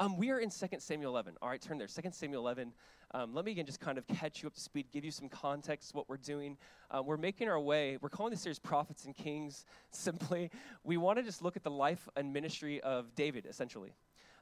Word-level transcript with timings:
Um, 0.00 0.16
we 0.16 0.30
are 0.30 0.38
in 0.38 0.48
2 0.48 0.66
Samuel 0.78 1.10
11. 1.10 1.38
All 1.42 1.48
right, 1.48 1.60
turn 1.60 1.76
there. 1.76 1.88
2 1.88 2.10
Samuel 2.12 2.40
11. 2.42 2.72
Um, 3.14 3.34
let 3.34 3.44
me 3.44 3.50
again 3.50 3.66
just 3.66 3.80
kind 3.80 3.98
of 3.98 4.06
catch 4.06 4.42
you 4.42 4.46
up 4.46 4.54
to 4.54 4.60
speed, 4.60 4.86
give 4.92 5.04
you 5.04 5.10
some 5.10 5.28
context 5.28 5.92
what 5.92 6.08
we're 6.08 6.18
doing. 6.18 6.56
Uh, 6.88 7.02
we're 7.02 7.16
making 7.16 7.48
our 7.48 7.58
way, 7.58 7.98
we're 8.00 8.08
calling 8.08 8.30
this 8.30 8.42
series 8.42 8.60
Prophets 8.60 9.06
and 9.06 9.16
Kings 9.16 9.64
simply. 9.90 10.52
We 10.84 10.98
want 10.98 11.18
to 11.18 11.24
just 11.24 11.42
look 11.42 11.56
at 11.56 11.64
the 11.64 11.70
life 11.70 12.08
and 12.14 12.32
ministry 12.32 12.80
of 12.82 13.12
David, 13.16 13.44
essentially. 13.46 13.90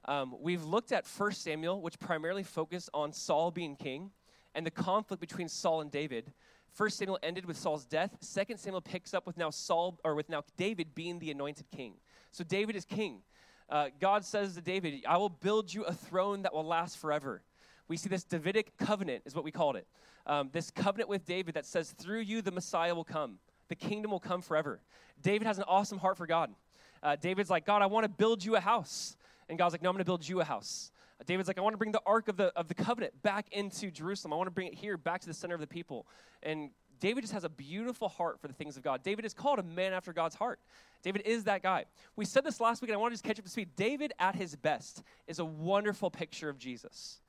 Um, 0.05 0.35
we've 0.41 0.63
looked 0.63 0.93
at 0.93 1.07
1 1.07 1.33
Samuel, 1.33 1.81
which 1.81 1.99
primarily 1.99 2.43
focused 2.43 2.91
on 2.93 3.15
Saul 3.15 3.51
being 3.51 3.77
king 3.77 4.11
and 4.55 4.67
the 4.67 4.71
conflict 4.71 5.23
between 5.23 5.49
Saul 5.49 5.81
and 5.81 5.91
David. 5.91 6.35
First 6.75 6.99
Samuel 6.99 7.19
ended 7.23 7.47
with 7.47 7.57
Saul's 7.57 7.87
death. 7.87 8.15
Second 8.21 8.59
Samuel 8.59 8.83
picks 8.83 9.15
up 9.15 9.27
with 9.27 9.39
now 9.39 9.49
Saul 9.49 9.99
or 10.05 10.15
with 10.15 10.29
now 10.29 10.45
David 10.59 10.95
being 10.95 11.19
the 11.19 11.31
anointed 11.31 11.71
king. 11.71 11.95
So 12.31 12.45
David 12.45 12.77
is 12.77 12.85
king. 12.85 13.23
Uh, 13.69 13.89
God 14.01 14.25
says 14.25 14.55
to 14.55 14.61
David, 14.61 15.05
"I 15.07 15.17
will 15.17 15.29
build 15.29 15.73
you 15.73 15.85
a 15.85 15.93
throne 15.93 16.43
that 16.43 16.55
will 16.55 16.65
last 16.65 16.99
forever." 16.99 17.43
We 17.89 17.97
see 17.97 18.09
this 18.09 18.25
Davidic 18.25 18.77
covenant 18.79 19.23
is 19.27 19.35
what 19.35 19.45
we 19.45 19.51
called 19.51 19.77
it. 19.77 19.87
Um, 20.27 20.51
this 20.53 20.71
covenant 20.71 21.09
with 21.09 21.25
David 21.25 21.55
that 21.55 21.67
says, 21.67 21.93
"Through 21.93 22.21
you 22.21 22.43
the 22.43 22.53
Messiah 22.53 22.95
will 22.95 23.05
come. 23.05 23.39
The 23.69 23.77
kingdom 23.77 24.11
will 24.11 24.21
come 24.21 24.43
forever." 24.43 24.81
David 25.21 25.47
has 25.47 25.59
an 25.59 25.65
awesome 25.67 25.99
heart 25.99 26.17
for 26.17 26.27
God. 26.27 26.55
Uh, 27.03 27.17
David's 27.17 27.51
like, 27.51 27.65
"God, 27.65 27.83
I 27.83 27.87
want 27.87 28.05
to 28.05 28.09
build 28.09 28.45
you 28.45 28.57
a 28.57 28.61
house," 28.61 29.17
and 29.49 29.59
God's 29.59 29.73
like, 29.73 29.83
"No, 29.83 29.89
I'm 29.89 29.95
going 29.95 30.05
to 30.05 30.09
build 30.09 30.29
you 30.29 30.41
a 30.41 30.45
house." 30.45 30.91
David's 31.25 31.49
like, 31.49 31.57
I 31.57 31.63
want 31.63 31.73
to 31.73 31.79
bring 31.79 31.93
the 31.93 32.03
Ark 32.05 32.29
of 32.29 32.37
the, 32.37 32.53
of 32.57 32.69
the 32.69 32.75
Covenant 32.75 33.23
back 33.23 33.47
into 33.53 33.91
Jerusalem. 33.91 34.35
I 34.35 34.37
want 34.37 34.49
to 34.49 34.53
bring 34.53 34.67
it 34.67 34.75
here, 34.75 34.99
back 34.99 35.23
to 35.23 35.27
the 35.27 35.35
center 35.35 35.55
of 35.55 35.61
the 35.61 35.67
people. 35.67 36.07
And 36.43 36.71
David 37.01 37.23
just 37.23 37.33
has 37.33 37.45
a 37.45 37.49
beautiful 37.49 38.09
heart 38.09 38.41
for 38.41 38.49
the 38.49 38.55
things 38.55 38.77
of 38.77 38.83
God. 38.83 39.03
David 39.03 39.25
is 39.25 39.35
called 39.35 39.59
a 39.59 39.63
man 39.63 39.93
after 39.93 40.13
God's 40.13 40.35
heart. 40.35 40.61
David 41.03 41.23
is 41.25 41.45
that 41.45 41.63
guy. 41.63 41.85
We 42.17 42.25
said 42.25 42.45
this 42.45 42.61
last 42.61 42.83
week, 42.83 42.91
and 42.91 42.97
I 42.97 43.01
want 43.01 43.13
to 43.13 43.15
just 43.15 43.25
catch 43.25 43.39
up 43.39 43.45
to 43.45 43.51
speed. 43.51 43.71
David, 43.77 44.13
at 44.19 44.35
his 44.35 44.57
best, 44.57 45.03
is 45.27 45.39
a 45.39 45.45
wonderful 45.45 46.11
picture 46.11 46.49
of 46.49 46.59
Jesus. 46.59 47.21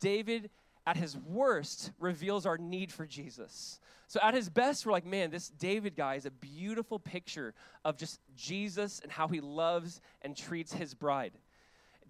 David, 0.00 0.50
at 0.86 0.96
his 0.96 1.16
worst, 1.16 1.92
reveals 1.98 2.44
our 2.44 2.58
need 2.58 2.92
for 2.92 3.06
Jesus. 3.06 3.78
So, 4.08 4.20
at 4.22 4.34
his 4.34 4.50
best, 4.50 4.84
we're 4.84 4.92
like, 4.92 5.06
man, 5.06 5.30
this 5.30 5.48
David 5.48 5.96
guy 5.96 6.16
is 6.16 6.26
a 6.26 6.30
beautiful 6.30 6.98
picture 6.98 7.54
of 7.84 7.96
just 7.96 8.20
Jesus 8.36 9.00
and 9.00 9.10
how 9.10 9.28
he 9.28 9.40
loves 9.40 10.00
and 10.20 10.36
treats 10.36 10.72
his 10.72 10.92
bride. 10.92 11.32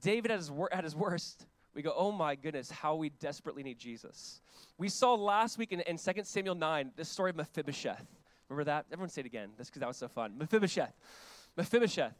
David 0.01 0.31
at 0.31 0.39
his, 0.39 0.51
wor- 0.51 0.73
at 0.73 0.83
his 0.83 0.97
worst, 0.97 1.47
we 1.75 1.83
go, 1.83 1.92
oh 1.97 2.12
my 2.12 2.34
goodness, 2.34 2.70
how 2.70 2.95
we 2.95 3.09
desperately 3.09 3.62
need 3.62 3.78
Jesus. 3.78 4.41
We 4.78 4.89
saw 4.89 5.15
last 5.15 5.59
week 5.59 5.73
in, 5.73 5.81
in 5.81 5.97
2 5.97 6.12
Samuel 6.25 6.55
9 6.55 6.92
the 6.97 7.05
story 7.05 7.31
of 7.31 7.37
Mephibosheth. 7.37 8.06
Remember 8.48 8.64
that? 8.64 8.87
Everyone 8.92 9.09
say 9.09 9.20
it 9.20 9.27
again. 9.27 9.51
That's 9.56 9.70
because 9.70 9.81
that 9.81 9.89
was 9.89 9.97
so 9.97 10.09
fun. 10.09 10.37
Mephibosheth. 10.39 10.92
Mephibosheth. 11.56 12.14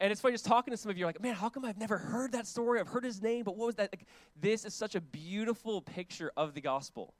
And 0.00 0.12
it's 0.12 0.20
funny 0.20 0.34
just 0.34 0.44
talking 0.44 0.72
to 0.72 0.76
some 0.76 0.90
of 0.90 0.98
you, 0.98 1.06
like, 1.06 1.22
man, 1.22 1.34
how 1.34 1.48
come 1.48 1.64
I've 1.64 1.78
never 1.78 1.96
heard 1.96 2.32
that 2.32 2.46
story? 2.46 2.80
I've 2.80 2.88
heard 2.88 3.04
his 3.04 3.22
name, 3.22 3.44
but 3.44 3.56
what 3.56 3.66
was 3.66 3.76
that? 3.76 3.90
Like, 3.92 4.06
this 4.38 4.64
is 4.64 4.74
such 4.74 4.94
a 4.94 5.00
beautiful 5.00 5.80
picture 5.80 6.32
of 6.36 6.54
the 6.54 6.60
gospel. 6.60 7.14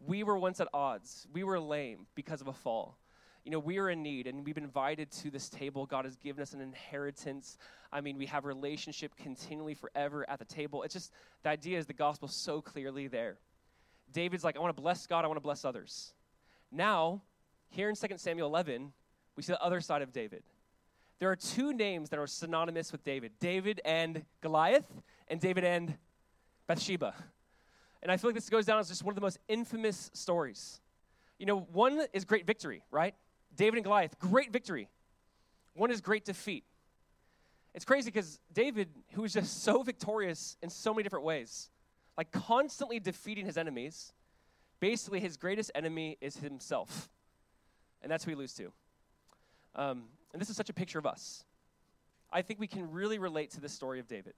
We 0.00 0.24
were 0.24 0.36
once 0.36 0.60
at 0.60 0.68
odds. 0.74 1.26
We 1.32 1.44
were 1.44 1.60
lame 1.60 2.06
because 2.14 2.40
of 2.40 2.48
a 2.48 2.52
fall 2.52 2.98
you 3.46 3.52
know, 3.52 3.60
we 3.60 3.78
are 3.78 3.90
in 3.90 4.02
need 4.02 4.26
and 4.26 4.44
we've 4.44 4.56
been 4.56 4.64
invited 4.64 5.08
to 5.12 5.30
this 5.30 5.48
table. 5.48 5.86
God 5.86 6.04
has 6.04 6.16
given 6.16 6.42
us 6.42 6.52
an 6.52 6.60
inheritance. 6.60 7.58
I 7.92 8.00
mean, 8.00 8.18
we 8.18 8.26
have 8.26 8.44
relationship 8.44 9.14
continually 9.14 9.74
forever 9.74 10.28
at 10.28 10.40
the 10.40 10.44
table. 10.44 10.82
It's 10.82 10.94
just 10.94 11.12
the 11.44 11.50
idea 11.50 11.78
is 11.78 11.86
the 11.86 11.92
gospel 11.92 12.26
so 12.26 12.60
clearly 12.60 13.06
there. 13.06 13.38
David's 14.12 14.42
like, 14.42 14.56
I 14.56 14.58
want 14.58 14.76
to 14.76 14.82
bless 14.82 15.06
God, 15.06 15.24
I 15.24 15.28
want 15.28 15.36
to 15.36 15.42
bless 15.42 15.64
others. 15.64 16.12
Now, 16.72 17.22
here 17.68 17.88
in 17.88 17.94
2 17.94 18.08
Samuel 18.16 18.48
11, 18.48 18.92
we 19.36 19.44
see 19.44 19.52
the 19.52 19.62
other 19.62 19.80
side 19.80 20.02
of 20.02 20.12
David. 20.12 20.42
There 21.20 21.30
are 21.30 21.36
two 21.36 21.72
names 21.72 22.10
that 22.10 22.18
are 22.18 22.26
synonymous 22.26 22.90
with 22.90 23.04
David 23.04 23.30
David 23.38 23.80
and 23.84 24.24
Goliath, 24.40 24.90
and 25.28 25.40
David 25.40 25.62
and 25.62 25.96
Bathsheba. 26.66 27.14
And 28.02 28.10
I 28.10 28.16
feel 28.16 28.30
like 28.30 28.34
this 28.34 28.50
goes 28.50 28.66
down 28.66 28.80
as 28.80 28.88
just 28.88 29.04
one 29.04 29.12
of 29.12 29.16
the 29.16 29.20
most 29.20 29.38
infamous 29.46 30.10
stories. 30.14 30.80
You 31.38 31.46
know, 31.46 31.60
one 31.60 32.00
is 32.12 32.24
great 32.24 32.44
victory, 32.44 32.82
right? 32.90 33.14
David 33.56 33.76
and 33.76 33.84
Goliath, 33.84 34.18
great 34.18 34.52
victory. 34.52 34.88
One 35.74 35.90
is 35.90 36.00
great 36.00 36.24
defeat. 36.24 36.64
It's 37.74 37.84
crazy 37.84 38.10
because 38.10 38.40
David, 38.52 38.88
who 39.12 39.22
was 39.22 39.32
just 39.32 39.62
so 39.64 39.82
victorious 39.82 40.56
in 40.62 40.70
so 40.70 40.92
many 40.92 41.02
different 41.02 41.24
ways, 41.24 41.70
like 42.16 42.30
constantly 42.32 42.98
defeating 42.98 43.44
his 43.44 43.56
enemies, 43.56 44.12
basically 44.80 45.20
his 45.20 45.36
greatest 45.36 45.70
enemy 45.74 46.16
is 46.20 46.36
himself. 46.36 47.10
And 48.02 48.10
that's 48.10 48.24
who 48.24 48.30
he 48.30 48.34
loses 48.34 48.56
to. 48.56 48.72
Um, 49.74 50.04
and 50.32 50.40
this 50.40 50.48
is 50.48 50.56
such 50.56 50.70
a 50.70 50.74
picture 50.74 50.98
of 50.98 51.06
us. 51.06 51.44
I 52.32 52.42
think 52.42 52.60
we 52.60 52.66
can 52.66 52.90
really 52.90 53.18
relate 53.18 53.50
to 53.52 53.60
the 53.60 53.68
story 53.68 54.00
of 54.00 54.08
David. 54.08 54.34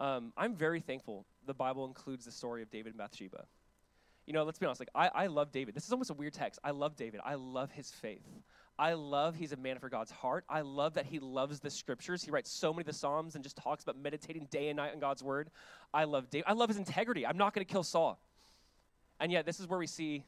Um, 0.00 0.32
I'm 0.36 0.54
very 0.54 0.80
thankful 0.80 1.26
the 1.46 1.54
Bible 1.54 1.84
includes 1.84 2.24
the 2.24 2.30
story 2.32 2.62
of 2.62 2.70
David 2.70 2.92
and 2.92 2.98
Bathsheba 2.98 3.46
you 4.26 4.32
know, 4.32 4.44
let's 4.44 4.58
be 4.58 4.66
honest, 4.66 4.80
like, 4.80 4.90
I, 4.94 5.08
I 5.24 5.26
love 5.26 5.50
David. 5.50 5.74
This 5.74 5.84
is 5.84 5.92
almost 5.92 6.10
a 6.10 6.14
weird 6.14 6.32
text. 6.32 6.60
I 6.62 6.70
love 6.70 6.96
David. 6.96 7.20
I 7.24 7.34
love 7.34 7.70
his 7.72 7.90
faith. 7.90 8.26
I 8.78 8.94
love 8.94 9.34
he's 9.34 9.52
a 9.52 9.56
man 9.56 9.78
for 9.78 9.88
God's 9.88 10.10
heart. 10.10 10.44
I 10.48 10.62
love 10.62 10.94
that 10.94 11.06
he 11.06 11.18
loves 11.18 11.60
the 11.60 11.70
scriptures. 11.70 12.22
He 12.22 12.30
writes 12.30 12.50
so 12.50 12.72
many 12.72 12.82
of 12.82 12.86
the 12.86 12.92
Psalms 12.92 13.34
and 13.34 13.44
just 13.44 13.56
talks 13.56 13.82
about 13.82 13.96
meditating 13.96 14.46
day 14.50 14.68
and 14.68 14.76
night 14.76 14.92
on 14.94 15.00
God's 15.00 15.22
word. 15.22 15.50
I 15.92 16.04
love 16.04 16.30
David. 16.30 16.44
I 16.46 16.52
love 16.52 16.68
his 16.68 16.78
integrity. 16.78 17.26
I'm 17.26 17.36
not 17.36 17.54
going 17.54 17.66
to 17.66 17.70
kill 17.70 17.82
Saul. 17.82 18.18
And 19.20 19.30
yet, 19.30 19.44
this 19.44 19.60
is 19.60 19.68
where 19.68 19.78
we 19.78 19.86
see 19.86 20.24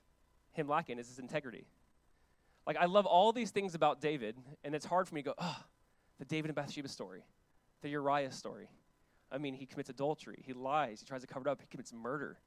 him 0.53 0.69
lacking 0.69 0.99
is 0.99 1.09
his 1.09 1.19
integrity. 1.19 1.67
Like, 2.67 2.77
I 2.77 2.87
love 2.87 3.07
all 3.07 3.33
these 3.33 3.51
things 3.51 3.75
about 3.75 4.01
David, 4.01 4.37
and 4.63 4.75
it's 4.75 4.87
hard 4.87 5.07
for 5.07 5.15
me 5.15 5.23
to 5.23 5.31
go, 5.31 5.35
oh, 5.39 5.59
the 6.19 6.25
David 6.25 6.49
and 6.49 6.55
Bathsheba 6.55 6.89
story, 6.89 7.25
the 7.83 7.89
Uriah 7.91 8.33
story. 8.33 8.69
I 9.31 9.39
mean, 9.39 9.55
he 9.55 9.67
commits 9.67 9.91
adultery, 9.91 10.43
he 10.47 10.53
lies, 10.53 11.01
he 11.01 11.07
tries 11.07 11.23
to 11.23 11.27
cover 11.27 11.49
it 11.49 11.51
up, 11.51 11.61
he 11.61 11.67
commits 11.67 11.93
murder. 11.93 12.39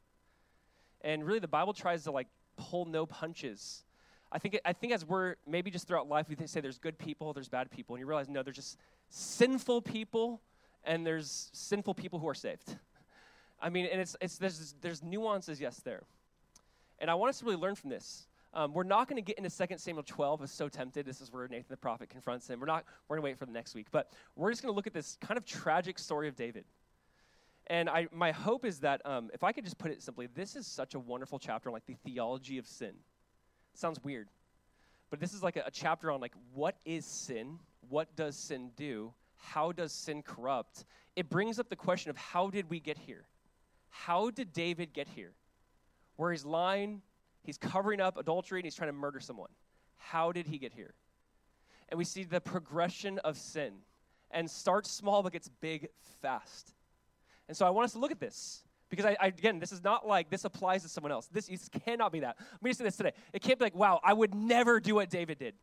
And 1.01 1.25
really, 1.25 1.39
the 1.39 1.47
Bible 1.47 1.73
tries 1.73 2.03
to 2.03 2.11
like 2.11 2.27
pull 2.57 2.85
no 2.85 3.05
punches. 3.05 3.83
I 4.31 4.39
think, 4.39 4.59
I 4.65 4.73
think 4.73 4.91
as 4.91 5.05
we're 5.05 5.35
maybe 5.47 5.71
just 5.71 5.87
throughout 5.87 6.09
life, 6.09 6.27
we 6.27 6.35
say 6.47 6.59
there's 6.59 6.79
good 6.79 6.97
people, 6.97 7.33
there's 7.33 7.47
bad 7.47 7.71
people, 7.71 7.95
and 7.95 8.01
you 8.01 8.05
realize 8.05 8.27
no, 8.27 8.43
there's 8.43 8.57
just 8.57 8.77
sinful 9.09 9.81
people, 9.83 10.41
and 10.83 11.05
there's 11.05 11.49
sinful 11.53 11.93
people 11.93 12.19
who 12.19 12.27
are 12.27 12.33
saved. 12.33 12.75
I 13.61 13.69
mean, 13.69 13.87
and 13.91 14.01
it's, 14.01 14.15
it's 14.19 14.37
there's, 14.37 14.75
there's 14.81 15.01
nuances, 15.01 15.61
yes, 15.61 15.77
there. 15.77 16.03
And 16.99 17.09
I 17.09 17.15
want 17.15 17.29
us 17.29 17.39
to 17.39 17.45
really 17.45 17.57
learn 17.57 17.75
from 17.75 17.89
this. 17.89 18.27
Um, 18.53 18.73
we're 18.73 18.83
not 18.83 19.07
going 19.07 19.17
to 19.17 19.21
get 19.21 19.37
into 19.37 19.67
2 19.67 19.77
Samuel 19.77 20.03
12. 20.03 20.41
I'm 20.41 20.47
so 20.47 20.67
tempted. 20.67 21.05
This 21.05 21.21
is 21.21 21.31
where 21.31 21.47
Nathan 21.47 21.67
the 21.69 21.77
prophet 21.77 22.09
confronts 22.09 22.49
him. 22.49 22.59
We're 22.59 22.65
not. 22.65 22.85
We're 23.07 23.17
going 23.17 23.23
to 23.23 23.31
wait 23.31 23.37
for 23.37 23.45
the 23.45 23.51
next 23.51 23.75
week. 23.75 23.87
But 23.91 24.11
we're 24.35 24.51
just 24.51 24.63
going 24.63 24.73
to 24.73 24.75
look 24.75 24.87
at 24.87 24.93
this 24.93 25.17
kind 25.21 25.37
of 25.37 25.45
tragic 25.45 25.99
story 25.99 26.27
of 26.27 26.35
David. 26.35 26.65
And 27.67 27.89
I, 27.89 28.07
my 28.13 28.31
hope 28.31 28.63
is 28.65 28.79
that 28.79 29.05
um, 29.05 29.29
if 29.33 29.43
I 29.43 29.51
could 29.51 29.65
just 29.65 29.77
put 29.77 29.91
it 29.91 30.01
simply, 30.01 30.27
this 30.33 30.55
is 30.55 30.65
such 30.65 30.95
a 30.95 30.99
wonderful 30.99 31.37
chapter 31.37 31.69
on 31.69 31.73
like 31.73 31.85
the 31.85 31.97
theology 32.05 32.57
of 32.57 32.65
sin. 32.65 32.93
Sounds 33.73 34.01
weird, 34.03 34.29
but 35.09 35.19
this 35.19 35.33
is 35.33 35.43
like 35.43 35.57
a, 35.57 35.63
a 35.67 35.71
chapter 35.71 36.09
on 36.09 36.21
like 36.21 36.33
what 36.53 36.77
is 36.85 37.05
sin, 37.05 37.59
what 37.89 38.15
does 38.15 38.37
sin 38.37 38.71
do, 38.75 39.13
how 39.35 39.71
does 39.71 39.91
sin 39.91 40.23
corrupt. 40.23 40.85
It 41.15 41.29
brings 41.29 41.59
up 41.59 41.69
the 41.69 41.75
question 41.75 42.09
of 42.09 42.17
how 42.17 42.49
did 42.49 42.69
we 42.69 42.79
get 42.79 42.97
here? 42.97 43.27
How 43.89 44.29
did 44.29 44.53
David 44.53 44.93
get 44.93 45.07
here? 45.09 45.33
Where 46.15 46.31
he's 46.31 46.45
lying, 46.45 47.01
he's 47.43 47.57
covering 47.57 47.99
up 47.99 48.17
adultery, 48.17 48.59
and 48.59 48.65
he's 48.65 48.75
trying 48.75 48.89
to 48.89 48.93
murder 48.93 49.19
someone. 49.19 49.49
How 49.97 50.31
did 50.31 50.47
he 50.47 50.57
get 50.57 50.73
here? 50.73 50.93
And 51.89 51.97
we 51.97 52.05
see 52.05 52.23
the 52.23 52.41
progression 52.41 53.19
of 53.19 53.37
sin 53.37 53.73
and 54.31 54.49
starts 54.49 54.89
small 54.91 55.23
but 55.23 55.33
gets 55.33 55.49
big 55.61 55.89
fast. 56.21 56.73
And 57.47 57.55
so 57.55 57.65
I 57.65 57.69
want 57.69 57.85
us 57.85 57.93
to 57.93 57.99
look 57.99 58.11
at 58.11 58.19
this. 58.19 58.63
Because 58.89 59.05
I, 59.05 59.17
I, 59.19 59.27
again, 59.27 59.59
this 59.59 59.71
is 59.71 59.83
not 59.83 60.07
like 60.07 60.29
this 60.29 60.45
applies 60.45 60.83
to 60.83 60.89
someone 60.89 61.11
else. 61.11 61.27
This, 61.27 61.47
this 61.47 61.69
cannot 61.85 62.11
be 62.11 62.21
that. 62.21 62.37
Let 62.39 62.63
me 62.63 62.73
say 62.73 62.85
this 62.85 62.95
today. 62.95 63.11
It 63.33 63.41
can't 63.41 63.59
be 63.59 63.65
like, 63.65 63.75
wow, 63.75 63.99
I 64.03 64.13
would 64.13 64.33
never 64.33 64.79
do 64.79 64.95
what 64.95 65.09
David 65.09 65.37
did. 65.39 65.55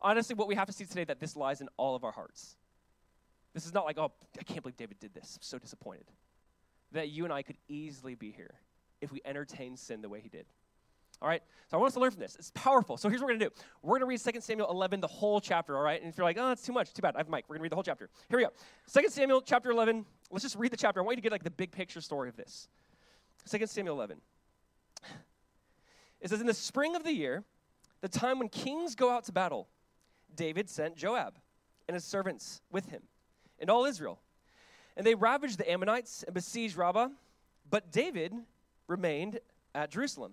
Honestly, 0.00 0.34
what 0.34 0.48
we 0.48 0.56
have 0.56 0.66
to 0.66 0.72
see 0.72 0.84
today 0.84 1.04
that 1.04 1.20
this 1.20 1.36
lies 1.36 1.60
in 1.60 1.68
all 1.76 1.94
of 1.94 2.02
our 2.02 2.10
hearts. 2.10 2.56
This 3.54 3.64
is 3.64 3.72
not 3.72 3.84
like, 3.84 3.98
oh, 3.98 4.10
I 4.38 4.42
can't 4.42 4.62
believe 4.62 4.76
David 4.76 4.98
did 4.98 5.14
this. 5.14 5.36
I'm 5.36 5.42
so 5.42 5.58
disappointed. 5.58 6.06
That 6.90 7.10
you 7.10 7.24
and 7.24 7.32
I 7.32 7.42
could 7.42 7.58
easily 7.68 8.16
be 8.16 8.32
here 8.32 8.54
if 9.00 9.12
we 9.12 9.20
entertain 9.24 9.76
sin 9.76 10.02
the 10.02 10.08
way 10.08 10.20
he 10.20 10.28
did. 10.28 10.46
All 11.22 11.28
right? 11.28 11.42
So 11.70 11.76
I 11.76 11.80
want 11.80 11.90
us 11.90 11.94
to 11.94 12.00
learn 12.00 12.10
from 12.10 12.20
this. 12.20 12.34
It's 12.36 12.50
powerful. 12.50 12.96
So 12.96 13.08
here's 13.08 13.20
what 13.20 13.28
we're 13.28 13.38
going 13.38 13.40
to 13.40 13.46
do. 13.46 13.62
We're 13.82 13.98
going 13.98 14.18
to 14.18 14.28
read 14.28 14.34
2 14.34 14.40
Samuel 14.40 14.70
11, 14.70 15.00
the 15.00 15.06
whole 15.06 15.40
chapter, 15.40 15.76
all 15.76 15.82
right? 15.82 16.00
And 16.00 16.10
if 16.10 16.18
you're 16.18 16.24
like, 16.24 16.36
oh, 16.38 16.50
it's 16.50 16.62
too 16.62 16.72
much, 16.72 16.92
too 16.92 17.00
bad, 17.00 17.14
I 17.14 17.18
have 17.18 17.28
Mike. 17.28 17.44
We're 17.48 17.54
going 17.54 17.60
to 17.60 17.62
read 17.62 17.72
the 17.72 17.76
whole 17.76 17.84
chapter. 17.84 18.10
Here 18.28 18.38
we 18.38 18.44
go. 18.44 18.50
2 18.92 19.08
Samuel 19.08 19.40
chapter 19.40 19.70
11. 19.70 20.04
Let's 20.30 20.42
just 20.42 20.56
read 20.56 20.72
the 20.72 20.76
chapter. 20.76 21.00
I 21.00 21.04
want 21.04 21.12
you 21.12 21.16
to 21.16 21.22
get 21.22 21.32
like 21.32 21.44
the 21.44 21.50
big 21.50 21.70
picture 21.70 22.00
story 22.00 22.28
of 22.28 22.36
this. 22.36 22.68
2 23.48 23.64
Samuel 23.66 23.94
11. 23.94 24.18
It 26.20 26.30
says, 26.30 26.40
In 26.40 26.46
the 26.46 26.54
spring 26.54 26.96
of 26.96 27.04
the 27.04 27.12
year, 27.12 27.44
the 28.00 28.08
time 28.08 28.38
when 28.40 28.48
kings 28.48 28.94
go 28.96 29.10
out 29.10 29.24
to 29.24 29.32
battle, 29.32 29.68
David 30.34 30.68
sent 30.68 30.96
Joab 30.96 31.38
and 31.88 31.94
his 31.94 32.04
servants 32.04 32.60
with 32.70 32.88
him 32.88 33.02
and 33.60 33.70
all 33.70 33.84
Israel. 33.84 34.18
And 34.96 35.06
they 35.06 35.14
ravaged 35.14 35.58
the 35.58 35.70
Ammonites 35.70 36.24
and 36.24 36.34
besieged 36.34 36.76
Rabbah, 36.76 37.08
but 37.70 37.92
David 37.92 38.34
remained 38.88 39.38
at 39.74 39.90
Jerusalem. 39.90 40.32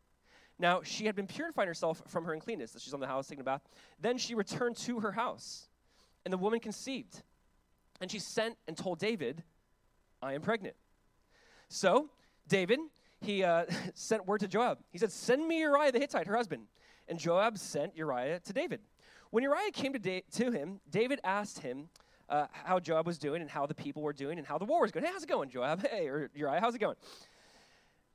Now 0.61 0.81
she 0.83 1.07
had 1.07 1.15
been 1.15 1.25
purifying 1.25 1.67
herself 1.67 2.03
from 2.07 2.23
her 2.25 2.33
uncleanness. 2.33 2.75
She's 2.79 2.93
on 2.93 2.99
the 2.99 3.07
house 3.07 3.27
taking 3.27 3.41
a 3.41 3.43
bath. 3.43 3.63
Then 3.99 4.19
she 4.19 4.35
returned 4.35 4.77
to 4.77 4.99
her 4.99 5.11
house, 5.11 5.67
and 6.23 6.31
the 6.31 6.37
woman 6.37 6.59
conceived. 6.59 7.23
And 7.99 8.09
she 8.11 8.19
sent 8.19 8.57
and 8.67 8.77
told 8.77 8.99
David, 8.99 9.43
I 10.21 10.33
am 10.33 10.41
pregnant. 10.41 10.75
So 11.67 12.09
David, 12.47 12.79
he 13.19 13.43
uh, 13.43 13.65
sent 13.95 14.27
word 14.27 14.41
to 14.41 14.47
Joab. 14.47 14.77
He 14.91 14.99
said, 14.99 15.11
Send 15.11 15.47
me 15.47 15.59
Uriah 15.59 15.91
the 15.91 15.99
Hittite, 15.99 16.27
her 16.27 16.35
husband. 16.35 16.67
And 17.07 17.17
Joab 17.17 17.57
sent 17.57 17.97
Uriah 17.97 18.39
to 18.41 18.53
David. 18.53 18.81
When 19.31 19.43
Uriah 19.43 19.71
came 19.71 19.93
to, 19.93 19.99
da- 19.99 20.23
to 20.33 20.51
him, 20.51 20.79
David 20.89 21.19
asked 21.23 21.59
him 21.59 21.89
uh, 22.29 22.45
how 22.51 22.79
Joab 22.79 23.07
was 23.07 23.17
doing 23.17 23.41
and 23.41 23.49
how 23.49 23.65
the 23.65 23.73
people 23.73 24.03
were 24.03 24.13
doing 24.13 24.37
and 24.37 24.45
how 24.45 24.59
the 24.59 24.65
war 24.65 24.81
was 24.81 24.91
going. 24.91 25.05
Hey, 25.05 25.11
how's 25.11 25.23
it 25.23 25.29
going, 25.29 25.49
Joab? 25.49 25.85
Hey, 25.91 26.07
or 26.07 26.29
Uriah, 26.35 26.59
how's 26.61 26.75
it 26.75 26.79
going? 26.79 26.95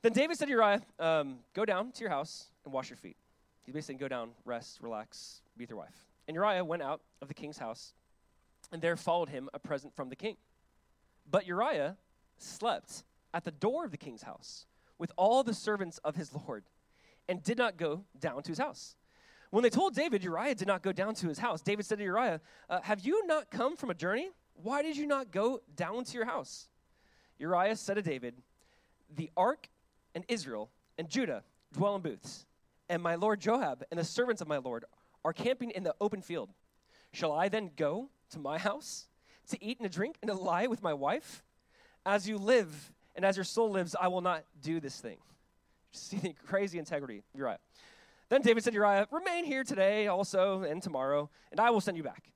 Then 0.03 0.13
David 0.13 0.37
said 0.37 0.47
to 0.47 0.51
Uriah, 0.53 0.83
um, 0.99 1.39
Go 1.55 1.65
down 1.65 1.93
to 1.93 2.01
your 2.01 2.11
house 2.11 2.49
and 2.65 2.73
wash 2.73 2.91
your 2.91 2.97
feet. 2.97 3.17
He's 3.65 3.73
basically 3.73 3.95
saying, 3.95 3.99
Go 3.99 4.09
down, 4.09 4.31
rest, 4.45 4.79
relax, 4.81 5.41
be 5.57 5.65
with 5.65 5.71
your 5.71 5.79
wife. 5.79 6.07
And 6.29 6.35
Uriah 6.35 6.65
went 6.65 6.83
out 6.83 7.01
of 7.23 7.29
the 7.29 7.35
king's 7.35 7.59
house, 7.59 7.95
and 8.73 8.83
there 8.83 8.97
followed 8.97 9.29
him 9.29 9.49
a 9.55 9.59
present 9.59 9.95
from 9.95 10.09
the 10.09 10.17
king. 10.17 10.37
But 11.29 11.47
Uriah 11.47 11.97
slept 12.39 13.05
at 13.35 13.45
the 13.45 13.51
door 13.51 13.85
of 13.85 13.91
the 13.91 13.97
king's 13.97 14.23
house 14.23 14.67
with 14.99 15.13
all 15.17 15.43
the 15.43 15.55
servants 15.55 15.99
of 15.99 16.17
his 16.17 16.33
Lord 16.33 16.65
and 17.29 17.43
did 17.43 17.59
not 17.59 17.77
go 17.77 18.05
down 18.19 18.43
to 18.43 18.49
his 18.49 18.59
house. 18.59 18.97
When 19.51 19.63
they 19.63 19.71
told 19.71 19.95
David 19.95 20.25
Uriah 20.25 20.55
did 20.55 20.69
not 20.69 20.83
go 20.83 20.93
down 20.93 21.15
to 21.17 21.29
his 21.29 21.39
house, 21.39 21.63
David 21.63 21.87
said 21.87 21.99
to 21.99 22.05
Uriah, 22.05 22.41
uh, 22.69 22.81
Have 22.83 23.01
you 23.01 23.27
not 23.27 23.51
come 23.51 23.77
from 23.77 23.91
a 23.91 23.95
journey? 23.95 24.31
Why 24.55 24.83
did 24.83 24.97
you 24.97 25.07
not 25.07 25.31
go 25.31 25.61
down 25.75 26.05
to 26.05 26.13
your 26.15 26.25
house? 26.25 26.69
Uriah 27.39 27.77
said 27.77 27.95
to 27.95 28.03
David, 28.03 28.35
The 29.15 29.31
ark 29.37 29.69
and 30.17 30.25
Israel 30.29 30.71
and 30.99 31.09
Judah 31.09 31.45
dwell 31.73 31.95
in 31.95 32.03
booths, 32.03 32.47
and 32.89 33.03
my 33.03 33.15
lord 33.15 33.39
Joab 33.39 33.85
and 33.91 34.01
the 34.01 34.05
servants 34.05 34.41
of 34.41 34.49
my 34.49 34.57
lord 34.57 34.87
are 35.25 35.33
camping 35.33 35.71
in 35.71 35.85
the 35.85 35.95
open 36.01 36.23
field. 36.23 36.51
Shall 37.13 37.33
I 37.33 37.49
then 37.49 37.71
go 37.77 38.09
to 38.31 38.39
my 38.39 38.59
house 38.59 39.09
to 39.51 39.63
eat 39.63 39.79
and 39.79 39.89
to 39.89 39.95
drink 39.95 40.17
and 40.23 40.31
to 40.31 40.37
lie 40.37 40.67
with 40.67 40.83
my 40.83 40.95
wife? 40.95 41.45
As 42.05 42.29
you 42.29 42.39
live 42.39 42.93
and 43.15 43.25
as 43.25 43.37
your 43.37 43.45
soul 43.45 43.71
lives, 43.71 43.95
I 44.01 44.09
will 44.09 44.23
not 44.23 44.45
do 44.63 44.81
this 44.81 45.01
thing. 45.01 45.19
See 45.93 46.17
the 46.17 46.33
crazy 46.47 46.79
integrity, 46.79 47.23
Uriah. 47.35 47.59
Then 48.29 48.41
David 48.41 48.65
said, 48.65 48.73
to 48.73 48.77
Uriah, 48.77 49.07
remain 49.11 49.45
here 49.45 49.65
today 49.65 50.07
also 50.07 50.63
and 50.63 50.83
tomorrow, 50.83 51.31
and 51.51 51.61
I 51.61 51.71
will 51.71 51.81
send 51.81 51.97
you 51.97 52.03
back. 52.03 52.33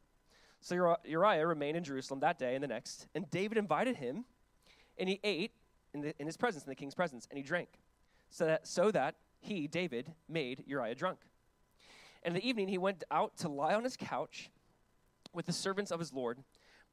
So 0.61 0.97
Uriah 1.05 1.47
remained 1.47 1.76
in 1.79 1.85
Jerusalem 1.85 2.21
that 2.21 2.38
day 2.38 2.55
and 2.55 2.62
the 2.62 2.69
next, 2.69 3.09
and 3.15 3.29
David 3.31 3.56
invited 3.56 3.97
him, 3.97 4.26
and 4.99 5.09
he 5.09 5.19
ate 5.25 5.53
in, 5.94 6.00
the, 6.00 6.14
in 6.20 6.26
his 6.26 6.37
presence, 6.37 6.64
in 6.64 6.70
the 6.70 6.76
king's 6.76 6.94
presence, 6.94 7.26
and 7.31 7.37
he 7.37 7.42
drank, 7.42 7.69
so 8.31 8.46
that, 8.46 8.66
so 8.66 8.90
that 8.90 9.16
he, 9.40 9.66
David, 9.66 10.12
made 10.28 10.64
Uriah 10.66 10.94
drunk. 10.94 11.19
And 12.22 12.34
in 12.34 12.40
the 12.40 12.48
evening 12.48 12.69
he 12.69 12.78
went 12.78 13.04
out 13.10 13.37
to 13.38 13.48
lie 13.48 13.75
on 13.75 13.84
his 13.84 13.96
couch 13.96 14.50
with 15.32 15.46
the 15.46 15.52
servants 15.52 15.90
of 15.90 15.98
his 15.98 16.12
Lord, 16.12 16.38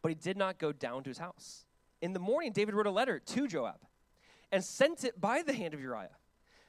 but 0.02 0.10
he 0.10 0.16
did 0.16 0.38
not 0.38 0.58
go 0.58 0.72
down 0.72 1.04
to 1.04 1.10
his 1.10 1.18
house. 1.18 1.66
In 2.02 2.14
the 2.14 2.20
morning, 2.20 2.52
David 2.52 2.76
wrote 2.76 2.86
a 2.86 2.92
letter 2.92 3.20
to 3.20 3.48
Joab 3.48 3.82
and 4.52 4.64
sent 4.64 5.04
it 5.04 5.20
by 5.20 5.42
the 5.42 5.54
hand 5.54 5.74
of 5.74 5.82
Uriah. 5.82 6.16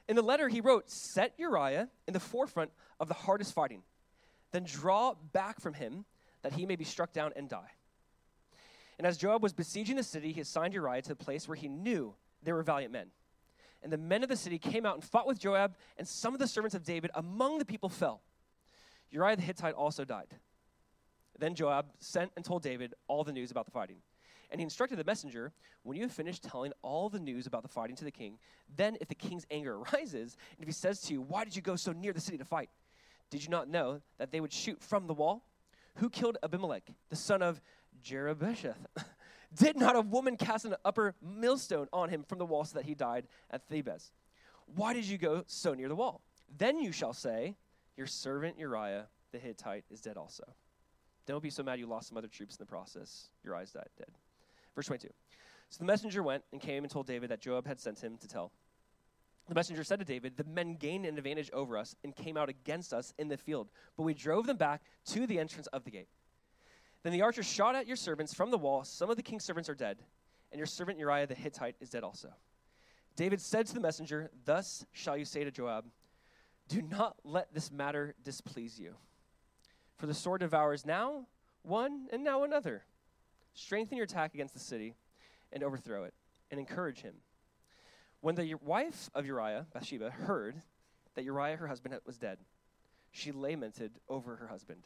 In 0.07 0.15
the 0.15 0.21
letter, 0.21 0.49
he 0.49 0.59
wrote, 0.59 0.89
Set 0.89 1.33
Uriah 1.37 1.87
in 2.07 2.13
the 2.13 2.19
forefront 2.19 2.71
of 2.99 3.07
the 3.07 3.13
hardest 3.13 3.53
fighting, 3.53 3.83
then 4.51 4.63
draw 4.63 5.13
back 5.31 5.61
from 5.61 5.75
him 5.75 6.05
that 6.41 6.53
he 6.53 6.65
may 6.65 6.75
be 6.75 6.83
struck 6.83 7.13
down 7.13 7.31
and 7.35 7.47
die. 7.47 7.71
And 8.99 9.07
as 9.07 9.17
Joab 9.17 9.41
was 9.41 9.53
besieging 9.53 9.95
the 9.95 10.03
city, 10.03 10.33
he 10.33 10.41
assigned 10.41 10.73
Uriah 10.73 11.01
to 11.01 11.09
the 11.09 11.15
place 11.15 11.47
where 11.47 11.55
he 11.55 11.69
knew 11.69 12.13
there 12.43 12.53
were 12.53 12.63
valiant 12.63 12.91
men. 12.91 13.07
And 13.81 13.93
the 13.93 13.97
men 13.97 14.23
of 14.23 14.29
the 14.29 14.35
city 14.35 14.59
came 14.59 14.85
out 14.85 14.95
and 14.95 15.03
fought 15.03 15.25
with 15.25 15.39
Joab, 15.39 15.75
and 15.97 16.05
some 16.05 16.33
of 16.33 16.39
the 16.39 16.47
servants 16.47 16.75
of 16.75 16.83
David 16.83 17.09
among 17.15 17.59
the 17.59 17.65
people 17.65 17.87
fell. 17.87 18.21
Uriah 19.09 19.37
the 19.37 19.41
Hittite 19.41 19.73
also 19.73 20.03
died. 20.03 20.27
Then 21.39 21.55
Joab 21.55 21.85
sent 21.99 22.33
and 22.35 22.43
told 22.43 22.61
David 22.61 22.93
all 23.07 23.23
the 23.23 23.31
news 23.31 23.51
about 23.51 23.63
the 23.63 23.71
fighting. 23.71 23.97
And 24.51 24.59
he 24.59 24.63
instructed 24.63 24.99
the 24.99 25.05
messenger, 25.05 25.53
When 25.83 25.95
you 25.95 26.03
have 26.03 26.11
finished 26.11 26.43
telling 26.43 26.73
all 26.81 27.07
the 27.07 27.19
news 27.19 27.47
about 27.47 27.61
the 27.61 27.69
fighting 27.69 27.95
to 27.95 28.03
the 28.03 28.11
king, 28.11 28.37
then 28.75 28.97
if 28.99 29.07
the 29.07 29.15
king's 29.15 29.47
anger 29.49 29.75
arises, 29.93 30.35
and 30.57 30.61
if 30.61 30.67
he 30.67 30.73
says 30.73 30.99
to 31.03 31.13
you, 31.13 31.21
Why 31.21 31.45
did 31.45 31.55
you 31.55 31.61
go 31.61 31.77
so 31.77 31.93
near 31.93 32.11
the 32.11 32.19
city 32.19 32.37
to 32.37 32.45
fight? 32.45 32.69
Did 33.29 33.43
you 33.43 33.49
not 33.49 33.69
know 33.69 34.01
that 34.17 34.31
they 34.31 34.41
would 34.41 34.51
shoot 34.51 34.81
from 34.81 35.07
the 35.07 35.13
wall? 35.13 35.45
Who 35.95 36.09
killed 36.09 36.37
Abimelech, 36.43 36.91
the 37.09 37.15
son 37.15 37.41
of 37.41 37.61
Jerubbesheth? 38.03 38.75
Did 39.55 39.77
not 39.77 39.95
a 39.95 40.01
woman 40.01 40.37
cast 40.37 40.65
an 40.65 40.75
upper 40.85 41.15
millstone 41.21 41.87
on 41.91 42.09
him 42.09 42.23
from 42.23 42.37
the 42.37 42.45
wall 42.45 42.65
so 42.65 42.77
that 42.77 42.85
he 42.85 42.93
died 42.93 43.27
at 43.49 43.67
Thebez? 43.67 44.11
Why 44.75 44.93
did 44.93 45.05
you 45.05 45.17
go 45.17 45.43
so 45.47 45.73
near 45.73 45.87
the 45.87 45.95
wall? 45.95 46.21
Then 46.55 46.79
you 46.79 46.91
shall 46.91 47.13
say, 47.13 47.55
Your 47.97 48.05
servant 48.05 48.59
Uriah 48.59 49.07
the 49.31 49.39
Hittite 49.39 49.85
is 49.89 50.01
dead 50.01 50.17
also. 50.17 50.43
Don't 51.25 51.43
be 51.43 51.49
so 51.49 51.63
mad 51.63 51.79
you 51.79 51.87
lost 51.87 52.09
some 52.09 52.17
other 52.17 52.27
troops 52.27 52.55
in 52.55 52.63
the 52.63 52.69
process. 52.69 53.29
Uriah's 53.43 53.71
died 53.71 53.89
dead. 53.97 54.09
Verse 54.75 54.87
22. 54.87 55.09
So 55.69 55.77
the 55.79 55.85
messenger 55.85 56.23
went 56.23 56.43
and 56.51 56.59
came 56.61 56.83
and 56.83 56.91
told 56.91 57.05
David 57.05 57.29
that 57.29 57.41
Joab 57.41 57.67
had 57.67 57.79
sent 57.79 58.03
him 58.03 58.17
to 58.17 58.27
tell. 58.27 58.51
The 59.47 59.55
messenger 59.55 59.83
said 59.83 59.99
to 59.99 60.05
David, 60.05 60.37
The 60.37 60.43
men 60.43 60.75
gained 60.75 61.05
an 61.05 61.17
advantage 61.17 61.49
over 61.51 61.77
us 61.77 61.95
and 62.03 62.15
came 62.15 62.37
out 62.37 62.49
against 62.49 62.93
us 62.93 63.13
in 63.17 63.27
the 63.27 63.37
field, 63.37 63.69
but 63.97 64.03
we 64.03 64.13
drove 64.13 64.45
them 64.45 64.57
back 64.57 64.81
to 65.07 65.25
the 65.25 65.39
entrance 65.39 65.67
of 65.67 65.83
the 65.83 65.91
gate. 65.91 66.07
Then 67.03 67.13
the 67.13 67.21
archers 67.21 67.45
shot 67.45 67.75
at 67.75 67.87
your 67.87 67.95
servants 67.95 68.33
from 68.33 68.51
the 68.51 68.57
wall. 68.57 68.83
Some 68.83 69.09
of 69.09 69.15
the 69.15 69.23
king's 69.23 69.45
servants 69.45 69.69
are 69.69 69.75
dead, 69.75 69.97
and 70.51 70.59
your 70.59 70.65
servant 70.65 70.99
Uriah 70.99 71.27
the 71.27 71.35
Hittite 71.35 71.75
is 71.79 71.89
dead 71.89 72.03
also. 72.03 72.29
David 73.15 73.41
said 73.41 73.67
to 73.67 73.73
the 73.73 73.79
messenger, 73.79 74.29
Thus 74.45 74.85
shall 74.91 75.17
you 75.17 75.25
say 75.25 75.43
to 75.43 75.51
Joab, 75.51 75.85
Do 76.67 76.81
not 76.81 77.17
let 77.23 77.53
this 77.53 77.71
matter 77.71 78.15
displease 78.23 78.79
you. 78.79 78.95
For 79.97 80.07
the 80.07 80.13
sword 80.13 80.41
devours 80.41 80.85
now 80.85 81.27
one 81.61 82.07
and 82.11 82.23
now 82.23 82.43
another 82.43 82.83
strengthen 83.53 83.97
your 83.97 84.05
attack 84.05 84.33
against 84.33 84.53
the 84.53 84.59
city 84.59 84.95
and 85.51 85.63
overthrow 85.63 86.03
it, 86.03 86.13
and 86.51 86.59
encourage 86.59 87.01
him. 87.01 87.15
When 88.21 88.35
the 88.35 88.53
wife 88.55 89.09
of 89.15 89.25
Uriah, 89.25 89.65
Bathsheba, 89.73 90.11
heard 90.11 90.61
that 91.15 91.23
Uriah, 91.23 91.57
her 91.57 91.67
husband, 91.67 91.95
was 92.05 92.17
dead, 92.17 92.37
she 93.11 93.31
lamented 93.31 93.99
over 94.07 94.35
her 94.35 94.47
husband. 94.47 94.83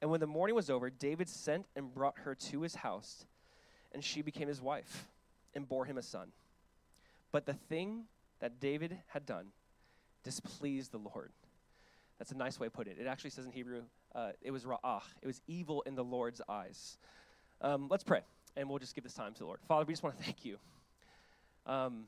And 0.00 0.10
when 0.10 0.20
the 0.20 0.26
morning 0.26 0.54
was 0.54 0.68
over, 0.68 0.90
David 0.90 1.28
sent 1.28 1.66
and 1.74 1.92
brought 1.92 2.18
her 2.18 2.34
to 2.34 2.62
his 2.62 2.76
house, 2.76 3.24
and 3.92 4.04
she 4.04 4.22
became 4.22 4.48
his 4.48 4.60
wife 4.60 5.08
and 5.54 5.68
bore 5.68 5.86
him 5.86 5.96
a 5.96 6.02
son. 6.02 6.28
But 7.32 7.46
the 7.46 7.54
thing 7.54 8.04
that 8.40 8.60
David 8.60 8.98
had 9.08 9.24
done 9.24 9.46
displeased 10.22 10.92
the 10.92 10.98
Lord. 10.98 11.32
That's 12.18 12.32
a 12.32 12.36
nice 12.36 12.58
way 12.58 12.66
to 12.66 12.70
put 12.70 12.88
it. 12.88 12.98
It 13.00 13.06
actually 13.06 13.30
says 13.30 13.46
in 13.46 13.52
Hebrew, 13.52 13.82
uh, 14.14 14.30
it 14.42 14.50
was 14.50 14.64
ra'ah. 14.64 15.02
It 15.22 15.26
was 15.26 15.40
evil 15.46 15.82
in 15.82 15.94
the 15.94 16.04
Lord's 16.04 16.40
eyes. 16.48 16.98
Um, 17.60 17.88
let's 17.90 18.04
pray, 18.04 18.20
and 18.56 18.68
we'll 18.68 18.78
just 18.78 18.94
give 18.94 19.04
this 19.04 19.14
time 19.14 19.32
to 19.34 19.38
the 19.40 19.46
Lord. 19.46 19.60
Father, 19.66 19.84
we 19.86 19.92
just 19.92 20.02
want 20.02 20.16
to 20.18 20.22
thank 20.22 20.44
you. 20.44 20.58
Um, 21.66 22.04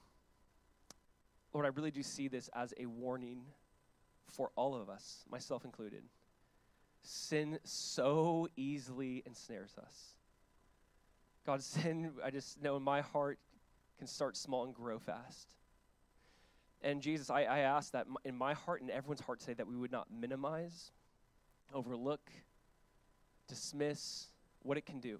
Lord, 1.53 1.67
I 1.67 1.71
really 1.71 1.91
do 1.91 2.03
see 2.03 2.29
this 2.29 2.51
as 2.55 2.75
a 2.79 2.87
warning 2.87 3.41
for 4.27 4.51
all 4.57 4.75
of 4.75 4.89
us, 4.89 5.25
myself 5.31 5.65
included. 5.65 6.03
Sin 7.03 7.59
so 7.65 8.49
easily 8.57 9.23
ensnares 9.27 9.75
us. 9.79 10.15
God, 11.47 11.63
sin, 11.63 12.13
I 12.25 12.31
just 12.31 12.63
know 12.63 12.77
in 12.77 12.83
my 12.83 13.01
heart, 13.01 13.39
can 13.99 14.07
start 14.07 14.37
small 14.37 14.65
and 14.65 14.75
grow 14.75 14.99
fast. 14.99 15.49
And 16.83 17.03
Jesus, 17.03 17.31
I, 17.31 17.43
I 17.43 17.59
ask 17.61 17.93
that 17.93 18.07
in 18.25 18.37
my 18.37 18.55
heart 18.55 18.81
and 18.81 18.91
everyone's 18.91 19.21
heart 19.21 19.41
today 19.41 19.55
that 19.55 19.67
we 19.67 19.75
would 19.75 19.91
not 19.91 20.07
minimize, 20.13 20.93
overlook, 21.75 22.31
dismiss 23.49 24.29
what 24.63 24.79
it 24.79 24.87
can 24.87 25.01
do. 25.01 25.19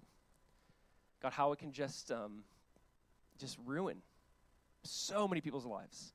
God, 1.21 1.33
how 1.33 1.51
it 1.51 1.59
can 1.59 1.73
just 1.73 2.11
um, 2.11 2.43
just 3.37 3.57
ruin 3.65 3.97
so 4.83 5.27
many 5.27 5.41
people's 5.41 5.65
lives. 5.65 6.13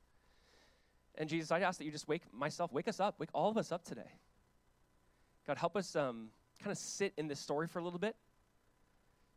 And 1.17 1.29
Jesus, 1.29 1.51
I 1.51 1.61
ask 1.61 1.79
that 1.79 1.85
you 1.85 1.91
just 1.91 2.09
wake 2.09 2.23
myself, 2.33 2.73
wake 2.73 2.89
us 2.89 2.99
up, 2.99 3.21
wake 3.21 3.29
all 3.33 3.51
of 3.51 3.59
us 3.59 3.71
up 3.71 3.85
today. 3.85 4.11
God, 5.47 5.59
help 5.59 5.77
us 5.77 5.95
um, 5.95 6.29
kind 6.61 6.73
of 6.73 6.79
sit 6.79 7.13
in 7.17 7.29
this 7.29 7.41
story 7.41 7.67
for 7.67 7.79
a 7.79 7.85
little 7.85 7.99
bit 7.99 8.17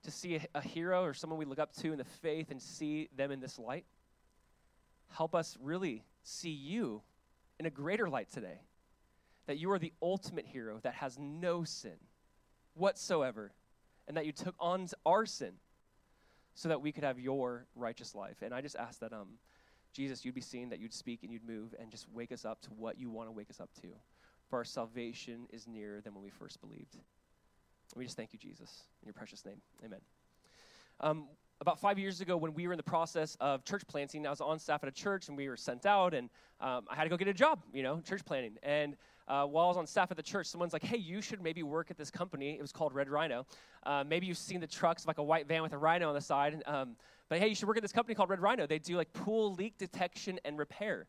to 0.03 0.11
see 0.11 0.35
a, 0.35 0.41
a 0.55 0.61
hero 0.61 1.03
or 1.03 1.13
someone 1.13 1.37
we 1.37 1.45
look 1.45 1.59
up 1.59 1.73
to 1.77 1.91
in 1.91 1.97
the 1.97 2.05
faith 2.05 2.51
and 2.51 2.61
see 2.61 3.09
them 3.15 3.31
in 3.31 3.39
this 3.39 3.59
light. 3.59 3.85
Help 5.09 5.35
us 5.35 5.57
really 5.61 6.03
see 6.23 6.49
you 6.49 7.01
in 7.59 7.65
a 7.65 7.69
greater 7.69 8.09
light 8.09 8.31
today. 8.31 8.61
That 9.47 9.57
you 9.57 9.71
are 9.71 9.79
the 9.79 9.93
ultimate 10.01 10.45
hero 10.45 10.79
that 10.83 10.95
has 10.95 11.17
no 11.17 11.63
sin 11.63 11.97
whatsoever 12.73 13.53
and 14.07 14.15
that 14.17 14.25
you 14.25 14.31
took 14.31 14.55
on 14.59 14.87
our 15.05 15.25
sin 15.25 15.53
so 16.53 16.69
that 16.69 16.81
we 16.81 16.91
could 16.91 17.03
have 17.03 17.19
your 17.19 17.65
righteous 17.75 18.15
life. 18.15 18.37
And 18.41 18.53
I 18.53 18.61
just 18.61 18.75
ask 18.75 18.99
that 18.99 19.13
um, 19.13 19.39
Jesus, 19.93 20.25
you'd 20.25 20.35
be 20.35 20.41
seen, 20.41 20.69
that 20.69 20.79
you'd 20.79 20.93
speak 20.93 21.23
and 21.23 21.31
you'd 21.31 21.47
move 21.47 21.75
and 21.79 21.91
just 21.91 22.07
wake 22.11 22.31
us 22.31 22.45
up 22.45 22.61
to 22.61 22.69
what 22.69 22.99
you 22.99 23.09
want 23.09 23.27
to 23.27 23.31
wake 23.31 23.49
us 23.49 23.59
up 23.59 23.69
to. 23.81 23.87
For 24.49 24.59
our 24.59 24.65
salvation 24.65 25.47
is 25.51 25.67
nearer 25.67 25.99
than 26.01 26.13
when 26.13 26.23
we 26.23 26.29
first 26.29 26.61
believed. 26.61 26.97
We 27.95 28.05
just 28.05 28.15
thank 28.15 28.33
you, 28.33 28.39
Jesus, 28.39 28.83
in 29.01 29.07
your 29.07 29.13
precious 29.13 29.45
name. 29.45 29.61
Amen. 29.83 29.99
Um, 30.99 31.27
about 31.59 31.79
five 31.79 31.97
years 31.97 32.21
ago, 32.21 32.37
when 32.37 32.53
we 32.53 32.67
were 32.67 32.73
in 32.73 32.77
the 32.77 32.83
process 32.83 33.35
of 33.39 33.65
church 33.65 33.83
planting, 33.87 34.25
I 34.25 34.29
was 34.29 34.41
on 34.41 34.59
staff 34.59 34.83
at 34.83 34.89
a 34.89 34.91
church 34.91 35.27
and 35.27 35.35
we 35.35 35.49
were 35.49 35.57
sent 35.57 35.85
out, 35.85 36.13
and 36.13 36.29
um, 36.61 36.85
I 36.89 36.95
had 36.95 37.03
to 37.03 37.09
go 37.09 37.17
get 37.17 37.27
a 37.27 37.33
job, 37.33 37.63
you 37.73 37.83
know, 37.83 37.99
church 38.01 38.23
planting. 38.23 38.57
And 38.63 38.95
uh, 39.27 39.45
while 39.45 39.65
I 39.65 39.67
was 39.69 39.77
on 39.77 39.87
staff 39.87 40.11
at 40.11 40.17
the 40.17 40.23
church, 40.23 40.47
someone's 40.47 40.73
like, 40.73 40.83
hey, 40.83 40.97
you 40.97 41.21
should 41.21 41.41
maybe 41.41 41.63
work 41.63 41.91
at 41.91 41.97
this 41.97 42.11
company. 42.11 42.51
It 42.57 42.61
was 42.61 42.71
called 42.71 42.93
Red 42.93 43.09
Rhino. 43.09 43.45
Uh, 43.83 44.03
maybe 44.07 44.27
you've 44.27 44.37
seen 44.37 44.61
the 44.61 44.67
trucks, 44.67 45.05
like 45.07 45.17
a 45.17 45.23
white 45.23 45.47
van 45.47 45.63
with 45.63 45.73
a 45.73 45.77
rhino 45.77 46.07
on 46.07 46.15
the 46.15 46.21
side. 46.21 46.61
Um, 46.65 46.95
but 47.27 47.39
hey, 47.39 47.47
you 47.47 47.55
should 47.55 47.67
work 47.67 47.77
at 47.77 47.83
this 47.83 47.91
company 47.91 48.15
called 48.15 48.29
Red 48.29 48.39
Rhino. 48.39 48.67
They 48.67 48.79
do 48.79 48.95
like 48.95 49.11
pool 49.11 49.53
leak 49.55 49.77
detection 49.77 50.39
and 50.45 50.57
repair. 50.57 51.07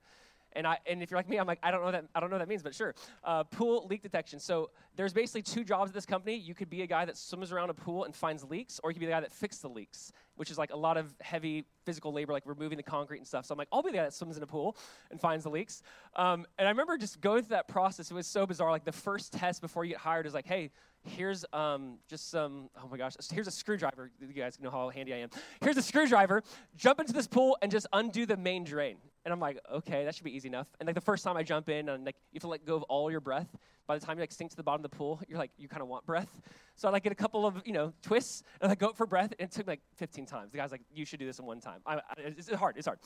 And, 0.58 0.66
I, 0.66 0.76
and 0.86 1.04
if 1.04 1.10
you're 1.10 1.18
like 1.18 1.28
me, 1.28 1.36
I'm 1.36 1.46
like, 1.46 1.60
I 1.62 1.70
don't 1.70 1.84
know 1.84 1.92
that, 1.92 2.06
I 2.16 2.18
don't 2.18 2.30
know 2.30 2.34
what 2.34 2.40
that 2.40 2.48
means, 2.48 2.64
but 2.64 2.74
sure. 2.74 2.96
Uh, 3.22 3.44
pool 3.44 3.86
leak 3.88 4.02
detection. 4.02 4.40
So 4.40 4.70
there's 4.96 5.12
basically 5.12 5.42
two 5.42 5.62
jobs 5.62 5.90
at 5.90 5.94
this 5.94 6.04
company. 6.04 6.34
You 6.34 6.52
could 6.52 6.68
be 6.68 6.82
a 6.82 6.86
guy 6.86 7.04
that 7.04 7.16
swims 7.16 7.52
around 7.52 7.70
a 7.70 7.74
pool 7.74 8.04
and 8.04 8.14
finds 8.14 8.42
leaks, 8.42 8.80
or 8.82 8.90
you 8.90 8.94
could 8.94 9.00
be 9.00 9.06
the 9.06 9.12
guy 9.12 9.20
that 9.20 9.30
fixes 9.30 9.62
the 9.62 9.68
leaks, 9.68 10.12
which 10.34 10.50
is 10.50 10.58
like 10.58 10.72
a 10.72 10.76
lot 10.76 10.96
of 10.96 11.14
heavy 11.20 11.64
physical 11.84 12.12
labor, 12.12 12.32
like 12.32 12.42
removing 12.44 12.76
the 12.76 12.82
concrete 12.82 13.18
and 13.18 13.26
stuff. 13.26 13.46
So 13.46 13.52
I'm 13.52 13.58
like, 13.58 13.68
I'll 13.72 13.84
be 13.84 13.92
the 13.92 13.98
guy 13.98 14.02
that 14.02 14.14
swims 14.14 14.36
in 14.36 14.42
a 14.42 14.46
pool 14.48 14.76
and 15.12 15.20
finds 15.20 15.44
the 15.44 15.50
leaks. 15.50 15.82
Um, 16.16 16.44
and 16.58 16.66
I 16.66 16.70
remember 16.72 16.98
just 16.98 17.20
going 17.20 17.42
through 17.44 17.56
that 17.56 17.68
process. 17.68 18.10
It 18.10 18.14
was 18.14 18.26
so 18.26 18.44
bizarre. 18.44 18.72
Like 18.72 18.84
the 18.84 18.90
first 18.90 19.32
test 19.32 19.60
before 19.60 19.84
you 19.84 19.92
get 19.92 20.00
hired 20.00 20.26
is 20.26 20.34
like, 20.34 20.46
hey, 20.46 20.72
here's 21.02 21.44
um, 21.52 21.98
just 22.08 22.30
some, 22.30 22.68
oh 22.82 22.88
my 22.90 22.96
gosh, 22.96 23.14
here's 23.32 23.46
a 23.46 23.52
screwdriver. 23.52 24.10
You 24.20 24.32
guys 24.32 24.58
know 24.60 24.70
how 24.70 24.88
handy 24.88 25.14
I 25.14 25.18
am. 25.18 25.30
Here's 25.60 25.76
a 25.76 25.82
screwdriver. 25.82 26.42
Jump 26.76 26.98
into 26.98 27.12
this 27.12 27.28
pool 27.28 27.56
and 27.62 27.70
just 27.70 27.86
undo 27.92 28.26
the 28.26 28.36
main 28.36 28.64
drain. 28.64 28.96
And 29.28 29.32
I'm 29.34 29.40
like, 29.40 29.60
okay, 29.70 30.06
that 30.06 30.14
should 30.14 30.24
be 30.24 30.34
easy 30.34 30.48
enough. 30.48 30.68
And 30.80 30.86
like 30.86 30.94
the 30.94 31.02
first 31.02 31.22
time 31.22 31.36
I 31.36 31.42
jump 31.42 31.68
in, 31.68 31.90
and 31.90 32.06
like 32.06 32.16
you 32.32 32.36
have 32.36 32.40
to 32.40 32.48
let 32.48 32.64
go 32.64 32.76
of 32.76 32.82
all 32.84 33.10
your 33.10 33.20
breath. 33.20 33.54
By 33.86 33.98
the 33.98 34.06
time 34.06 34.16
you 34.16 34.22
like 34.22 34.32
sink 34.32 34.50
to 34.52 34.56
the 34.56 34.62
bottom 34.62 34.82
of 34.82 34.90
the 34.90 34.96
pool, 34.96 35.20
you're 35.28 35.38
like, 35.38 35.50
you 35.58 35.68
kind 35.68 35.82
of 35.82 35.88
want 35.88 36.06
breath. 36.06 36.30
So 36.76 36.88
I 36.88 36.92
like 36.92 37.02
get 37.02 37.12
a 37.12 37.14
couple 37.14 37.44
of 37.44 37.60
you 37.66 37.74
know 37.74 37.92
twists, 38.00 38.42
and 38.62 38.72
I 38.72 38.74
go 38.74 38.94
for 38.94 39.04
breath. 39.04 39.34
And 39.38 39.46
it 39.46 39.52
took 39.52 39.66
like 39.66 39.82
15 39.96 40.24
times. 40.24 40.52
The 40.52 40.56
guy's 40.56 40.72
like, 40.72 40.80
you 40.90 41.04
should 41.04 41.20
do 41.20 41.26
this 41.26 41.38
in 41.40 41.44
one 41.44 41.60
time. 41.60 41.80
I, 41.84 41.96
I, 41.96 42.00
it's 42.16 42.50
hard. 42.50 42.78
It's 42.78 42.86
hard. 42.86 43.00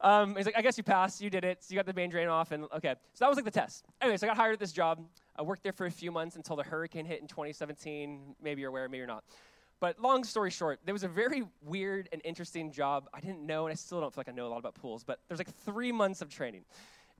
Um, 0.00 0.34
he's 0.34 0.46
like, 0.46 0.58
I 0.58 0.62
guess 0.62 0.76
you 0.76 0.82
passed. 0.82 1.20
You 1.20 1.30
did 1.30 1.44
it. 1.44 1.62
So 1.62 1.72
you 1.72 1.78
got 1.78 1.86
the 1.86 1.94
main 1.94 2.10
drain 2.10 2.26
off, 2.26 2.50
and 2.50 2.64
okay. 2.74 2.96
So 3.14 3.24
that 3.24 3.28
was 3.28 3.36
like 3.36 3.44
the 3.44 3.52
test. 3.52 3.84
Anyway, 4.00 4.16
so 4.16 4.26
I 4.26 4.30
got 4.30 4.36
hired 4.36 4.54
at 4.54 4.58
this 4.58 4.72
job. 4.72 5.06
I 5.36 5.42
worked 5.42 5.62
there 5.62 5.72
for 5.72 5.86
a 5.86 5.90
few 5.90 6.10
months 6.10 6.34
until 6.34 6.56
the 6.56 6.64
hurricane 6.64 7.04
hit 7.04 7.20
in 7.20 7.28
2017. 7.28 8.34
Maybe 8.42 8.60
you're 8.60 8.70
aware, 8.70 8.88
maybe 8.88 8.98
you're 8.98 9.06
not. 9.06 9.22
But 9.80 9.98
long 9.98 10.24
story 10.24 10.50
short, 10.50 10.80
there 10.84 10.92
was 10.92 11.04
a 11.04 11.08
very 11.08 11.42
weird 11.62 12.08
and 12.12 12.20
interesting 12.24 12.70
job. 12.70 13.08
I 13.14 13.20
didn't 13.20 13.44
know, 13.44 13.66
and 13.66 13.72
I 13.72 13.74
still 13.74 14.00
don't 14.00 14.14
feel 14.14 14.20
like 14.20 14.28
I 14.28 14.32
know 14.32 14.46
a 14.46 14.48
lot 14.48 14.58
about 14.58 14.74
pools, 14.74 15.04
but 15.04 15.20
there's 15.26 15.40
like 15.40 15.54
three 15.64 15.90
months 15.90 16.20
of 16.20 16.28
training. 16.28 16.64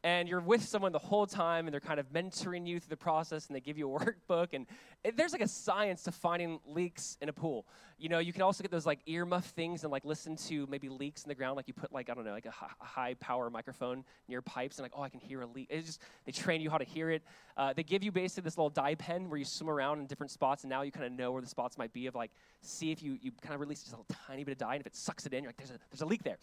And 0.02 0.28
you're 0.28 0.40
with 0.40 0.64
someone 0.64 0.92
the 0.92 0.98
whole 0.98 1.26
time, 1.26 1.66
and 1.66 1.74
they're 1.74 1.80
kind 1.80 2.00
of 2.00 2.10
mentoring 2.10 2.66
you 2.66 2.80
through 2.80 2.88
the 2.88 2.96
process, 2.96 3.48
and 3.48 3.56
they 3.56 3.60
give 3.60 3.76
you 3.76 3.94
a 3.94 4.00
workbook. 4.04 4.54
And 4.54 4.66
it, 5.04 5.16
there's 5.16 5.32
like 5.32 5.42
a 5.42 5.48
science 5.48 6.02
to 6.04 6.12
finding 6.12 6.58
leaks 6.66 7.18
in 7.20 7.28
a 7.28 7.32
pool. 7.32 7.66
You 7.98 8.08
know, 8.08 8.18
you 8.18 8.32
can 8.32 8.40
also 8.40 8.62
get 8.62 8.70
those 8.70 8.86
like 8.86 9.04
earmuff 9.06 9.44
things 9.44 9.82
and 9.82 9.92
like 9.92 10.06
listen 10.06 10.36
to 10.36 10.66
maybe 10.70 10.88
leaks 10.88 11.22
in 11.22 11.28
the 11.28 11.34
ground. 11.34 11.56
Like 11.56 11.68
you 11.68 11.74
put 11.74 11.92
like, 11.92 12.08
I 12.08 12.14
don't 12.14 12.24
know, 12.24 12.32
like 12.32 12.46
a, 12.46 12.84
high 12.84 13.14
power 13.20 13.50
microphone 13.50 14.04
near 14.26 14.40
pipes, 14.40 14.78
and 14.78 14.84
like, 14.84 14.92
oh, 14.96 15.02
I 15.02 15.10
can 15.10 15.20
hear 15.20 15.42
a 15.42 15.46
leak. 15.46 15.66
It's 15.68 15.86
just, 15.86 16.00
they 16.24 16.32
train 16.32 16.62
you 16.62 16.70
how 16.70 16.78
to 16.78 16.84
hear 16.84 17.10
it. 17.10 17.22
Uh, 17.58 17.74
they 17.74 17.82
give 17.82 18.02
you 18.02 18.10
basically 18.10 18.44
this 18.44 18.56
little 18.56 18.70
dye 18.70 18.94
pen 18.94 19.28
where 19.28 19.38
you 19.38 19.44
swim 19.44 19.68
around 19.68 19.98
in 19.98 20.06
different 20.06 20.30
spots, 20.30 20.64
and 20.64 20.70
now 20.70 20.80
you 20.80 20.90
kind 20.90 21.04
of 21.04 21.12
know 21.12 21.30
where 21.30 21.42
the 21.42 21.48
spots 21.48 21.76
might 21.76 21.92
be 21.92 22.06
of 22.06 22.14
like, 22.14 22.30
see 22.62 22.90
if 22.90 23.02
you, 23.02 23.18
you 23.20 23.32
kind 23.42 23.54
of 23.54 23.60
release 23.60 23.80
just 23.82 23.92
a 23.92 23.96
little 23.96 24.16
tiny 24.26 24.44
bit 24.44 24.52
of 24.52 24.58
dye, 24.58 24.74
and 24.74 24.80
if 24.80 24.86
it 24.86 24.96
sucks 24.96 25.26
it 25.26 25.34
in, 25.34 25.42
you're 25.42 25.50
like, 25.50 25.58
there's 25.58 25.70
a, 25.70 25.78
there's 25.90 26.00
a 26.00 26.06
leak 26.06 26.22
there. 26.22 26.38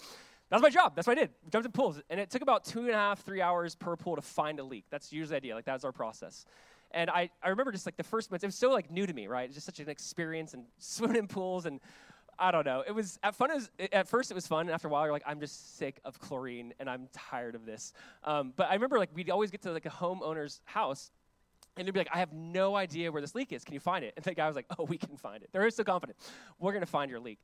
That's 0.50 0.62
my 0.62 0.70
job. 0.70 0.96
That's 0.96 1.08
what 1.08 1.18
I 1.18 1.22
did. 1.22 1.32
Jumped 1.52 1.66
in 1.66 1.72
pools. 1.72 2.02
And 2.10 2.20
it 2.20 2.30
took 2.30 2.42
about 2.42 2.64
two 2.64 2.80
and 2.80 2.90
a 2.90 2.94
half, 2.94 3.22
three 3.24 3.42
hours 3.42 3.76
per 3.76 3.96
pool 3.96 4.16
to 4.16 4.22
find 4.22 4.60
a 4.60 4.64
leak. 4.64 4.86
That's 4.90 5.12
usually 5.12 5.32
the 5.32 5.36
idea. 5.38 5.56
Like, 5.56 5.66
that's 5.66 5.84
our 5.84 5.92
process. 5.92 6.46
And 6.92 7.10
I, 7.10 7.30
I 7.44 7.50
remember 7.50 7.72
just 7.72 7.86
like 7.86 7.98
the 7.98 8.04
first 8.04 8.32
months, 8.32 8.44
it 8.44 8.48
was 8.48 8.56
so 8.56 8.72
like 8.72 8.90
new 8.90 9.06
to 9.06 9.14
me, 9.14 9.28
right? 9.28 9.46
It's 9.46 9.56
just 9.56 9.66
such 9.66 9.80
an 9.80 9.90
experience 9.90 10.54
and 10.54 10.66
swimming 10.80 11.18
in 11.18 11.28
pools 11.28 11.66
and 11.66 11.80
I 12.40 12.52
don't 12.52 12.66
know. 12.66 12.84
It 12.86 12.92
was 12.92 13.18
at 13.24 13.36
fun 13.36 13.52
as 13.52 13.70
at 13.92 14.08
first 14.08 14.30
it 14.30 14.36
was 14.36 14.46
fun, 14.46 14.62
and 14.62 14.70
after 14.70 14.88
a 14.88 14.92
while 14.92 15.04
you're 15.04 15.12
like, 15.12 15.24
I'm 15.26 15.40
just 15.40 15.78
sick 15.78 16.00
of 16.06 16.20
chlorine 16.20 16.74
and 16.80 16.88
I'm 16.88 17.08
tired 17.12 17.56
of 17.56 17.66
this. 17.66 17.94
Um, 18.24 18.54
but 18.56 18.70
I 18.70 18.74
remember 18.74 19.00
like 19.00 19.10
we'd 19.14 19.32
always 19.32 19.50
get 19.50 19.64
to 19.64 19.72
like 19.72 19.88
a 19.88 19.90
homeowner's 19.90 20.62
house, 20.66 21.12
and 21.76 21.88
they'd 21.88 21.92
be 21.92 22.00
like, 22.00 22.10
I 22.14 22.20
have 22.20 22.34
no 22.34 22.76
idea 22.76 23.12
where 23.12 23.22
this 23.22 23.34
leak 23.34 23.54
is. 23.54 23.64
Can 23.64 23.74
you 23.74 23.80
find 23.80 24.06
it? 24.06 24.14
And 24.16 24.24
the 24.24 24.36
guy 24.36 24.46
was 24.46 24.56
like, 24.56 24.68
Oh, 24.78 24.84
we 24.84 24.98
can 24.98 25.18
find 25.18 25.42
it. 25.42 25.50
They're 25.52 25.68
so 25.72 25.84
confident. 25.84 26.18
We're 26.60 26.74
gonna 26.74 26.86
find 26.86 27.10
your 27.10 27.20
leak 27.20 27.40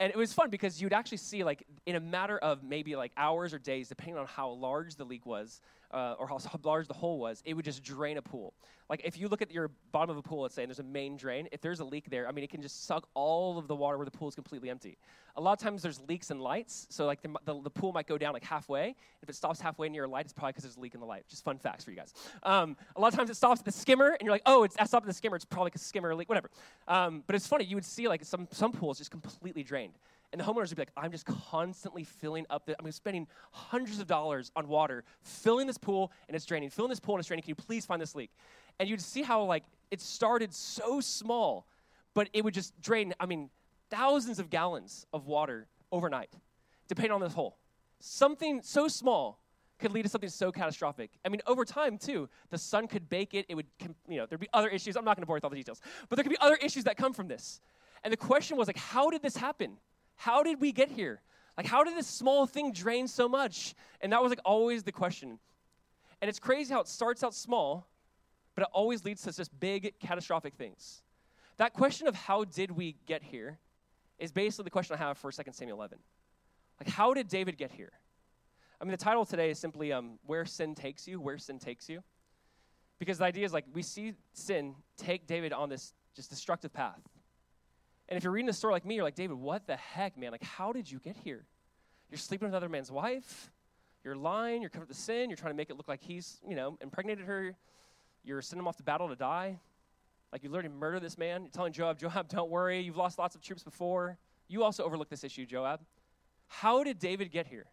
and 0.00 0.10
it 0.10 0.16
was 0.16 0.32
fun 0.32 0.50
because 0.50 0.80
you'd 0.80 0.92
actually 0.92 1.18
see 1.18 1.44
like 1.44 1.64
in 1.86 1.96
a 1.96 2.00
matter 2.00 2.38
of 2.38 2.62
maybe 2.62 2.96
like 2.96 3.12
hours 3.16 3.52
or 3.52 3.58
days 3.58 3.88
depending 3.88 4.16
on 4.16 4.26
how 4.26 4.50
large 4.50 4.96
the 4.96 5.04
leak 5.04 5.26
was 5.26 5.60
uh, 5.90 6.14
or 6.18 6.26
how 6.26 6.38
large 6.64 6.86
the 6.86 6.94
hole 6.94 7.18
was 7.18 7.42
it 7.44 7.54
would 7.54 7.64
just 7.64 7.82
drain 7.82 8.18
a 8.18 8.22
pool. 8.22 8.54
Like 8.88 9.02
if 9.04 9.18
you 9.18 9.28
look 9.28 9.42
at 9.42 9.50
your 9.50 9.70
bottom 9.92 10.10
of 10.10 10.16
a 10.16 10.22
pool 10.22 10.42
let's 10.42 10.54
say 10.54 10.62
and 10.62 10.70
there's 10.70 10.78
a 10.78 10.82
main 10.82 11.16
drain 11.16 11.48
if 11.52 11.60
there's 11.60 11.80
a 11.80 11.84
leak 11.84 12.08
there 12.08 12.26
i 12.26 12.32
mean 12.32 12.42
it 12.42 12.50
can 12.50 12.62
just 12.62 12.86
suck 12.86 13.06
all 13.12 13.58
of 13.58 13.68
the 13.68 13.76
water 13.76 13.98
where 13.98 14.06
the 14.06 14.10
pool 14.10 14.28
is 14.28 14.34
completely 14.34 14.70
empty. 14.70 14.96
A 15.36 15.40
lot 15.40 15.52
of 15.52 15.58
times 15.58 15.82
there's 15.82 16.00
leaks 16.08 16.30
in 16.30 16.40
lights 16.40 16.86
so 16.90 17.06
like 17.06 17.22
the, 17.22 17.34
the, 17.44 17.60
the 17.62 17.70
pool 17.70 17.92
might 17.92 18.06
go 18.06 18.18
down 18.18 18.32
like 18.32 18.44
halfway. 18.44 18.94
If 19.22 19.28
it 19.28 19.34
stops 19.34 19.60
halfway 19.60 19.88
near 19.88 20.04
a 20.04 20.08
light 20.08 20.24
it's 20.24 20.32
probably 20.32 20.52
because 20.52 20.64
there's 20.64 20.76
a 20.76 20.80
leak 20.80 20.94
in 20.94 21.00
the 21.00 21.06
light. 21.06 21.24
Just 21.28 21.44
fun 21.44 21.58
facts 21.58 21.84
for 21.84 21.90
you 21.90 21.96
guys. 21.96 22.12
Um, 22.42 22.76
a 22.96 23.00
lot 23.00 23.12
of 23.12 23.18
times 23.18 23.30
it 23.30 23.36
stops 23.36 23.60
at 23.60 23.64
the 23.64 23.72
skimmer 23.72 24.08
and 24.08 24.22
you're 24.22 24.32
like 24.32 24.42
oh 24.46 24.62
it's 24.64 24.74
stopped 24.74 24.94
at 24.94 25.06
the 25.06 25.12
skimmer. 25.12 25.36
It's 25.36 25.44
probably 25.44 25.72
a 25.74 25.78
skimmer 25.78 26.14
leak 26.14 26.28
whatever. 26.28 26.50
Um, 26.86 27.24
but 27.26 27.36
it's 27.36 27.46
funny 27.46 27.64
you 27.64 27.76
would 27.76 27.84
see 27.84 28.08
like 28.08 28.24
some, 28.24 28.48
some 28.50 28.72
pools 28.72 28.98
just 28.98 29.10
completely 29.10 29.62
drained 29.62 29.94
and 30.32 30.40
the 30.40 30.44
homeowners 30.44 30.68
would 30.68 30.76
be 30.76 30.82
like, 30.82 30.92
I'm 30.96 31.10
just 31.10 31.24
constantly 31.24 32.04
filling 32.04 32.46
up 32.50 32.66
the, 32.66 32.76
I'm 32.78 32.90
spending 32.92 33.26
hundreds 33.50 33.98
of 33.98 34.06
dollars 34.06 34.50
on 34.54 34.68
water, 34.68 35.04
filling 35.22 35.66
this 35.66 35.78
pool 35.78 36.12
and 36.28 36.34
it's 36.34 36.44
draining, 36.44 36.70
filling 36.70 36.90
this 36.90 37.00
pool 37.00 37.14
and 37.14 37.20
it's 37.20 37.28
draining. 37.28 37.42
Can 37.42 37.50
you 37.50 37.54
please 37.54 37.86
find 37.86 38.00
this 38.00 38.14
leak? 38.14 38.30
And 38.78 38.88
you'd 38.88 39.00
see 39.00 39.22
how 39.22 39.44
like 39.44 39.64
it 39.90 40.00
started 40.00 40.52
so 40.52 41.00
small, 41.00 41.66
but 42.14 42.28
it 42.32 42.44
would 42.44 42.54
just 42.54 42.78
drain, 42.80 43.14
I 43.18 43.26
mean, 43.26 43.50
thousands 43.90 44.38
of 44.38 44.50
gallons 44.50 45.06
of 45.12 45.26
water 45.26 45.66
overnight, 45.90 46.30
depending 46.88 47.12
on 47.12 47.20
this 47.20 47.32
hole. 47.32 47.56
Something 48.00 48.60
so 48.62 48.86
small 48.86 49.40
could 49.78 49.92
lead 49.92 50.02
to 50.02 50.08
something 50.08 50.28
so 50.28 50.52
catastrophic. 50.52 51.10
I 51.24 51.28
mean, 51.28 51.40
over 51.46 51.64
time, 51.64 51.98
too, 51.98 52.28
the 52.50 52.58
sun 52.58 52.88
could 52.88 53.08
bake 53.08 53.32
it. 53.34 53.46
It 53.48 53.54
would, 53.54 53.66
you 54.08 54.16
know, 54.16 54.26
there'd 54.26 54.40
be 54.40 54.48
other 54.52 54.68
issues. 54.68 54.96
I'm 54.96 55.04
not 55.04 55.16
going 55.16 55.22
to 55.22 55.26
bore 55.26 55.36
you 55.36 55.38
with 55.38 55.44
all 55.44 55.50
the 55.50 55.56
details, 55.56 55.80
but 56.08 56.16
there 56.16 56.24
could 56.24 56.30
be 56.30 56.38
other 56.40 56.56
issues 56.56 56.84
that 56.84 56.96
come 56.96 57.12
from 57.12 57.28
this. 57.28 57.60
And 58.04 58.12
the 58.12 58.16
question 58.16 58.56
was, 58.56 58.66
like, 58.66 58.76
how 58.76 59.10
did 59.10 59.22
this 59.22 59.36
happen? 59.36 59.78
How 60.18 60.42
did 60.42 60.60
we 60.60 60.72
get 60.72 60.90
here? 60.90 61.22
Like, 61.56 61.66
how 61.66 61.84
did 61.84 61.96
this 61.96 62.06
small 62.06 62.46
thing 62.46 62.72
drain 62.72 63.08
so 63.08 63.28
much? 63.28 63.74
And 64.00 64.12
that 64.12 64.22
was 64.22 64.30
like 64.30 64.40
always 64.44 64.82
the 64.82 64.92
question. 64.92 65.38
And 66.20 66.28
it's 66.28 66.40
crazy 66.40 66.74
how 66.74 66.80
it 66.80 66.88
starts 66.88 67.22
out 67.22 67.34
small, 67.34 67.88
but 68.54 68.62
it 68.62 68.68
always 68.72 69.04
leads 69.04 69.22
to 69.22 69.32
just 69.32 69.58
big, 69.58 69.94
catastrophic 70.00 70.54
things. 70.54 71.02
That 71.56 71.72
question 71.72 72.08
of 72.08 72.16
how 72.16 72.44
did 72.44 72.72
we 72.72 72.96
get 73.06 73.22
here 73.22 73.58
is 74.18 74.32
basically 74.32 74.64
the 74.64 74.70
question 74.70 74.94
I 74.94 74.98
have 74.98 75.18
for 75.18 75.30
2 75.30 75.42
Samuel 75.52 75.78
11. 75.78 75.98
Like, 76.80 76.88
how 76.88 77.14
did 77.14 77.28
David 77.28 77.56
get 77.56 77.70
here? 77.70 77.92
I 78.80 78.84
mean, 78.84 78.92
the 78.92 78.96
title 78.96 79.24
today 79.24 79.50
is 79.50 79.58
simply 79.58 79.92
um, 79.92 80.18
Where 80.26 80.44
Sin 80.44 80.74
Takes 80.74 81.06
You, 81.06 81.20
Where 81.20 81.38
Sin 81.38 81.60
Takes 81.60 81.88
You. 81.88 82.02
Because 82.98 83.18
the 83.18 83.24
idea 83.24 83.44
is 83.44 83.52
like 83.52 83.64
we 83.72 83.82
see 83.82 84.14
sin 84.32 84.74
take 84.96 85.28
David 85.28 85.52
on 85.52 85.68
this 85.68 85.92
just 86.16 86.30
destructive 86.30 86.72
path. 86.72 87.00
And 88.08 88.16
if 88.16 88.24
you're 88.24 88.32
reading 88.32 88.48
a 88.48 88.54
story 88.54 88.72
like 88.72 88.86
me, 88.86 88.94
you're 88.94 89.04
like, 89.04 89.14
David, 89.14 89.36
what 89.36 89.66
the 89.66 89.76
heck, 89.76 90.16
man? 90.16 90.32
Like, 90.32 90.42
how 90.42 90.72
did 90.72 90.90
you 90.90 90.98
get 90.98 91.16
here? 91.16 91.44
You're 92.10 92.18
sleeping 92.18 92.46
with 92.46 92.54
another 92.54 92.68
man's 92.68 92.90
wife. 92.90 93.50
You're 94.02 94.16
lying. 94.16 94.62
You're 94.62 94.70
covered 94.70 94.88
with 94.88 94.96
sin. 94.96 95.28
You're 95.28 95.36
trying 95.36 95.52
to 95.52 95.56
make 95.56 95.68
it 95.68 95.76
look 95.76 95.88
like 95.88 96.02
he's, 96.02 96.38
you 96.48 96.56
know, 96.56 96.78
impregnated 96.80 97.26
her. 97.26 97.54
You're 98.24 98.40
sending 98.40 98.62
him 98.62 98.68
off 98.68 98.76
to 98.78 98.82
battle 98.82 99.08
to 99.08 99.16
die. 99.16 99.58
Like, 100.32 100.42
you 100.42 100.50
literally 100.50 100.74
murder 100.74 101.00
this 101.00 101.18
man. 101.18 101.42
You're 101.42 101.50
telling 101.50 101.72
Joab, 101.72 101.98
Joab, 102.00 102.28
don't 102.28 102.50
worry. 102.50 102.80
You've 102.80 102.96
lost 102.96 103.18
lots 103.18 103.34
of 103.34 103.42
troops 103.42 103.62
before. 103.62 104.18
You 104.48 104.64
also 104.64 104.84
overlooked 104.84 105.10
this 105.10 105.24
issue, 105.24 105.44
Joab. 105.44 105.80
How 106.46 106.82
did 106.82 106.98
David 106.98 107.30
get 107.30 107.46
here? 107.46 107.66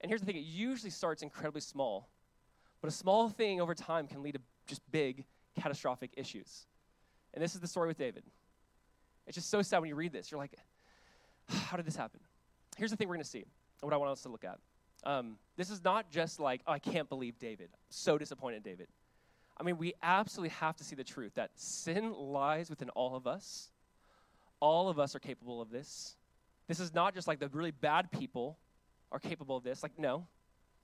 And 0.00 0.10
here's 0.10 0.20
the 0.20 0.26
thing 0.26 0.36
it 0.36 0.44
usually 0.44 0.90
starts 0.90 1.22
incredibly 1.22 1.60
small, 1.60 2.08
but 2.80 2.88
a 2.88 2.92
small 2.92 3.28
thing 3.28 3.60
over 3.60 3.74
time 3.74 4.06
can 4.06 4.22
lead 4.22 4.32
to 4.32 4.40
just 4.66 4.80
big, 4.90 5.24
catastrophic 5.60 6.10
issues. 6.16 6.66
And 7.34 7.42
this 7.42 7.54
is 7.54 7.60
the 7.60 7.66
story 7.66 7.88
with 7.88 7.98
David. 7.98 8.24
It's 9.28 9.36
just 9.36 9.50
so 9.50 9.62
sad 9.62 9.80
when 9.80 9.88
you 9.88 9.94
read 9.94 10.12
this. 10.12 10.30
You're 10.30 10.40
like, 10.40 10.54
how 11.48 11.76
did 11.76 11.86
this 11.86 11.96
happen? 11.96 12.20
Here's 12.76 12.90
the 12.90 12.96
thing 12.96 13.08
we're 13.08 13.14
going 13.14 13.24
to 13.24 13.30
see, 13.30 13.44
what 13.80 13.92
I 13.92 13.96
want 13.96 14.10
us 14.10 14.22
to 14.22 14.28
look 14.28 14.44
at. 14.44 14.58
Um, 15.04 15.36
this 15.56 15.70
is 15.70 15.84
not 15.84 16.10
just 16.10 16.40
like, 16.40 16.62
oh, 16.66 16.72
I 16.72 16.78
can't 16.78 17.08
believe 17.08 17.38
David. 17.38 17.68
I'm 17.72 17.78
so 17.90 18.18
disappointed 18.18 18.62
David. 18.62 18.88
I 19.56 19.62
mean, 19.62 19.76
we 19.76 19.94
absolutely 20.02 20.54
have 20.60 20.76
to 20.76 20.84
see 20.84 20.96
the 20.96 21.04
truth 21.04 21.34
that 21.34 21.50
sin 21.56 22.12
lies 22.12 22.70
within 22.70 22.90
all 22.90 23.16
of 23.16 23.26
us. 23.26 23.70
All 24.60 24.88
of 24.88 24.98
us 24.98 25.14
are 25.14 25.18
capable 25.20 25.60
of 25.60 25.70
this. 25.70 26.16
This 26.66 26.80
is 26.80 26.94
not 26.94 27.14
just 27.14 27.28
like 27.28 27.38
the 27.38 27.48
really 27.48 27.70
bad 27.70 28.10
people 28.10 28.58
are 29.12 29.18
capable 29.18 29.56
of 29.56 29.62
this. 29.62 29.82
Like, 29.82 29.98
no. 29.98 30.26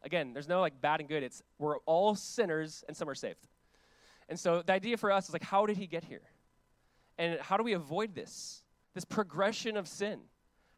Again, 0.03 0.33
there's 0.33 0.49
no 0.49 0.61
like 0.61 0.81
bad 0.81 1.01
and 1.01 1.09
good. 1.09 1.23
It's 1.23 1.43
we're 1.59 1.79
all 1.81 2.15
sinners 2.15 2.85
and 2.89 2.97
some 2.97 3.09
are 3.09 3.15
saved. 3.15 3.49
And 4.29 4.39
so 4.39 4.63
the 4.63 4.73
idea 4.73 4.97
for 4.97 5.11
us 5.11 5.29
is 5.29 5.33
like, 5.33 5.43
how 5.43 5.67
did 5.67 5.77
he 5.77 5.87
get 5.87 6.05
here? 6.05 6.23
And 7.19 7.41
how 7.41 7.57
do 7.57 7.63
we 7.63 7.73
avoid 7.73 8.15
this? 8.15 8.63
This 8.95 9.05
progression 9.05 9.77
of 9.77 9.89
sin. 9.89 10.21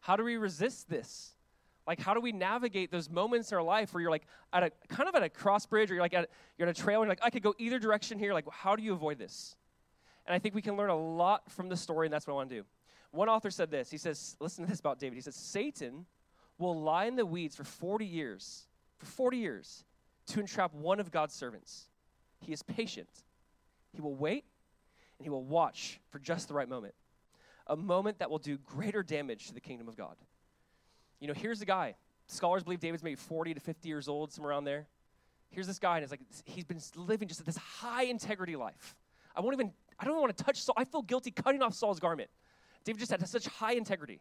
How 0.00 0.16
do 0.16 0.24
we 0.24 0.36
resist 0.36 0.88
this? 0.88 1.34
Like, 1.86 2.00
how 2.00 2.14
do 2.14 2.20
we 2.20 2.32
navigate 2.32 2.90
those 2.90 3.08
moments 3.08 3.52
in 3.52 3.58
our 3.58 3.62
life 3.62 3.94
where 3.94 4.00
you're 4.00 4.10
like 4.10 4.26
at 4.52 4.62
a 4.64 4.70
kind 4.88 5.08
of 5.08 5.14
at 5.14 5.22
a 5.22 5.28
cross 5.28 5.66
bridge, 5.66 5.90
or 5.90 5.94
you're 5.94 6.02
like 6.02 6.14
at, 6.14 6.28
you're 6.58 6.68
at 6.68 6.78
a 6.78 6.82
trail, 6.82 7.00
and 7.00 7.06
you're 7.06 7.12
like, 7.12 7.20
I 7.22 7.30
could 7.30 7.42
go 7.42 7.54
either 7.58 7.78
direction 7.78 8.18
here. 8.18 8.34
Like, 8.34 8.48
how 8.50 8.74
do 8.74 8.82
you 8.82 8.92
avoid 8.92 9.18
this? 9.18 9.54
And 10.26 10.34
I 10.34 10.38
think 10.38 10.54
we 10.54 10.62
can 10.62 10.76
learn 10.76 10.90
a 10.90 10.96
lot 10.96 11.50
from 11.52 11.68
the 11.68 11.76
story, 11.76 12.06
and 12.06 12.12
that's 12.12 12.26
what 12.26 12.32
I 12.32 12.36
want 12.36 12.50
to 12.50 12.56
do. 12.56 12.64
One 13.12 13.28
author 13.28 13.50
said 13.50 13.70
this. 13.70 13.90
He 13.90 13.98
says, 13.98 14.36
listen 14.40 14.64
to 14.64 14.70
this 14.70 14.80
about 14.80 14.98
David. 14.98 15.14
He 15.14 15.20
says, 15.20 15.36
Satan 15.36 16.06
will 16.58 16.80
lie 16.80 17.04
in 17.04 17.14
the 17.14 17.24
weeds 17.24 17.54
for 17.54 17.64
40 17.64 18.04
years, 18.04 18.66
for 18.98 19.06
40 19.06 19.36
years, 19.36 19.84
to 20.26 20.40
entrap 20.40 20.74
one 20.74 20.98
of 20.98 21.12
God's 21.12 21.34
servants. 21.34 21.88
He 22.40 22.52
is 22.52 22.62
patient. 22.62 23.08
He 23.92 24.00
will 24.00 24.16
wait, 24.16 24.44
and 25.18 25.24
he 25.24 25.30
will 25.30 25.44
watch 25.44 26.00
for 26.10 26.18
just 26.18 26.48
the 26.48 26.54
right 26.54 26.68
moment. 26.68 26.94
A 27.66 27.76
moment 27.76 28.18
that 28.20 28.30
will 28.30 28.38
do 28.38 28.58
greater 28.58 29.02
damage 29.02 29.48
to 29.48 29.54
the 29.54 29.60
kingdom 29.60 29.88
of 29.88 29.96
God. 29.96 30.16
You 31.20 31.28
know, 31.28 31.34
here's 31.34 31.58
the 31.58 31.66
guy. 31.66 31.96
Scholars 32.28 32.62
believe 32.62 32.80
David's 32.80 33.02
maybe 33.02 33.16
40 33.16 33.54
to 33.54 33.60
50 33.60 33.88
years 33.88 34.08
old, 34.08 34.32
somewhere 34.32 34.50
around 34.50 34.64
there. 34.64 34.86
Here's 35.50 35.66
this 35.66 35.78
guy, 35.78 35.96
and 35.96 36.02
it's 36.02 36.10
like 36.10 36.20
he's 36.44 36.64
been 36.64 36.80
living 36.96 37.28
just 37.28 37.44
this 37.44 37.56
high 37.56 38.04
integrity 38.04 38.56
life. 38.56 38.96
I 39.34 39.40
won't 39.40 39.54
even, 39.54 39.72
I 39.98 40.04
don't 40.04 40.14
even 40.14 40.22
want 40.22 40.36
to 40.36 40.44
touch 40.44 40.60
Saul. 40.60 40.74
I 40.76 40.84
feel 40.84 41.02
guilty 41.02 41.30
cutting 41.30 41.62
off 41.62 41.74
Saul's 41.74 42.00
garment. 42.00 42.30
David 42.84 42.98
just 42.98 43.10
had 43.10 43.26
such 43.28 43.46
high 43.46 43.72
integrity. 43.72 44.20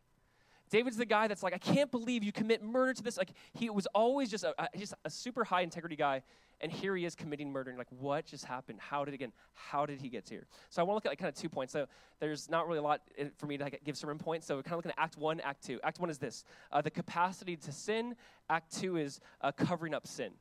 David's 0.76 0.98
the 0.98 1.06
guy 1.06 1.30
that's 1.30 1.42
like, 1.42 1.54
I 1.54 1.58
can't 1.58 1.90
believe 1.90 2.22
you 2.22 2.34
commit 2.34 2.62
murder 2.62 2.94
to 2.94 3.02
this. 3.02 3.18
Like, 3.18 3.32
he 3.54 3.70
was 3.70 3.88
always 3.96 4.30
just 4.30 4.44
a, 4.44 4.54
a, 4.62 4.68
just 4.78 4.94
a 5.06 5.10
super 5.10 5.46
high 5.46 5.62
integrity 5.62 5.96
guy, 5.96 6.22
and 6.60 6.70
here 6.70 6.98
he 6.98 7.06
is 7.06 7.16
committing 7.16 7.50
murder. 7.50 7.70
And 7.70 7.78
like, 7.78 7.88
what 7.98 8.26
just 8.26 8.44
happened? 8.44 8.82
How 8.82 9.06
did 9.06 9.14
again? 9.14 9.32
How 9.54 9.86
did 9.86 10.02
he 10.02 10.10
get 10.10 10.28
here? 10.28 10.48
So 10.70 10.82
I 10.82 10.84
want 10.84 10.92
to 10.92 10.96
look 10.96 11.06
at 11.06 11.12
like 11.12 11.20
kind 11.20 11.30
of 11.30 11.36
two 11.36 11.48
points. 11.48 11.72
So 11.72 11.88
there's 12.20 12.50
not 12.50 12.68
really 12.68 12.80
a 12.80 12.82
lot 12.82 13.00
for 13.38 13.46
me 13.46 13.56
to 13.56 13.64
like, 13.64 13.86
give 13.86 13.96
sermon 13.96 14.18
points. 14.18 14.48
So 14.48 14.58
we're 14.58 14.64
kind 14.64 14.74
of 14.74 14.80
looking 14.80 14.92
at 14.92 15.02
Act 15.02 15.18
One, 15.18 15.40
Act 15.40 15.64
Two. 15.66 15.80
Act 15.82 16.02
One 16.02 16.10
is 16.10 16.18
this: 16.18 16.44
uh, 16.74 16.82
the 16.82 16.92
capacity 16.92 17.56
to 17.56 17.72
sin. 17.72 18.14
Act 18.50 18.78
Two 18.78 18.98
is 18.98 19.22
uh, 19.40 19.54
covering 19.54 19.94
up 19.94 20.06
sin. 20.06 20.32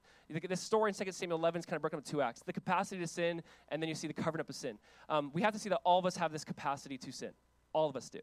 This 0.48 0.60
story 0.60 0.90
in 0.90 0.94
2 0.94 1.12
Samuel 1.12 1.38
11 1.38 1.60
is 1.60 1.64
kind 1.64 1.76
of 1.76 1.82
broken 1.82 1.98
up 1.98 2.04
into 2.04 2.10
two 2.10 2.22
acts: 2.22 2.42
the 2.44 2.52
capacity 2.52 3.00
to 3.00 3.06
sin, 3.06 3.40
and 3.68 3.80
then 3.80 3.88
you 3.88 3.94
see 3.94 4.08
the 4.08 4.14
covering 4.14 4.40
up 4.40 4.48
of 4.48 4.56
sin. 4.56 4.78
Um, 5.08 5.30
we 5.32 5.42
have 5.42 5.52
to 5.52 5.60
see 5.60 5.68
that 5.68 5.80
all 5.84 6.00
of 6.00 6.06
us 6.06 6.16
have 6.16 6.32
this 6.32 6.44
capacity 6.44 6.98
to 6.98 7.12
sin. 7.12 7.30
All 7.72 7.88
of 7.88 7.94
us 7.94 8.08
do. 8.08 8.18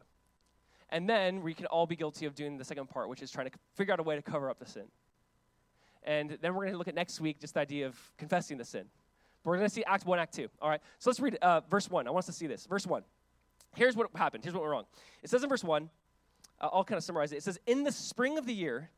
And 0.92 1.10
then 1.10 1.42
we 1.42 1.54
can 1.54 1.66
all 1.68 1.88
be 1.88 1.96
guilty 1.96 2.26
of 2.26 2.36
doing 2.36 2.58
the 2.58 2.66
second 2.66 2.90
part, 2.90 3.08
which 3.08 3.22
is 3.22 3.32
trying 3.32 3.50
to 3.50 3.58
figure 3.76 3.94
out 3.94 4.00
a 4.00 4.04
way 4.04 4.16
to 4.16 4.22
cover 4.22 4.50
up 4.50 4.60
the 4.60 4.66
sin. 4.66 4.84
And 6.04 6.38
then 6.42 6.54
we're 6.54 6.64
going 6.64 6.74
to 6.74 6.78
look 6.78 6.88
at 6.88 6.96
next 6.96 7.22
week 7.22 7.40
just 7.40 7.54
the 7.54 7.62
idea 7.62 7.88
of 7.88 7.98
confessing 8.18 8.58
the 8.58 8.66
sin. 8.66 8.86
But 9.44 9.52
we're 9.52 9.58
going 9.58 9.70
to 9.70 9.74
see 9.74 9.84
Act 9.86 10.06
1, 10.06 10.20
Act 10.20 10.34
2. 10.36 10.50
All 10.62 10.70
right, 10.70 10.82
so 11.00 11.10
let's 11.10 11.20
read 11.20 11.38
uh, 11.42 11.62
verse 11.70 11.90
1. 11.90 12.08
I 12.08 12.12
want 12.12 12.24
us 12.24 12.28
to 12.28 12.34
see 12.34 12.48
this. 12.48 12.66
Verse 12.66 12.86
1. 12.86 13.04
Here's 13.76 13.96
what 13.96 14.10
happened. 14.16 14.44
Here's 14.44 14.54
what 14.54 14.62
went 14.62 14.72
wrong. 14.72 14.86
It 15.24 15.30
says 15.30 15.44
in 15.44 15.50
verse 15.50 15.64
1, 15.64 15.90
uh, 16.60 16.70
I'll 16.74 16.84
kind 16.84 16.98
of 16.98 17.04
summarize 17.04 17.32
it. 17.32 17.38
It 17.38 17.44
says, 17.44 17.60
In 17.66 17.84
the 17.84 17.92
spring 17.92 18.38
of 18.38 18.46
the 18.46 18.54
year, 18.54 18.90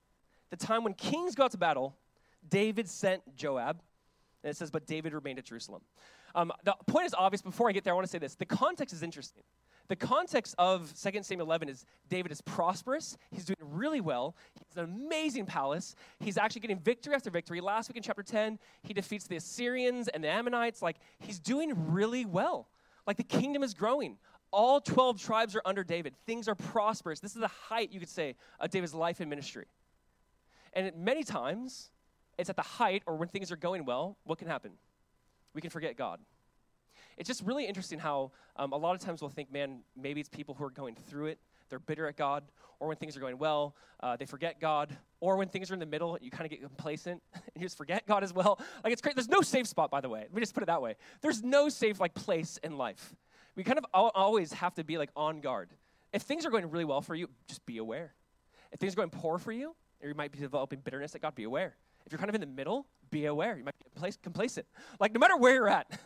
the 0.50 0.58
time 0.58 0.84
when 0.84 0.94
kings 0.94 1.36
go 1.36 1.44
out 1.44 1.52
to 1.52 1.58
battle, 1.58 1.96
David 2.50 2.90
sent 2.90 3.36
Joab. 3.36 3.82
And 4.44 4.50
it 4.50 4.58
says, 4.58 4.72
But 4.72 4.88
David 4.88 5.14
remained 5.14 5.40
at 5.40 5.46
Jerusalem. 5.46 5.82
Um, 6.36 6.52
the 6.64 6.76
point 6.88 7.06
is 7.06 7.14
obvious. 7.14 7.42
Before 7.42 7.70
I 7.70 7.72
get 7.72 7.84
there, 7.84 7.94
I 7.94 7.96
want 7.96 8.08
to 8.08 8.12
say 8.12 8.18
this. 8.18 8.36
The 8.36 8.46
context 8.46 8.94
is 8.94 9.04
interesting. 9.04 9.44
The 9.90 9.96
context 9.96 10.56
of 10.58 10.94
2 11.02 11.24
Samuel 11.24 11.46
11 11.48 11.70
is 11.70 11.86
David 12.10 12.32
is 12.32 12.42
prosperous. 12.42 13.18
He's 13.32 13.46
doing 13.46 13.58
really 13.62 14.00
well. 14.00 14.36
He's 14.54 14.78
an 14.78 14.86
amazing 14.86 15.46
palace. 15.46 15.96
He's 16.20 16.38
actually 16.38 16.62
getting 16.62 16.80
victory 16.80 17.14
after 17.14 17.30
victory. 17.30 17.60
Last 17.60 17.90
week 17.90 17.98
in 17.98 18.04
chapter 18.04 18.24
10, 18.24 18.60
he 18.84 18.94
defeats 18.94 19.28
the 19.28 19.36
Assyrians 19.36 20.08
and 20.08 20.24
the 20.24 20.30
Ammonites. 20.30 20.82
Like, 20.82 20.98
he's 21.20 21.40
doing 21.40 21.92
really 21.92 22.24
well. 22.26 22.70
Like, 23.06 23.18
the 23.18 23.24
kingdom 23.24 23.62
is 23.62 23.74
growing. 23.74 24.18
All 24.52 24.80
12 24.80 25.22
tribes 25.22 25.56
are 25.56 25.62
under 25.66 25.84
David. 25.84 26.16
Things 26.26 26.48
are 26.48 26.56
prosperous. 26.56 27.20
This 27.20 27.36
is 27.36 27.42
the 27.42 27.48
height, 27.48 27.92
you 27.92 28.00
could 28.00 28.10
say, 28.10 28.36
of 28.60 28.70
David's 28.70 28.94
life 28.94 29.20
and 29.20 29.30
ministry. 29.30 29.66
And 30.72 30.92
many 30.96 31.24
times, 31.24 31.92
it's 32.38 32.50
at 32.50 32.56
the 32.56 32.62
height 32.62 33.04
or 33.06 33.16
when 33.16 33.28
things 33.28 33.52
are 33.52 33.58
going 33.58 33.84
well, 33.84 34.18
what 34.24 34.40
can 34.40 34.48
happen? 34.48 34.72
We 35.54 35.62
can 35.62 35.70
forget 35.70 35.98
God 35.98 36.20
it's 37.18 37.28
just 37.28 37.44
really 37.44 37.66
interesting 37.66 38.00
how 38.00 38.32
um, 38.56 38.74
a 38.74 38.78
lot 38.78 38.96
of 38.96 39.02
times 39.02 39.22
we'll 39.22 39.30
think, 39.30 39.52
man, 39.52 39.80
maybe 39.96 40.20
it's 40.20 40.30
people 40.30 40.56
who 40.56 40.64
are 40.64 40.70
going 40.70 40.96
through 40.96 41.28
it. 41.28 41.40
They're 41.70 41.80
bitter 41.80 42.08
at 42.08 42.18
God, 42.18 42.44
or 42.80 42.88
when 42.88 42.98
things 42.98 43.18
are 43.18 43.20
going 43.20 43.38
well, 43.38 43.76
uh, 44.02 44.16
they 44.16 44.26
forget 44.26 44.60
God, 44.60 44.96
or 45.22 45.38
when 45.38 45.48
things 45.48 45.72
are 45.72 45.74
in 45.74 45.80
the 45.80 45.86
middle, 45.86 46.18
you 46.22 46.30
kind 46.30 46.46
of 46.46 46.52
get 46.52 46.62
complacent 46.62 47.22
and 47.34 47.44
you 47.56 47.62
just 47.62 47.78
forget 47.78 48.06
God 48.06 48.24
as 48.24 48.34
well. 48.34 48.60
Like 48.84 48.94
it's 48.94 49.02
great. 49.02 49.16
There's 49.16 49.30
no 49.30 49.42
safe 49.42 49.68
spot, 49.68 49.90
by 49.90 50.02
the 50.02 50.10
way. 50.10 50.20
Let 50.20 50.34
me 50.34 50.42
just 50.42 50.54
put 50.54 50.64
it 50.64 50.68
that 50.68 50.82
way. 50.82 50.96
There's 51.22 51.42
no 51.42 51.70
safe 51.70 52.00
like 52.00 52.14
place 52.14 52.60
in 52.64 52.78
life. 52.78 53.16
We 53.56 53.64
kind 53.64 53.78
of 53.78 53.86
always 53.94 54.54
have 54.54 54.74
to 54.76 54.84
be 54.84 54.98
like 54.98 55.10
on 55.16 55.40
guard. 55.40 55.70
If 56.12 56.24
things 56.24 56.46
are 56.46 56.50
going 56.50 56.70
really 56.70 56.86
well 56.86 57.02
for 57.02 57.16
you, 57.16 57.30
just 57.48 57.66
be 57.66 57.78
aware. 57.78 58.14
If 58.72 58.80
things 58.80 58.94
are 58.94 58.98
going 58.98 59.10
poor 59.10 59.38
for 59.38 59.52
you, 59.52 59.76
or 60.02 60.10
you 60.10 60.16
might 60.16 60.32
be 60.32 60.40
developing 60.40 60.80
bitterness 60.80 61.16
at 61.16 61.22
God, 61.22 61.36
be 61.36 61.44
aware. 61.44 61.76
If 62.06 62.12
you're 62.12 62.20
kind 62.20 62.30
of 62.30 62.36
in 62.36 62.42
the 62.42 62.48
middle, 62.48 62.86
be 63.10 63.26
aware. 63.26 63.58
You 63.58 63.64
might 63.64 63.76
be 63.80 64.12
complacent. 64.22 64.66
Like 65.00 65.14
no 65.14 65.20
matter 65.20 65.38
where 65.38 65.54
you're 65.54 65.70
at, 65.70 65.90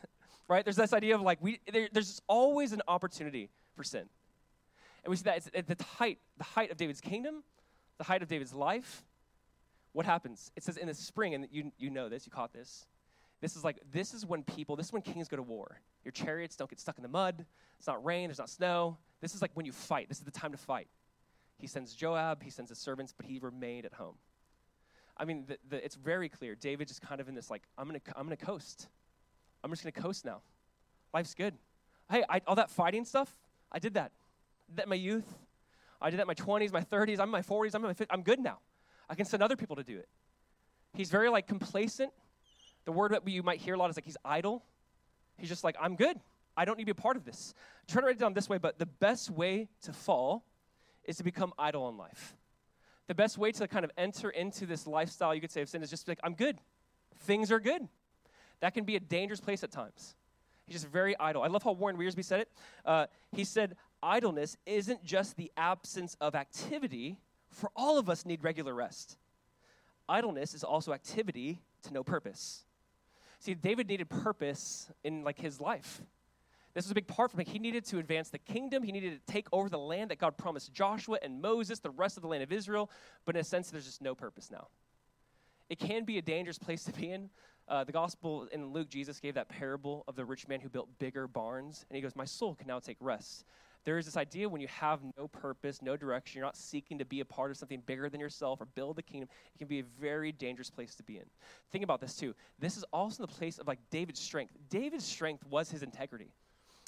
right? 0.47 0.63
There's 0.63 0.75
this 0.75 0.93
idea 0.93 1.15
of 1.15 1.21
like, 1.21 1.39
we, 1.41 1.59
there, 1.71 1.89
there's 1.91 2.21
always 2.27 2.73
an 2.73 2.81
opportunity 2.87 3.49
for 3.75 3.83
sin. 3.83 4.07
And 5.03 5.09
we 5.09 5.15
see 5.15 5.23
that 5.23 5.37
it's 5.37 5.49
at 5.53 5.77
the 5.77 5.83
height, 5.83 6.19
the 6.37 6.43
height 6.43 6.71
of 6.71 6.77
David's 6.77 7.01
kingdom, 7.01 7.43
the 7.97 8.03
height 8.03 8.21
of 8.21 8.27
David's 8.27 8.53
life. 8.53 9.03
What 9.93 10.05
happens? 10.05 10.51
It 10.55 10.63
says 10.63 10.77
in 10.77 10.87
the 10.87 10.93
spring, 10.93 11.33
and 11.33 11.47
you, 11.51 11.71
you 11.77 11.89
know 11.89 12.09
this, 12.09 12.25
you 12.25 12.31
caught 12.31 12.53
this. 12.53 12.85
This 13.41 13.55
is 13.55 13.63
like, 13.63 13.77
this 13.91 14.13
is 14.13 14.25
when 14.25 14.43
people, 14.43 14.75
this 14.75 14.87
is 14.87 14.93
when 14.93 15.01
kings 15.01 15.27
go 15.27 15.37
to 15.37 15.43
war. 15.43 15.79
Your 16.03 16.11
chariots 16.11 16.55
don't 16.55 16.69
get 16.69 16.79
stuck 16.79 16.97
in 16.97 17.03
the 17.03 17.09
mud. 17.09 17.45
It's 17.77 17.87
not 17.87 18.03
rain, 18.03 18.27
there's 18.27 18.39
not 18.39 18.49
snow. 18.49 18.97
This 19.21 19.33
is 19.33 19.41
like 19.41 19.51
when 19.53 19.65
you 19.65 19.71
fight. 19.71 20.09
This 20.09 20.17
is 20.17 20.23
the 20.23 20.31
time 20.31 20.51
to 20.51 20.57
fight. 20.57 20.87
He 21.57 21.67
sends 21.67 21.93
Joab, 21.93 22.43
he 22.43 22.49
sends 22.49 22.69
his 22.69 22.79
servants, 22.79 23.13
but 23.15 23.25
he 23.25 23.39
remained 23.39 23.85
at 23.85 23.93
home. 23.93 24.15
I 25.17 25.25
mean, 25.25 25.45
the, 25.47 25.57
the, 25.69 25.83
it's 25.83 25.95
very 25.95 26.29
clear. 26.29 26.55
David 26.55 26.87
just 26.87 27.01
kind 27.01 27.19
of 27.19 27.27
in 27.27 27.35
this 27.35 27.49
like, 27.49 27.63
I'm 27.77 27.87
gonna, 27.87 28.01
I'm 28.15 28.25
gonna 28.25 28.37
coast. 28.37 28.87
I'm 29.63 29.71
just 29.71 29.83
going 29.83 29.93
to 29.93 30.01
coast 30.01 30.25
now. 30.25 30.41
Life's 31.13 31.33
good. 31.33 31.55
Hey, 32.09 32.23
I, 32.29 32.41
all 32.47 32.55
that 32.55 32.69
fighting 32.69 33.05
stuff, 33.05 33.35
I 33.71 33.79
did 33.79 33.95
that. 33.95 34.11
I 34.11 34.71
did 34.71 34.77
that 34.77 34.83
in 34.83 34.89
my 34.89 34.95
youth. 34.95 35.25
I 36.01 36.09
did 36.09 36.19
that 36.19 36.23
in 36.23 36.27
my 36.27 36.35
20s, 36.35 36.71
my 36.71 36.81
30s. 36.81 37.19
I'm 37.19 37.27
in 37.27 37.31
my 37.31 37.41
40s. 37.41 37.73
I'm 37.73 37.83
in 37.83 37.89
my 37.89 37.93
50s. 37.93 38.07
I'm 38.09 38.21
good 38.21 38.39
now. 38.39 38.59
I 39.09 39.15
can 39.15 39.25
send 39.25 39.41
other 39.41 39.55
people 39.55 39.75
to 39.77 39.83
do 39.83 39.97
it. 39.97 40.07
He's 40.93 41.09
very 41.09 41.29
like 41.29 41.47
complacent. 41.47 42.11
The 42.85 42.91
word 42.91 43.11
that 43.11 43.27
you 43.27 43.43
might 43.43 43.59
hear 43.59 43.73
a 43.73 43.77
lot 43.77 43.89
is 43.89 43.97
like 43.97 44.05
he's 44.05 44.17
idle. 44.23 44.63
He's 45.37 45.49
just 45.49 45.63
like, 45.63 45.75
I'm 45.79 45.95
good. 45.95 46.19
I 46.55 46.65
don't 46.65 46.77
need 46.77 46.83
to 46.83 46.93
be 46.93 46.99
a 46.99 47.01
part 47.01 47.17
of 47.17 47.25
this. 47.25 47.53
Trying 47.87 48.03
to 48.03 48.07
write 48.07 48.15
it 48.15 48.19
down 48.19 48.33
this 48.33 48.49
way, 48.49 48.57
but 48.57 48.79
the 48.79 48.85
best 48.85 49.29
way 49.29 49.69
to 49.83 49.93
fall 49.93 50.43
is 51.03 51.17
to 51.17 51.23
become 51.23 51.53
idle 51.57 51.87
in 51.89 51.97
life. 51.97 52.35
The 53.07 53.15
best 53.15 53.37
way 53.37 53.51
to 53.53 53.67
kind 53.67 53.85
of 53.85 53.91
enter 53.97 54.29
into 54.29 54.65
this 54.65 54.87
lifestyle, 54.87 55.33
you 55.33 55.39
could 55.39 55.51
say, 55.51 55.61
of 55.61 55.69
sin 55.69 55.83
is 55.83 55.89
just 55.89 56.07
like, 56.07 56.19
I'm 56.23 56.33
good. 56.33 56.57
Things 57.19 57.51
are 57.51 57.59
good. 57.59 57.87
That 58.59 58.73
can 58.73 58.83
be 58.83 58.95
a 58.95 58.99
dangerous 58.99 59.39
place 59.39 59.63
at 59.63 59.71
times. 59.71 60.15
He's 60.65 60.81
just 60.81 60.91
very 60.91 61.17
idle. 61.17 61.43
I 61.43 61.47
love 61.47 61.63
how 61.63 61.71
Warren 61.71 61.97
Wiersbe 61.97 62.23
said 62.23 62.41
it. 62.41 62.49
Uh, 62.85 63.07
he 63.31 63.43
said, 63.43 63.75
Idleness 64.03 64.57
isn't 64.65 65.03
just 65.03 65.37
the 65.37 65.51
absence 65.57 66.15
of 66.19 66.35
activity, 66.35 67.17
for 67.49 67.71
all 67.75 67.97
of 67.97 68.09
us 68.09 68.25
need 68.25 68.43
regular 68.43 68.73
rest. 68.73 69.17
Idleness 70.09 70.53
is 70.53 70.63
also 70.63 70.93
activity 70.93 71.61
to 71.83 71.93
no 71.93 72.03
purpose. 72.03 72.65
See, 73.39 73.53
David 73.53 73.87
needed 73.87 74.09
purpose 74.09 74.89
in 75.03 75.23
like 75.23 75.39
his 75.39 75.59
life. 75.61 76.01
This 76.73 76.85
was 76.85 76.91
a 76.91 76.95
big 76.95 77.07
part 77.07 77.31
for 77.31 77.41
him. 77.41 77.45
He 77.47 77.59
needed 77.59 77.85
to 77.85 77.97
advance 77.97 78.29
the 78.29 78.37
kingdom. 78.37 78.83
He 78.83 78.91
needed 78.91 79.19
to 79.19 79.31
take 79.31 79.47
over 79.51 79.67
the 79.67 79.79
land 79.79 80.11
that 80.11 80.19
God 80.19 80.37
promised 80.37 80.73
Joshua 80.73 81.17
and 81.23 81.41
Moses, 81.41 81.79
the 81.79 81.89
rest 81.89 82.17
of 82.17 82.21
the 82.21 82.29
land 82.29 82.43
of 82.43 82.51
Israel. 82.51 82.91
But 83.25 83.35
in 83.35 83.41
a 83.41 83.43
sense, 83.43 83.71
there's 83.71 83.85
just 83.85 84.01
no 84.01 84.13
purpose 84.13 84.51
now. 84.51 84.67
It 85.69 85.79
can 85.79 86.03
be 86.03 86.17
a 86.17 86.21
dangerous 86.21 86.59
place 86.59 86.83
to 86.83 86.91
be 86.91 87.11
in 87.11 87.29
uh, 87.67 87.83
the 87.83 87.91
gospel 87.91 88.47
in 88.51 88.71
Luke, 88.71 88.89
Jesus 88.89 89.19
gave 89.19 89.33
that 89.35 89.49
parable 89.49 90.03
of 90.07 90.15
the 90.15 90.23
rich 90.23 90.47
man 90.47 90.61
who 90.61 90.69
built 90.69 90.87
bigger 90.99 91.27
barns, 91.27 91.85
and 91.89 91.95
he 91.95 92.01
goes, 92.01 92.15
My 92.15 92.25
soul 92.25 92.55
can 92.55 92.67
now 92.67 92.79
take 92.79 92.97
rest. 92.99 93.45
There 93.83 93.97
is 93.97 94.05
this 94.05 94.17
idea 94.17 94.49
when 94.49 94.59
you 94.59 94.67
have 94.67 94.99
no 95.17 95.27
purpose, 95.29 95.81
no 95.81 95.95
direction, 95.95 96.37
you're 96.37 96.45
not 96.45 96.57
seeking 96.57 96.97
to 96.97 97.05
be 97.05 97.21
a 97.21 97.25
part 97.25 97.51
of 97.51 97.57
something 97.57 97.81
bigger 97.85 98.09
than 98.09 98.19
yourself 98.19 98.59
or 98.59 98.65
build 98.65 98.97
the 98.97 99.01
kingdom, 99.01 99.29
it 99.55 99.57
can 99.57 99.67
be 99.67 99.79
a 99.79 99.83
very 99.99 100.33
dangerous 100.33 100.69
place 100.69 100.93
to 100.95 101.03
be 101.03 101.17
in. 101.17 101.23
Think 101.71 101.85
about 101.85 102.01
this 102.01 102.15
too. 102.15 102.35
This 102.59 102.75
is 102.75 102.83
also 102.91 103.23
the 103.23 103.31
place 103.31 103.59
of 103.59 103.67
like 103.67 103.79
David's 103.89 104.19
strength. 104.19 104.53
David's 104.69 105.05
strength 105.05 105.45
was 105.49 105.71
his 105.71 105.83
integrity. 105.83 106.31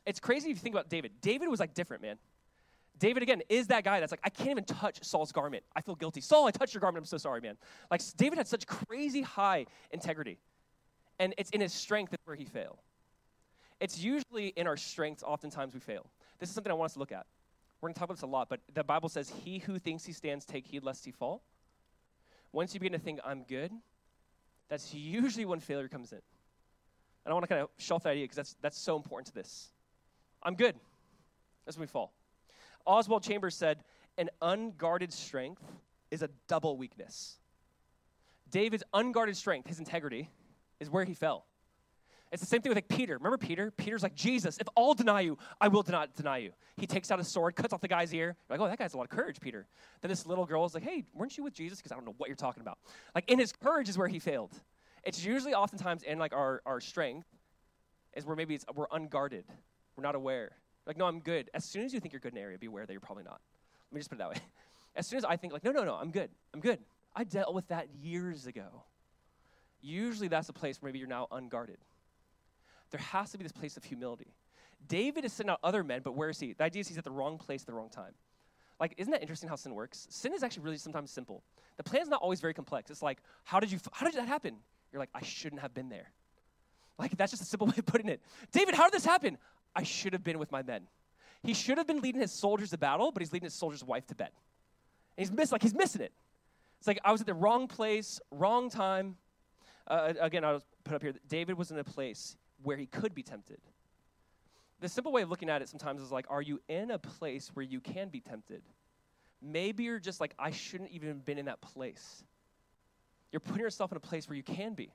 It's 0.05 0.19
crazy 0.19 0.49
if 0.49 0.57
you 0.57 0.61
think 0.61 0.75
about 0.75 0.89
David. 0.89 1.11
David 1.21 1.47
was 1.47 1.59
like 1.61 1.73
different, 1.73 2.01
man. 2.01 2.17
David, 2.97 3.23
again, 3.23 3.41
is 3.47 3.67
that 3.67 3.85
guy 3.85 4.01
that's 4.01 4.11
like, 4.11 4.19
I 4.25 4.29
can't 4.29 4.49
even 4.49 4.65
touch 4.65 5.01
Saul's 5.01 5.31
garment. 5.31 5.63
I 5.73 5.81
feel 5.81 5.95
guilty. 5.95 6.19
Saul, 6.19 6.47
I 6.47 6.51
touched 6.51 6.73
your 6.73 6.81
garment. 6.81 7.03
I'm 7.03 7.05
so 7.05 7.17
sorry, 7.17 7.39
man. 7.39 7.55
Like, 7.89 8.01
David 8.17 8.37
had 8.37 8.47
such 8.47 8.67
crazy 8.67 9.21
high 9.21 9.67
integrity 9.91 10.37
and 11.19 11.34
it's 11.38 11.49
in 11.51 11.62
his 11.62 11.73
strength 11.73 12.12
that 12.12 12.19
where 12.25 12.36
he 12.36 12.45
failed. 12.45 12.79
It's 13.79 13.99
usually 13.99 14.47
in 14.47 14.67
our 14.67 14.77
strengths, 14.77 15.23
oftentimes 15.23 15.73
we 15.73 15.79
fail. 15.79 16.05
This 16.39 16.49
is 16.49 16.55
something 16.55 16.71
I 16.71 16.75
want 16.75 16.89
us 16.89 16.93
to 16.93 16.99
look 16.99 17.12
at. 17.12 17.25
We're 17.79 17.88
going 17.88 17.93
to 17.93 17.99
talk 17.99 18.08
about 18.08 18.17
this 18.17 18.23
a 18.23 18.27
lot, 18.27 18.49
but 18.49 18.60
the 18.73 18.84
Bible 18.84 19.08
says, 19.08 19.32
He 19.43 19.60
who 19.60 19.79
thinks 19.79 20.03
he 20.03 20.12
stands, 20.12 20.45
take 20.45 20.65
heed 20.65 20.84
lest 20.84 21.05
he 21.05 21.12
fall. 21.12 21.43
Once 22.51 22.73
you 22.73 22.79
begin 22.79 22.97
to 22.97 23.03
think, 23.03 23.19
I'm 23.23 23.43
good, 23.43 23.71
that's 24.69 24.93
usually 24.93 25.45
when 25.45 25.60
failure 25.60 25.88
comes 25.88 26.12
in. 26.12 26.21
And 27.25 27.32
I 27.32 27.34
want 27.34 27.43
to 27.43 27.47
kind 27.47 27.62
of 27.62 27.69
shelf 27.77 28.03
that 28.03 28.12
idea 28.12 28.23
because 28.23 28.36
that's, 28.36 28.55
that's 28.62 28.77
so 28.77 28.95
important 28.95 29.27
to 29.27 29.34
this. 29.34 29.69
I'm 30.43 30.55
good. 30.55 30.75
That's 31.65 31.77
when 31.77 31.84
we 31.84 31.88
fall. 31.88 32.13
Oswald 32.86 33.23
Chambers 33.23 33.55
said, 33.55 33.84
An 34.17 34.29
unguarded 34.41 35.13
strength 35.13 35.63
is 36.12 36.21
a 36.21 36.29
double 36.47 36.77
weakness. 36.77 37.38
David's 38.49 38.84
unguarded 38.93 39.38
strength, 39.38 39.67
his 39.67 39.79
integrity, 39.79 40.29
is 40.79 40.89
where 40.89 41.03
he 41.03 41.13
fell. 41.13 41.45
It's 42.31 42.41
the 42.41 42.47
same 42.47 42.61
thing 42.61 42.69
with 42.69 42.77
like 42.77 42.87
Peter. 42.87 43.17
Remember 43.17 43.37
Peter? 43.37 43.71
Peter's 43.71 44.03
like, 44.03 44.13
Jesus, 44.13 44.57
if 44.59 44.67
all 44.75 44.93
deny 44.93 45.21
you, 45.21 45.37
I 45.59 45.67
will 45.67 45.83
not 45.87 46.15
deny 46.15 46.37
you. 46.37 46.51
He 46.77 46.85
takes 46.85 47.09
out 47.09 47.19
a 47.19 47.23
sword, 47.23 47.55
cuts 47.55 47.73
off 47.73 47.81
the 47.81 47.87
guy's 47.87 48.13
ear. 48.13 48.27
You're 48.27 48.57
like, 48.57 48.59
oh, 48.59 48.69
that 48.69 48.77
guy's 48.77 48.93
a 48.93 48.97
lot 48.97 49.03
of 49.03 49.09
courage, 49.09 49.39
Peter. 49.39 49.65
Then 50.01 50.09
this 50.09 50.27
little 50.27 50.45
girl 50.45 50.63
is 50.65 50.75
like, 50.75 50.83
hey, 50.83 51.05
weren't 51.13 51.35
you 51.37 51.43
with 51.43 51.53
Jesus? 51.53 51.79
Because 51.79 51.91
I 51.91 51.95
don't 51.95 52.05
know 52.05 52.13
what 52.17 52.29
you're 52.29 52.35
talking 52.35 52.61
about. 52.61 52.77
Like 53.15 53.29
in 53.29 53.39
his 53.39 53.51
courage 53.51 53.89
is 53.89 53.97
where 53.97 54.07
he 54.07 54.19
failed. 54.19 54.51
It's 55.03 55.25
usually 55.25 55.55
oftentimes 55.55 56.03
in 56.03 56.19
like 56.19 56.33
our, 56.33 56.61
our 56.65 56.79
strength 56.79 57.27
is 58.15 58.25
where 58.25 58.35
maybe 58.35 58.53
it's 58.53 58.65
we're 58.75 58.87
unguarded. 58.91 59.45
We're 59.95 60.03
not 60.03 60.15
aware. 60.15 60.51
Like, 60.85 60.97
no, 60.97 61.05
I'm 61.05 61.19
good. 61.19 61.49
As 61.53 61.65
soon 61.65 61.83
as 61.83 61.93
you 61.93 61.99
think 61.99 62.13
you're 62.13 62.19
good 62.19 62.33
in 62.33 62.37
an 62.37 62.43
area, 62.43 62.57
be 62.57 62.67
aware 62.67 62.85
that 62.85 62.91
you're 62.91 62.99
probably 62.99 63.23
not. 63.23 63.41
Let 63.91 63.95
me 63.95 63.99
just 63.99 64.09
put 64.09 64.15
it 64.15 64.19
that 64.19 64.29
way. 64.29 64.37
As 64.95 65.07
soon 65.07 65.17
as 65.17 65.25
I 65.25 65.35
think 65.35 65.53
like, 65.53 65.63
no, 65.63 65.71
no, 65.71 65.83
no, 65.83 65.93
I'm 65.93 66.11
good. 66.11 66.29
I'm 66.53 66.59
good. 66.59 66.79
I 67.15 67.23
dealt 67.23 67.53
with 67.53 67.67
that 67.67 67.87
years 68.01 68.47
ago. 68.47 68.83
Usually 69.81 70.27
that's 70.27 70.49
a 70.49 70.53
place 70.53 70.81
where 70.81 70.89
maybe 70.89 70.99
you're 70.99 71.07
now 71.07 71.27
unguarded 71.31 71.77
there 72.91 72.99
has 72.99 73.31
to 73.31 73.37
be 73.37 73.43
this 73.43 73.51
place 73.51 73.77
of 73.77 73.83
humility. 73.83 74.33
David 74.87 75.25
is 75.25 75.33
sending 75.33 75.51
out 75.51 75.59
other 75.63 75.83
men, 75.83 76.01
but 76.03 76.15
where 76.15 76.29
is 76.29 76.39
he? 76.39 76.53
The 76.53 76.63
idea 76.63 76.81
is 76.81 76.87
he's 76.87 76.97
at 76.97 77.03
the 77.03 77.11
wrong 77.11 77.37
place 77.37 77.61
at 77.61 77.67
the 77.67 77.73
wrong 77.73 77.89
time. 77.89 78.13
Like, 78.79 78.93
isn't 78.97 79.11
that 79.11 79.21
interesting 79.21 79.49
how 79.49 79.55
sin 79.55 79.75
works? 79.75 80.07
Sin 80.09 80.33
is 80.33 80.41
actually 80.41 80.63
really 80.63 80.77
sometimes 80.77 81.11
simple. 81.11 81.43
The 81.77 81.83
plan's 81.83 82.07
not 82.07 82.21
always 82.21 82.39
very 82.39 82.53
complex. 82.53 82.89
It's 82.89 83.01
like, 83.01 83.19
how 83.43 83.59
did 83.59 83.71
you, 83.71 83.79
how 83.91 84.05
did 84.05 84.15
that 84.15 84.27
happen? 84.27 84.55
You're 84.91 85.01
like, 85.01 85.09
I 85.13 85.21
shouldn't 85.21 85.61
have 85.61 85.73
been 85.73 85.89
there. 85.89 86.11
Like, 86.97 87.17
that's 87.17 87.31
just 87.31 87.43
a 87.43 87.45
simple 87.45 87.67
way 87.67 87.73
of 87.77 87.85
putting 87.85 88.07
it. 88.07 88.21
David, 88.51 88.75
how 88.75 88.85
did 88.85 88.93
this 88.93 89.05
happen? 89.05 89.37
I 89.75 89.83
should 89.83 90.13
have 90.13 90.23
been 90.23 90.39
with 90.39 90.51
my 90.51 90.63
men. 90.63 90.83
He 91.43 91.53
should 91.53 91.77
have 91.77 91.87
been 91.87 92.01
leading 92.01 92.21
his 92.21 92.31
soldiers 92.31 92.69
to 92.71 92.77
battle, 92.77 93.11
but 93.11 93.21
he's 93.21 93.33
leading 93.33 93.45
his 93.45 93.53
soldier's 93.53 93.83
wife 93.83 94.07
to 94.07 94.15
bed. 94.15 94.31
And 95.17 95.27
he's 95.27 95.31
missed, 95.31 95.51
like, 95.51 95.61
he's 95.61 95.75
missing 95.75 96.01
it. 96.01 96.13
It's 96.79 96.87
like, 96.87 96.99
I 97.03 97.11
was 97.11 97.21
at 97.21 97.27
the 97.27 97.33
wrong 97.33 97.67
place, 97.67 98.21
wrong 98.31 98.69
time. 98.69 99.17
Uh, 99.89 100.13
again, 100.19 100.45
I'll 100.45 100.63
put 100.84 100.95
up 100.95 101.02
here, 101.02 101.13
David 101.28 101.58
was 101.58 101.71
in 101.71 101.80
a 101.80 101.84
place 101.84 102.36
where 102.63 102.78
he 102.78 102.86
could 102.86 103.15
be 103.15 103.23
tempted. 103.23 103.60
The 104.82 104.88
simple 104.88 105.12
way 105.12 105.23
of 105.23 105.30
looking 105.30 105.49
at 105.49 105.62
it 105.62 105.69
sometimes 105.69 106.02
is 106.02 106.12
like, 106.12 106.25
are 106.30 106.41
you 106.41 106.62
in 106.69 106.91
a 106.91 106.99
place 106.99 107.49
where 107.54 107.63
you 107.63 107.82
can 107.82 108.10
be 108.10 108.21
tempted? 108.21 108.62
Maybe 109.41 109.84
you're 109.84 109.99
just 109.99 110.21
like, 110.21 110.34
I 110.38 110.52
shouldn't 110.52 110.91
even 110.91 111.10
have 111.10 111.25
been 111.25 111.38
in 111.38 111.45
that 111.45 111.62
place. 111.62 112.23
You're 113.32 113.39
putting 113.39 113.62
yourself 113.62 113.91
in 113.91 113.97
a 113.97 114.02
place 114.02 114.30
where 114.30 114.36
you 114.36 114.43
can 114.43 114.73
be. 114.73 114.93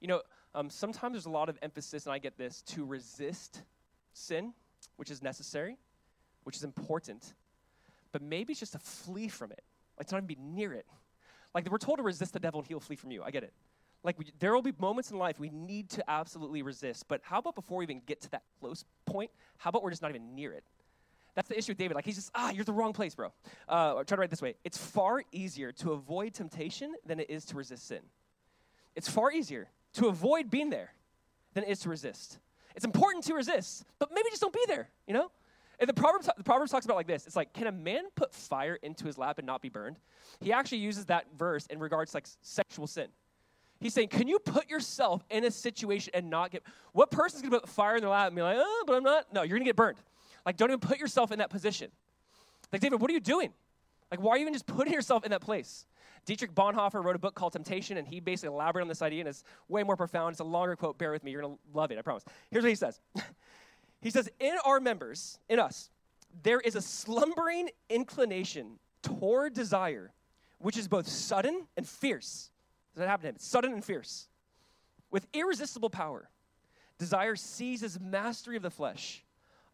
You 0.00 0.08
know, 0.08 0.22
um, 0.54 0.70
sometimes 0.70 1.14
there's 1.14 1.26
a 1.26 1.30
lot 1.30 1.48
of 1.48 1.58
emphasis, 1.62 2.06
and 2.06 2.12
I 2.12 2.18
get 2.18 2.38
this, 2.38 2.62
to 2.68 2.84
resist 2.84 3.62
sin, 4.12 4.52
which 4.96 5.10
is 5.10 5.22
necessary, 5.22 5.76
which 6.44 6.56
is 6.56 6.64
important, 6.64 7.34
but 8.12 8.22
maybe 8.22 8.52
it's 8.52 8.60
just 8.60 8.72
to 8.72 8.78
flee 8.78 9.28
from 9.28 9.52
it, 9.52 9.62
like 9.98 10.08
to 10.08 10.14
not 10.14 10.18
even 10.18 10.26
be 10.26 10.36
near 10.40 10.72
it. 10.72 10.86
Like 11.54 11.70
we're 11.70 11.78
told 11.78 11.98
to 11.98 12.02
resist 12.02 12.32
the 12.32 12.40
devil 12.40 12.60
and 12.60 12.66
he'll 12.66 12.80
flee 12.80 12.96
from 12.96 13.10
you. 13.10 13.22
I 13.22 13.30
get 13.30 13.42
it. 13.42 13.52
Like, 14.02 14.18
we, 14.18 14.26
there 14.38 14.54
will 14.54 14.62
be 14.62 14.72
moments 14.78 15.10
in 15.10 15.18
life 15.18 15.38
we 15.38 15.50
need 15.50 15.90
to 15.90 16.10
absolutely 16.10 16.62
resist. 16.62 17.06
But 17.08 17.20
how 17.22 17.38
about 17.38 17.54
before 17.54 17.78
we 17.78 17.84
even 17.84 18.00
get 18.06 18.20
to 18.22 18.30
that 18.30 18.42
close 18.60 18.84
point, 19.04 19.30
how 19.58 19.68
about 19.68 19.82
we're 19.82 19.90
just 19.90 20.02
not 20.02 20.10
even 20.10 20.34
near 20.34 20.52
it? 20.52 20.64
That's 21.34 21.48
the 21.48 21.58
issue 21.58 21.72
with 21.72 21.78
David. 21.78 21.94
Like, 21.94 22.04
he's 22.04 22.16
just, 22.16 22.30
ah, 22.34 22.50
you're 22.50 22.64
the 22.64 22.72
wrong 22.72 22.92
place, 22.92 23.14
bro. 23.14 23.32
Uh, 23.68 23.94
try 23.94 24.04
to 24.04 24.16
write 24.16 24.30
this 24.30 24.42
way 24.42 24.54
it's 24.64 24.78
far 24.78 25.22
easier 25.32 25.70
to 25.72 25.92
avoid 25.92 26.34
temptation 26.34 26.94
than 27.06 27.20
it 27.20 27.30
is 27.30 27.44
to 27.46 27.56
resist 27.56 27.86
sin. 27.86 28.00
It's 28.96 29.08
far 29.08 29.30
easier 29.30 29.68
to 29.94 30.08
avoid 30.08 30.50
being 30.50 30.70
there 30.70 30.94
than 31.54 31.64
it 31.64 31.70
is 31.70 31.80
to 31.80 31.88
resist. 31.88 32.38
It's 32.74 32.84
important 32.84 33.24
to 33.24 33.34
resist, 33.34 33.84
but 33.98 34.10
maybe 34.14 34.30
just 34.30 34.40
don't 34.40 34.52
be 34.52 34.64
there, 34.66 34.88
you 35.06 35.14
know? 35.14 35.30
And 35.78 35.88
the 35.88 35.94
Proverbs, 35.94 36.28
the 36.36 36.44
Proverbs 36.44 36.70
talks 36.70 36.84
about 36.84 36.96
like 36.96 37.06
this. 37.06 37.26
It's 37.26 37.36
like, 37.36 37.52
can 37.54 37.66
a 37.66 37.72
man 37.72 38.04
put 38.14 38.34
fire 38.34 38.74
into 38.82 39.06
his 39.06 39.16
lap 39.16 39.38
and 39.38 39.46
not 39.46 39.62
be 39.62 39.70
burned? 39.70 39.96
He 40.40 40.52
actually 40.52 40.78
uses 40.78 41.06
that 41.06 41.26
verse 41.36 41.66
in 41.66 41.80
regards 41.80 42.10
to 42.10 42.18
like 42.18 42.26
sexual 42.42 42.86
sin. 42.86 43.08
He's 43.80 43.94
saying, 43.94 44.08
can 44.08 44.28
you 44.28 44.38
put 44.38 44.68
yourself 44.68 45.24
in 45.30 45.44
a 45.44 45.50
situation 45.50 46.12
and 46.14 46.28
not 46.28 46.50
get. 46.50 46.62
What 46.92 47.10
person's 47.10 47.42
gonna 47.42 47.58
put 47.60 47.68
fire 47.68 47.96
in 47.96 48.02
their 48.02 48.10
lap 48.10 48.28
and 48.28 48.36
be 48.36 48.42
like, 48.42 48.58
oh, 48.60 48.84
but 48.86 48.94
I'm 48.94 49.02
not? 49.02 49.32
No, 49.32 49.42
you're 49.42 49.56
gonna 49.56 49.64
get 49.64 49.76
burned. 49.76 49.98
Like, 50.44 50.56
don't 50.56 50.70
even 50.70 50.80
put 50.80 50.98
yourself 50.98 51.32
in 51.32 51.38
that 51.38 51.50
position. 51.50 51.90
Like, 52.72 52.82
David, 52.82 53.00
what 53.00 53.10
are 53.10 53.14
you 53.14 53.20
doing? 53.20 53.52
Like, 54.10 54.20
why 54.20 54.32
are 54.32 54.36
you 54.36 54.42
even 54.42 54.52
just 54.52 54.66
putting 54.66 54.92
yourself 54.92 55.24
in 55.24 55.30
that 55.30 55.40
place? 55.40 55.86
Dietrich 56.26 56.54
Bonhoeffer 56.54 57.02
wrote 57.02 57.16
a 57.16 57.18
book 57.18 57.34
called 57.34 57.54
Temptation, 57.54 57.96
and 57.96 58.06
he 58.06 58.20
basically 58.20 58.54
elaborated 58.54 58.84
on 58.84 58.88
this 58.88 59.00
idea, 59.00 59.20
and 59.20 59.28
it's 59.28 59.42
way 59.68 59.82
more 59.82 59.96
profound. 59.96 60.34
It's 60.34 60.40
a 60.40 60.44
longer 60.44 60.76
quote. 60.76 60.98
Bear 60.98 61.12
with 61.12 61.24
me. 61.24 61.30
You're 61.30 61.40
going 61.40 61.54
to 61.54 61.60
love 61.72 61.90
it, 61.90 61.98
I 61.98 62.02
promise. 62.02 62.24
Here's 62.50 62.62
what 62.62 62.68
he 62.68 62.74
says 62.74 63.00
He 64.02 64.10
says, 64.10 64.28
In 64.38 64.54
our 64.64 64.80
members, 64.80 65.38
in 65.48 65.58
us, 65.58 65.90
there 66.42 66.60
is 66.60 66.76
a 66.76 66.82
slumbering 66.82 67.70
inclination 67.88 68.78
toward 69.02 69.54
desire, 69.54 70.12
which 70.58 70.76
is 70.76 70.88
both 70.88 71.08
sudden 71.08 71.66
and 71.76 71.88
fierce 71.88 72.50
that 72.96 73.08
happened 73.08 73.22
to 73.22 73.28
him. 73.28 73.36
sudden 73.38 73.72
and 73.72 73.84
fierce. 73.84 74.28
With 75.10 75.26
irresistible 75.32 75.90
power, 75.90 76.28
desire 76.98 77.36
seizes 77.36 77.98
mastery 77.98 78.56
of 78.56 78.62
the 78.62 78.70
flesh. 78.70 79.24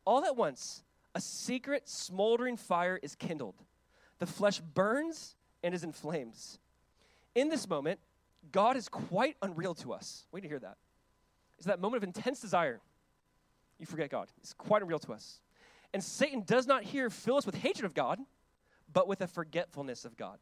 All 0.04 0.24
at 0.24 0.36
once, 0.36 0.82
a 1.14 1.20
secret, 1.20 1.88
smoldering 1.88 2.56
fire 2.56 2.98
is 3.02 3.14
kindled. 3.14 3.56
The 4.18 4.26
flesh 4.26 4.60
burns 4.60 5.34
and 5.62 5.74
is 5.74 5.84
in 5.84 5.92
flames. 5.92 6.58
In 7.34 7.48
this 7.48 7.68
moment, 7.68 8.00
God 8.52 8.76
is 8.76 8.88
quite 8.88 9.36
unreal 9.42 9.74
to 9.76 9.92
us. 9.92 10.26
Wait 10.32 10.42
to 10.42 10.48
hear 10.48 10.58
that. 10.60 10.76
It's 11.58 11.66
that 11.66 11.80
moment 11.80 12.02
of 12.02 12.06
intense 12.06 12.40
desire. 12.40 12.80
You 13.78 13.86
forget 13.86 14.10
God. 14.10 14.28
It's 14.38 14.54
quite 14.54 14.82
unreal 14.82 14.98
to 15.00 15.12
us. 15.12 15.40
And 15.92 16.02
Satan 16.02 16.42
does 16.46 16.66
not 16.66 16.82
here 16.82 17.10
fill 17.10 17.36
us 17.36 17.46
with 17.46 17.56
hatred 17.56 17.84
of 17.84 17.94
God, 17.94 18.18
but 18.92 19.08
with 19.08 19.20
a 19.20 19.26
forgetfulness 19.26 20.04
of 20.04 20.16
God. 20.16 20.38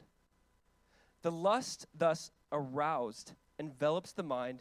The 1.25 1.33
lust, 1.33 1.87
thus 1.97 2.31
aroused, 2.53 3.33
envelops 3.59 4.13
the 4.13 4.23
mind 4.23 4.61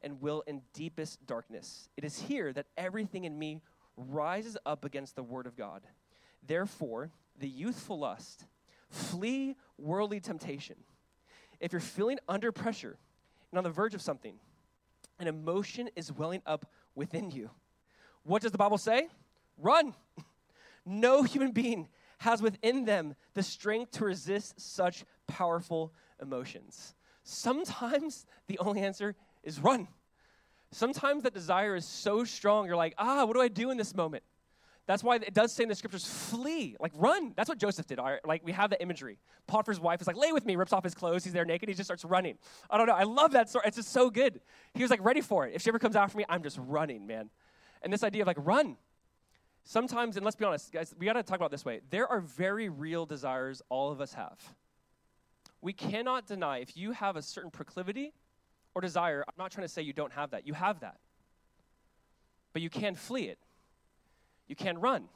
and 0.00 0.20
will 0.20 0.44
in 0.46 0.62
deepest 0.72 1.26
darkness. 1.26 1.88
It 1.96 2.04
is 2.04 2.20
here 2.20 2.52
that 2.52 2.66
everything 2.76 3.24
in 3.24 3.36
me 3.36 3.62
rises 3.96 4.56
up 4.64 4.84
against 4.84 5.16
the 5.16 5.24
word 5.24 5.48
of 5.48 5.56
God. 5.56 5.82
Therefore, 6.46 7.10
the 7.36 7.48
youthful 7.48 7.98
lust, 7.98 8.44
flee 8.90 9.56
worldly 9.76 10.20
temptation. 10.20 10.76
If 11.58 11.72
you're 11.72 11.80
feeling 11.80 12.20
under 12.28 12.52
pressure 12.52 12.96
and 13.50 13.58
on 13.58 13.64
the 13.64 13.70
verge 13.70 13.94
of 13.94 14.00
something, 14.00 14.36
an 15.18 15.26
emotion 15.26 15.90
is 15.96 16.12
welling 16.12 16.42
up 16.46 16.64
within 16.94 17.32
you. 17.32 17.50
What 18.22 18.40
does 18.40 18.52
the 18.52 18.58
Bible 18.58 18.78
say? 18.78 19.08
Run. 19.58 19.94
no 20.86 21.24
human 21.24 21.50
being 21.50 21.88
has 22.18 22.40
within 22.40 22.84
them 22.84 23.16
the 23.34 23.42
strength 23.42 23.90
to 23.92 24.04
resist 24.04 24.60
such 24.60 25.04
powerful 25.26 25.92
emotions. 26.20 26.94
Sometimes 27.22 28.26
the 28.48 28.58
only 28.58 28.82
answer 28.82 29.14
is 29.42 29.60
run. 29.60 29.88
Sometimes 30.70 31.22
that 31.22 31.34
desire 31.34 31.76
is 31.76 31.84
so 31.84 32.24
strong, 32.24 32.66
you're 32.66 32.76
like, 32.76 32.94
ah, 32.98 33.24
what 33.24 33.34
do 33.34 33.40
I 33.40 33.48
do 33.48 33.70
in 33.70 33.76
this 33.76 33.94
moment? 33.94 34.24
That's 34.86 35.02
why 35.02 35.16
it 35.16 35.32
does 35.32 35.52
say 35.52 35.62
in 35.62 35.70
the 35.70 35.74
scriptures, 35.74 36.04
flee, 36.04 36.76
like 36.78 36.92
run. 36.94 37.32
That's 37.36 37.48
what 37.48 37.58
Joseph 37.58 37.86
did. 37.86 37.98
Like 38.24 38.42
we 38.44 38.52
have 38.52 38.68
the 38.68 38.80
imagery. 38.82 39.18
Potiphar's 39.46 39.80
wife 39.80 40.02
is 40.02 40.06
like, 40.06 40.16
lay 40.16 40.32
with 40.32 40.44
me, 40.44 40.56
rips 40.56 40.74
off 40.74 40.84
his 40.84 40.94
clothes. 40.94 41.24
He's 41.24 41.32
there 41.32 41.46
naked. 41.46 41.70
He 41.70 41.74
just 41.74 41.86
starts 41.86 42.04
running. 42.04 42.36
I 42.68 42.76
don't 42.76 42.86
know. 42.86 42.92
I 42.92 43.04
love 43.04 43.32
that 43.32 43.48
story. 43.48 43.64
It's 43.66 43.78
just 43.78 43.92
so 43.92 44.10
good. 44.10 44.40
He 44.74 44.82
was 44.82 44.90
like 44.90 45.02
ready 45.02 45.22
for 45.22 45.46
it. 45.46 45.54
If 45.54 45.62
she 45.62 45.70
ever 45.70 45.78
comes 45.78 45.96
after 45.96 46.18
me, 46.18 46.24
I'm 46.28 46.42
just 46.42 46.58
running, 46.60 47.06
man. 47.06 47.30
And 47.80 47.90
this 47.90 48.04
idea 48.04 48.22
of 48.22 48.26
like 48.26 48.36
run. 48.40 48.76
Sometimes, 49.62 50.16
and 50.16 50.24
let's 50.24 50.36
be 50.36 50.44
honest, 50.44 50.70
guys, 50.70 50.94
we 50.98 51.06
got 51.06 51.14
to 51.14 51.22
talk 51.22 51.36
about 51.36 51.50
this 51.50 51.64
way. 51.64 51.80
There 51.88 52.06
are 52.06 52.20
very 52.20 52.68
real 52.68 53.06
desires 53.06 53.62
all 53.70 53.90
of 53.90 54.02
us 54.02 54.12
have 54.12 54.38
we 55.64 55.72
cannot 55.72 56.26
deny 56.26 56.58
if 56.58 56.76
you 56.76 56.92
have 56.92 57.16
a 57.16 57.22
certain 57.22 57.50
proclivity 57.50 58.12
or 58.74 58.82
desire, 58.82 59.24
I'm 59.26 59.34
not 59.38 59.50
trying 59.50 59.66
to 59.66 59.72
say 59.72 59.80
you 59.80 59.94
don't 59.94 60.12
have 60.12 60.32
that. 60.32 60.46
You 60.46 60.52
have 60.52 60.80
that. 60.80 60.98
But 62.52 62.60
you 62.60 62.68
can't 62.68 62.98
flee 62.98 63.24
it, 63.24 63.38
you 64.46 64.54
can't 64.54 64.78
run. 64.78 65.08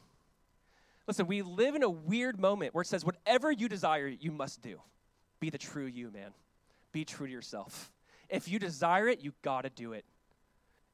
Listen, 1.07 1.27
we 1.27 1.43
live 1.43 1.75
in 1.75 1.83
a 1.83 1.89
weird 1.89 2.39
moment 2.39 2.75
where 2.75 2.83
it 2.83 2.87
says, 2.87 3.05
whatever 3.05 3.51
you 3.53 3.69
desire, 3.69 4.09
you 4.09 4.31
must 4.31 4.61
do. 4.63 4.81
Be 5.41 5.49
the 5.49 5.59
true 5.59 5.87
you, 5.87 6.11
man. 6.11 6.33
Be 6.93 7.05
true 7.05 7.27
to 7.27 7.33
yourself. 7.33 7.91
If 8.29 8.49
you 8.49 8.59
desire 8.59 9.09
it, 9.09 9.21
you 9.21 9.33
gotta 9.43 9.71
do 9.71 9.93
it. 9.93 10.05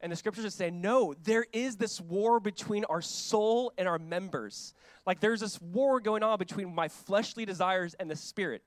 And 0.01 0.11
the 0.11 0.17
scriptures 0.17 0.45
just 0.45 0.59
say, 0.59 0.71
no, 0.71 1.15
there 1.25 1.47
is 1.53 1.77
this 1.77 2.01
war 2.01 2.39
between 2.39 2.85
our 2.85 3.01
soul 3.01 3.73
and 3.79 3.89
our 3.89 3.99
members. 3.99 4.75
Like 5.07 5.21
there's 5.21 5.41
this 5.41 5.61
war 5.61 6.01
going 6.01 6.23
on 6.23 6.39
between 6.39 6.75
my 6.75 6.89
fleshly 6.89 7.45
desires 7.45 7.95
and 7.99 8.11
the 8.11 8.17
spirit. 8.17 8.63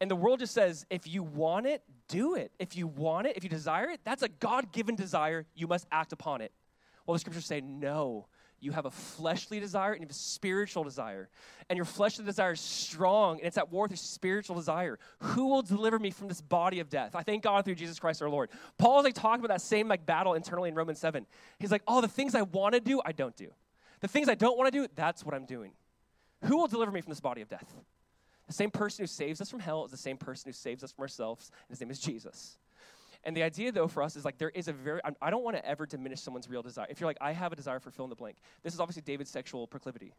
And 0.00 0.10
the 0.10 0.16
world 0.16 0.38
just 0.38 0.54
says, 0.54 0.86
if 0.88 1.06
you 1.06 1.22
want 1.22 1.66
it, 1.66 1.82
do 2.08 2.34
it. 2.34 2.52
If 2.58 2.76
you 2.76 2.86
want 2.86 3.26
it, 3.26 3.36
if 3.36 3.44
you 3.44 3.50
desire 3.50 3.90
it, 3.90 4.00
that's 4.04 4.22
a 4.22 4.28
God 4.28 4.72
given 4.72 4.96
desire. 4.96 5.46
You 5.54 5.66
must 5.66 5.86
act 5.92 6.12
upon 6.12 6.40
it. 6.40 6.52
Well, 7.06 7.14
the 7.14 7.18
scriptures 7.20 7.46
say, 7.46 7.60
no. 7.60 8.26
You 8.62 8.72
have 8.72 8.84
a 8.84 8.90
fleshly 8.90 9.58
desire 9.58 9.92
and 9.92 10.00
you 10.00 10.04
have 10.04 10.10
a 10.10 10.14
spiritual 10.14 10.84
desire. 10.84 11.30
And 11.70 11.76
your 11.78 11.86
fleshly 11.86 12.26
desire 12.26 12.52
is 12.52 12.60
strong 12.60 13.38
and 13.38 13.46
it's 13.46 13.56
at 13.56 13.72
war 13.72 13.84
with 13.84 13.92
your 13.92 13.96
spiritual 13.96 14.54
desire. 14.54 14.98
Who 15.20 15.48
will 15.48 15.62
deliver 15.62 15.98
me 15.98 16.10
from 16.10 16.28
this 16.28 16.42
body 16.42 16.80
of 16.80 16.90
death? 16.90 17.14
I 17.14 17.22
thank 17.22 17.42
God 17.42 17.64
through 17.64 17.76
Jesus 17.76 17.98
Christ 17.98 18.20
our 18.20 18.28
Lord. 18.28 18.50
Paul 18.76 18.98
is 18.98 19.04
like 19.04 19.14
talking 19.14 19.42
about 19.42 19.54
that 19.54 19.62
same 19.62 19.88
like 19.88 20.04
battle 20.04 20.34
internally 20.34 20.68
in 20.68 20.74
Romans 20.74 20.98
7. 20.98 21.24
He's 21.58 21.72
like, 21.72 21.82
oh, 21.88 22.02
the 22.02 22.08
things 22.08 22.34
I 22.34 22.42
want 22.42 22.74
to 22.74 22.80
do, 22.80 23.00
I 23.04 23.12
don't 23.12 23.34
do. 23.34 23.48
The 24.00 24.08
things 24.08 24.28
I 24.28 24.34
don't 24.34 24.58
want 24.58 24.70
to 24.70 24.78
do, 24.78 24.86
that's 24.94 25.24
what 25.24 25.34
I'm 25.34 25.46
doing. 25.46 25.72
Who 26.44 26.58
will 26.58 26.68
deliver 26.68 26.92
me 26.92 27.00
from 27.00 27.10
this 27.10 27.20
body 27.20 27.40
of 27.40 27.48
death? 27.48 27.74
The 28.50 28.54
same 28.54 28.72
person 28.72 29.04
who 29.04 29.06
saves 29.06 29.40
us 29.40 29.48
from 29.48 29.60
hell 29.60 29.84
is 29.84 29.92
the 29.92 29.96
same 29.96 30.16
person 30.16 30.48
who 30.48 30.52
saves 30.52 30.82
us 30.82 30.90
from 30.90 31.02
ourselves, 31.02 31.52
and 31.52 31.70
his 31.70 31.80
name 31.80 31.88
is 31.88 32.00
Jesus. 32.00 32.58
And 33.22 33.36
the 33.36 33.44
idea, 33.44 33.70
though, 33.70 33.86
for 33.86 34.02
us 34.02 34.16
is 34.16 34.24
like 34.24 34.38
there 34.38 34.50
is 34.50 34.66
a 34.66 34.72
very, 34.72 35.00
I 35.22 35.30
don't 35.30 35.44
want 35.44 35.56
to 35.56 35.64
ever 35.64 35.86
diminish 35.86 36.20
someone's 36.20 36.48
real 36.48 36.60
desire. 36.60 36.88
If 36.90 36.98
you're 36.98 37.08
like, 37.08 37.18
I 37.20 37.30
have 37.30 37.52
a 37.52 37.56
desire 37.56 37.78
for 37.78 37.92
fill 37.92 38.06
in 38.06 38.08
the 38.08 38.16
blank, 38.16 38.38
this 38.64 38.74
is 38.74 38.80
obviously 38.80 39.02
David's 39.02 39.30
sexual 39.30 39.68
proclivity. 39.68 40.14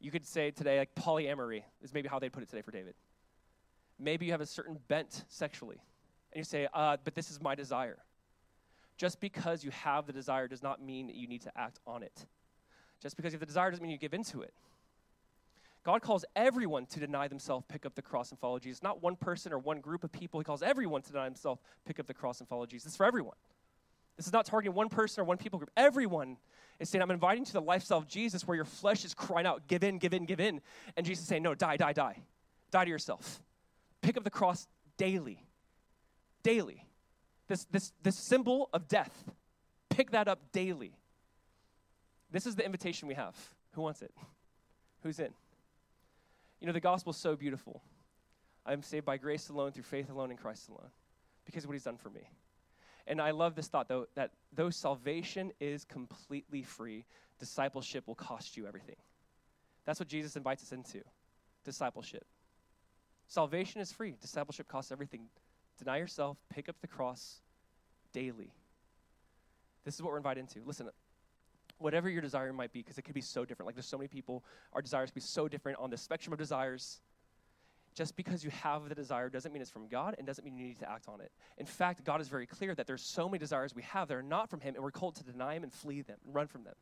You 0.00 0.10
could 0.10 0.26
say 0.26 0.50
today, 0.50 0.78
like 0.78 0.94
polyamory 0.94 1.62
is 1.82 1.92
maybe 1.92 2.08
how 2.08 2.18
they 2.18 2.30
put 2.30 2.42
it 2.42 2.48
today 2.48 2.62
for 2.62 2.70
David. 2.70 2.94
Maybe 3.98 4.24
you 4.24 4.32
have 4.32 4.40
a 4.40 4.46
certain 4.46 4.78
bent 4.88 5.24
sexually, 5.28 5.82
and 6.32 6.38
you 6.38 6.44
say, 6.44 6.68
uh, 6.72 6.96
but 7.04 7.14
this 7.14 7.30
is 7.30 7.38
my 7.38 7.54
desire. 7.54 7.98
Just 8.96 9.20
because 9.20 9.62
you 9.62 9.70
have 9.72 10.06
the 10.06 10.14
desire 10.14 10.48
does 10.48 10.62
not 10.62 10.82
mean 10.82 11.08
that 11.08 11.16
you 11.16 11.28
need 11.28 11.42
to 11.42 11.52
act 11.54 11.80
on 11.86 12.02
it. 12.02 12.24
Just 13.02 13.14
because 13.14 13.34
you 13.34 13.36
have 13.36 13.40
the 13.40 13.46
desire 13.46 13.70
doesn't 13.70 13.82
mean 13.82 13.92
you 13.92 13.98
give 13.98 14.14
into 14.14 14.40
it. 14.40 14.54
God 15.82 16.02
calls 16.02 16.24
everyone 16.36 16.86
to 16.86 17.00
deny 17.00 17.26
themselves, 17.26 17.64
pick 17.68 17.86
up 17.86 17.94
the 17.94 18.02
cross, 18.02 18.30
and 18.30 18.38
follow 18.38 18.58
Jesus. 18.58 18.82
Not 18.82 19.02
one 19.02 19.16
person 19.16 19.52
or 19.52 19.58
one 19.58 19.80
group 19.80 20.04
of 20.04 20.12
people. 20.12 20.38
He 20.38 20.44
calls 20.44 20.62
everyone 20.62 21.00
to 21.02 21.12
deny 21.12 21.24
themselves, 21.24 21.60
pick 21.86 21.98
up 21.98 22.06
the 22.06 22.14
cross, 22.14 22.40
and 22.40 22.48
follow 22.48 22.66
Jesus. 22.66 22.88
It's 22.88 22.96
for 22.96 23.06
everyone. 23.06 23.36
This 24.16 24.26
is 24.26 24.32
not 24.32 24.44
targeting 24.44 24.74
one 24.74 24.90
person 24.90 25.22
or 25.22 25.24
one 25.24 25.38
people 25.38 25.58
group. 25.58 25.70
Everyone 25.78 26.36
is 26.78 26.90
saying, 26.90 27.00
I'm 27.00 27.10
inviting 27.10 27.46
to 27.46 27.52
the 27.54 27.62
lifestyle 27.62 27.96
of 27.96 28.06
Jesus 28.06 28.46
where 28.46 28.54
your 28.54 28.66
flesh 28.66 29.04
is 29.06 29.14
crying 29.14 29.46
out, 29.46 29.66
give 29.66 29.82
in, 29.82 29.96
give 29.96 30.12
in, 30.12 30.26
give 30.26 30.40
in. 30.40 30.60
And 30.96 31.06
Jesus 31.06 31.22
is 31.22 31.28
saying, 31.28 31.42
no, 31.42 31.54
die, 31.54 31.78
die, 31.78 31.94
die. 31.94 32.18
Die 32.70 32.84
to 32.84 32.90
yourself. 32.90 33.40
Pick 34.02 34.18
up 34.18 34.24
the 34.24 34.30
cross 34.30 34.66
daily. 34.98 35.46
Daily. 36.42 36.84
This, 37.48 37.64
this, 37.70 37.92
this 38.02 38.16
symbol 38.16 38.68
of 38.74 38.86
death, 38.88 39.24
pick 39.88 40.10
that 40.10 40.28
up 40.28 40.52
daily. 40.52 40.92
This 42.30 42.46
is 42.46 42.54
the 42.54 42.64
invitation 42.64 43.08
we 43.08 43.14
have. 43.14 43.34
Who 43.72 43.80
wants 43.80 44.02
it? 44.02 44.12
Who's 45.02 45.18
in? 45.18 45.30
You 46.60 46.66
know, 46.66 46.72
the 46.72 46.80
gospel 46.80 47.10
is 47.12 47.16
so 47.16 47.36
beautiful. 47.36 47.82
I'm 48.66 48.82
saved 48.82 49.06
by 49.06 49.16
grace 49.16 49.48
alone, 49.48 49.72
through 49.72 49.84
faith 49.84 50.10
alone, 50.10 50.30
in 50.30 50.36
Christ 50.36 50.68
alone, 50.68 50.90
because 51.46 51.64
of 51.64 51.68
what 51.68 51.74
he's 51.74 51.84
done 51.84 51.96
for 51.96 52.10
me. 52.10 52.28
And 53.06 53.20
I 53.20 53.30
love 53.30 53.54
this 53.54 53.68
thought, 53.68 53.88
though, 53.88 54.06
that 54.14 54.30
though 54.52 54.70
salvation 54.70 55.52
is 55.58 55.84
completely 55.84 56.62
free, 56.62 57.06
discipleship 57.38 58.06
will 58.06 58.14
cost 58.14 58.56
you 58.56 58.66
everything. 58.66 58.96
That's 59.86 59.98
what 59.98 60.08
Jesus 60.08 60.36
invites 60.36 60.62
us 60.62 60.72
into 60.72 61.00
discipleship. 61.64 62.26
Salvation 63.26 63.80
is 63.80 63.90
free, 63.90 64.16
discipleship 64.20 64.68
costs 64.68 64.92
everything. 64.92 65.28
Deny 65.78 65.96
yourself, 65.96 66.36
pick 66.50 66.68
up 66.68 66.76
the 66.80 66.86
cross 66.86 67.40
daily. 68.12 68.52
This 69.84 69.94
is 69.94 70.02
what 70.02 70.10
we're 70.10 70.18
invited 70.18 70.40
into. 70.40 70.60
Listen, 70.66 70.90
whatever 71.80 72.08
your 72.08 72.22
desire 72.22 72.52
might 72.52 72.72
be, 72.72 72.80
because 72.80 72.98
it 72.98 73.02
could 73.02 73.14
be 73.14 73.20
so 73.20 73.44
different. 73.44 73.66
Like 73.66 73.74
there's 73.74 73.86
so 73.86 73.98
many 73.98 74.08
people, 74.08 74.44
our 74.72 74.82
desires 74.82 75.10
could 75.10 75.16
be 75.16 75.20
so 75.20 75.48
different 75.48 75.78
on 75.78 75.90
the 75.90 75.96
spectrum 75.96 76.32
of 76.32 76.38
desires. 76.38 77.00
Just 77.94 78.14
because 78.14 78.44
you 78.44 78.50
have 78.50 78.88
the 78.88 78.94
desire 78.94 79.28
doesn't 79.28 79.52
mean 79.52 79.60
it's 79.60 79.70
from 79.70 79.88
God 79.88 80.14
and 80.16 80.26
doesn't 80.26 80.44
mean 80.44 80.56
you 80.56 80.68
need 80.68 80.78
to 80.78 80.90
act 80.90 81.08
on 81.08 81.20
it. 81.20 81.32
In 81.58 81.66
fact, 81.66 82.04
God 82.04 82.20
is 82.20 82.28
very 82.28 82.46
clear 82.46 82.74
that 82.76 82.86
there's 82.86 83.02
so 83.02 83.28
many 83.28 83.38
desires 83.40 83.74
we 83.74 83.82
have 83.82 84.06
that 84.08 84.16
are 84.16 84.22
not 84.22 84.48
from 84.48 84.60
Him, 84.60 84.74
and 84.76 84.84
we're 84.84 84.92
called 84.92 85.16
to 85.16 85.24
deny 85.24 85.54
Him 85.54 85.64
and 85.64 85.72
flee 85.72 86.02
them 86.02 86.16
and 86.24 86.32
run 86.34 86.46
from 86.46 86.62
them. 86.62 86.74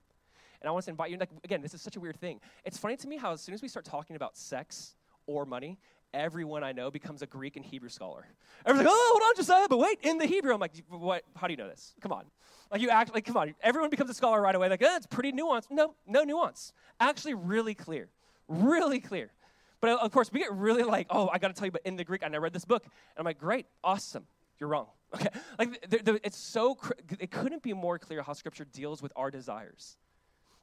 And 0.61 0.69
I 0.69 0.73
want 0.73 0.85
to 0.85 0.91
invite 0.91 1.11
you, 1.11 1.17
like, 1.17 1.31
again, 1.45 1.63
this 1.63 1.73
is 1.73 1.81
such 1.81 1.97
a 1.97 2.01
weird 2.01 2.21
thing. 2.21 2.41
It's 2.65 2.77
funny 2.77 2.97
to 2.97 3.09
me 3.09 3.17
how 3.17 3.33
as 3.33 3.41
soon 3.41 3.55
as 3.55 3.63
we 3.63 3.69
start 3.69 3.87
talking 3.87 4.17
about 4.17 4.37
sex 4.37 4.97
or 5.27 5.47
money, 5.47 5.79
everyone 6.15 6.65
I 6.65 6.73
know 6.73 6.91
becomes 6.91 7.23
a 7.23 7.27
Greek 7.27 7.57
and 7.57 7.65
Hebrew 7.65 7.89
scholar. 7.89 8.27
Everyone's 8.65 8.87
like, 8.87 8.95
oh, 8.97 9.09
hold 9.13 9.23
on, 9.29 9.37
Josiah, 9.37 9.67
but 9.69 9.79
wait, 9.79 9.99
in 10.03 10.19
the 10.19 10.27
Hebrew. 10.27 10.53
I'm 10.53 10.61
like, 10.61 10.73
what? 10.89 11.23
How 11.37 11.47
do 11.47 11.53
you 11.53 11.57
know 11.57 11.69
this? 11.69 11.95
Come 12.01 12.13
on. 12.13 12.25
Like 12.71 12.81
you 12.81 12.91
act 12.91 13.15
like, 13.15 13.25
come 13.25 13.37
on. 13.37 13.55
Everyone 13.63 13.91
becomes 13.91 14.11
a 14.11 14.15
scholar 14.15 14.41
right 14.41 14.55
away. 14.55 14.69
Like, 14.69 14.83
oh, 14.83 14.97
it's 14.97 15.07
pretty 15.07 15.33
nuanced. 15.33 15.71
No, 15.71 15.95
no 16.07 16.25
nuance. 16.25 16.73
Actually, 17.01 17.35
really 17.35 17.75
clear, 17.75 18.09
really 18.49 19.01
clear. 19.01 19.33
But 19.81 20.01
of 20.01 20.11
course, 20.13 20.33
we 20.33 20.41
get 20.41 20.53
really 20.53 20.83
like, 20.83 21.07
oh, 21.11 21.29
I 21.33 21.39
got 21.39 21.49
to 21.49 21.55
tell 21.55 21.67
you, 21.67 21.73
but 21.73 21.83
in 21.85 21.97
the 21.97 22.05
Greek, 22.05 22.23
and 22.23 22.35
I 22.35 22.39
read 22.39 22.53
this 22.53 22.65
book, 22.65 22.83
and 22.85 22.93
I'm 23.17 23.25
like, 23.25 23.39
great, 23.39 23.67
awesome. 23.85 24.27
You're 24.59 24.69
wrong. 24.69 24.87
Okay, 25.15 25.29
like 25.59 25.89
the, 25.89 26.03
the, 26.03 26.21
it's 26.23 26.37
so 26.37 26.75
cr- 26.75 26.93
it 27.19 27.31
couldn't 27.31 27.63
be 27.63 27.73
more 27.73 27.99
clear 27.99 28.21
how 28.21 28.35
Scripture 28.35 28.67
deals 28.67 29.01
with 29.01 29.11
our 29.17 29.31
desires. 29.31 29.97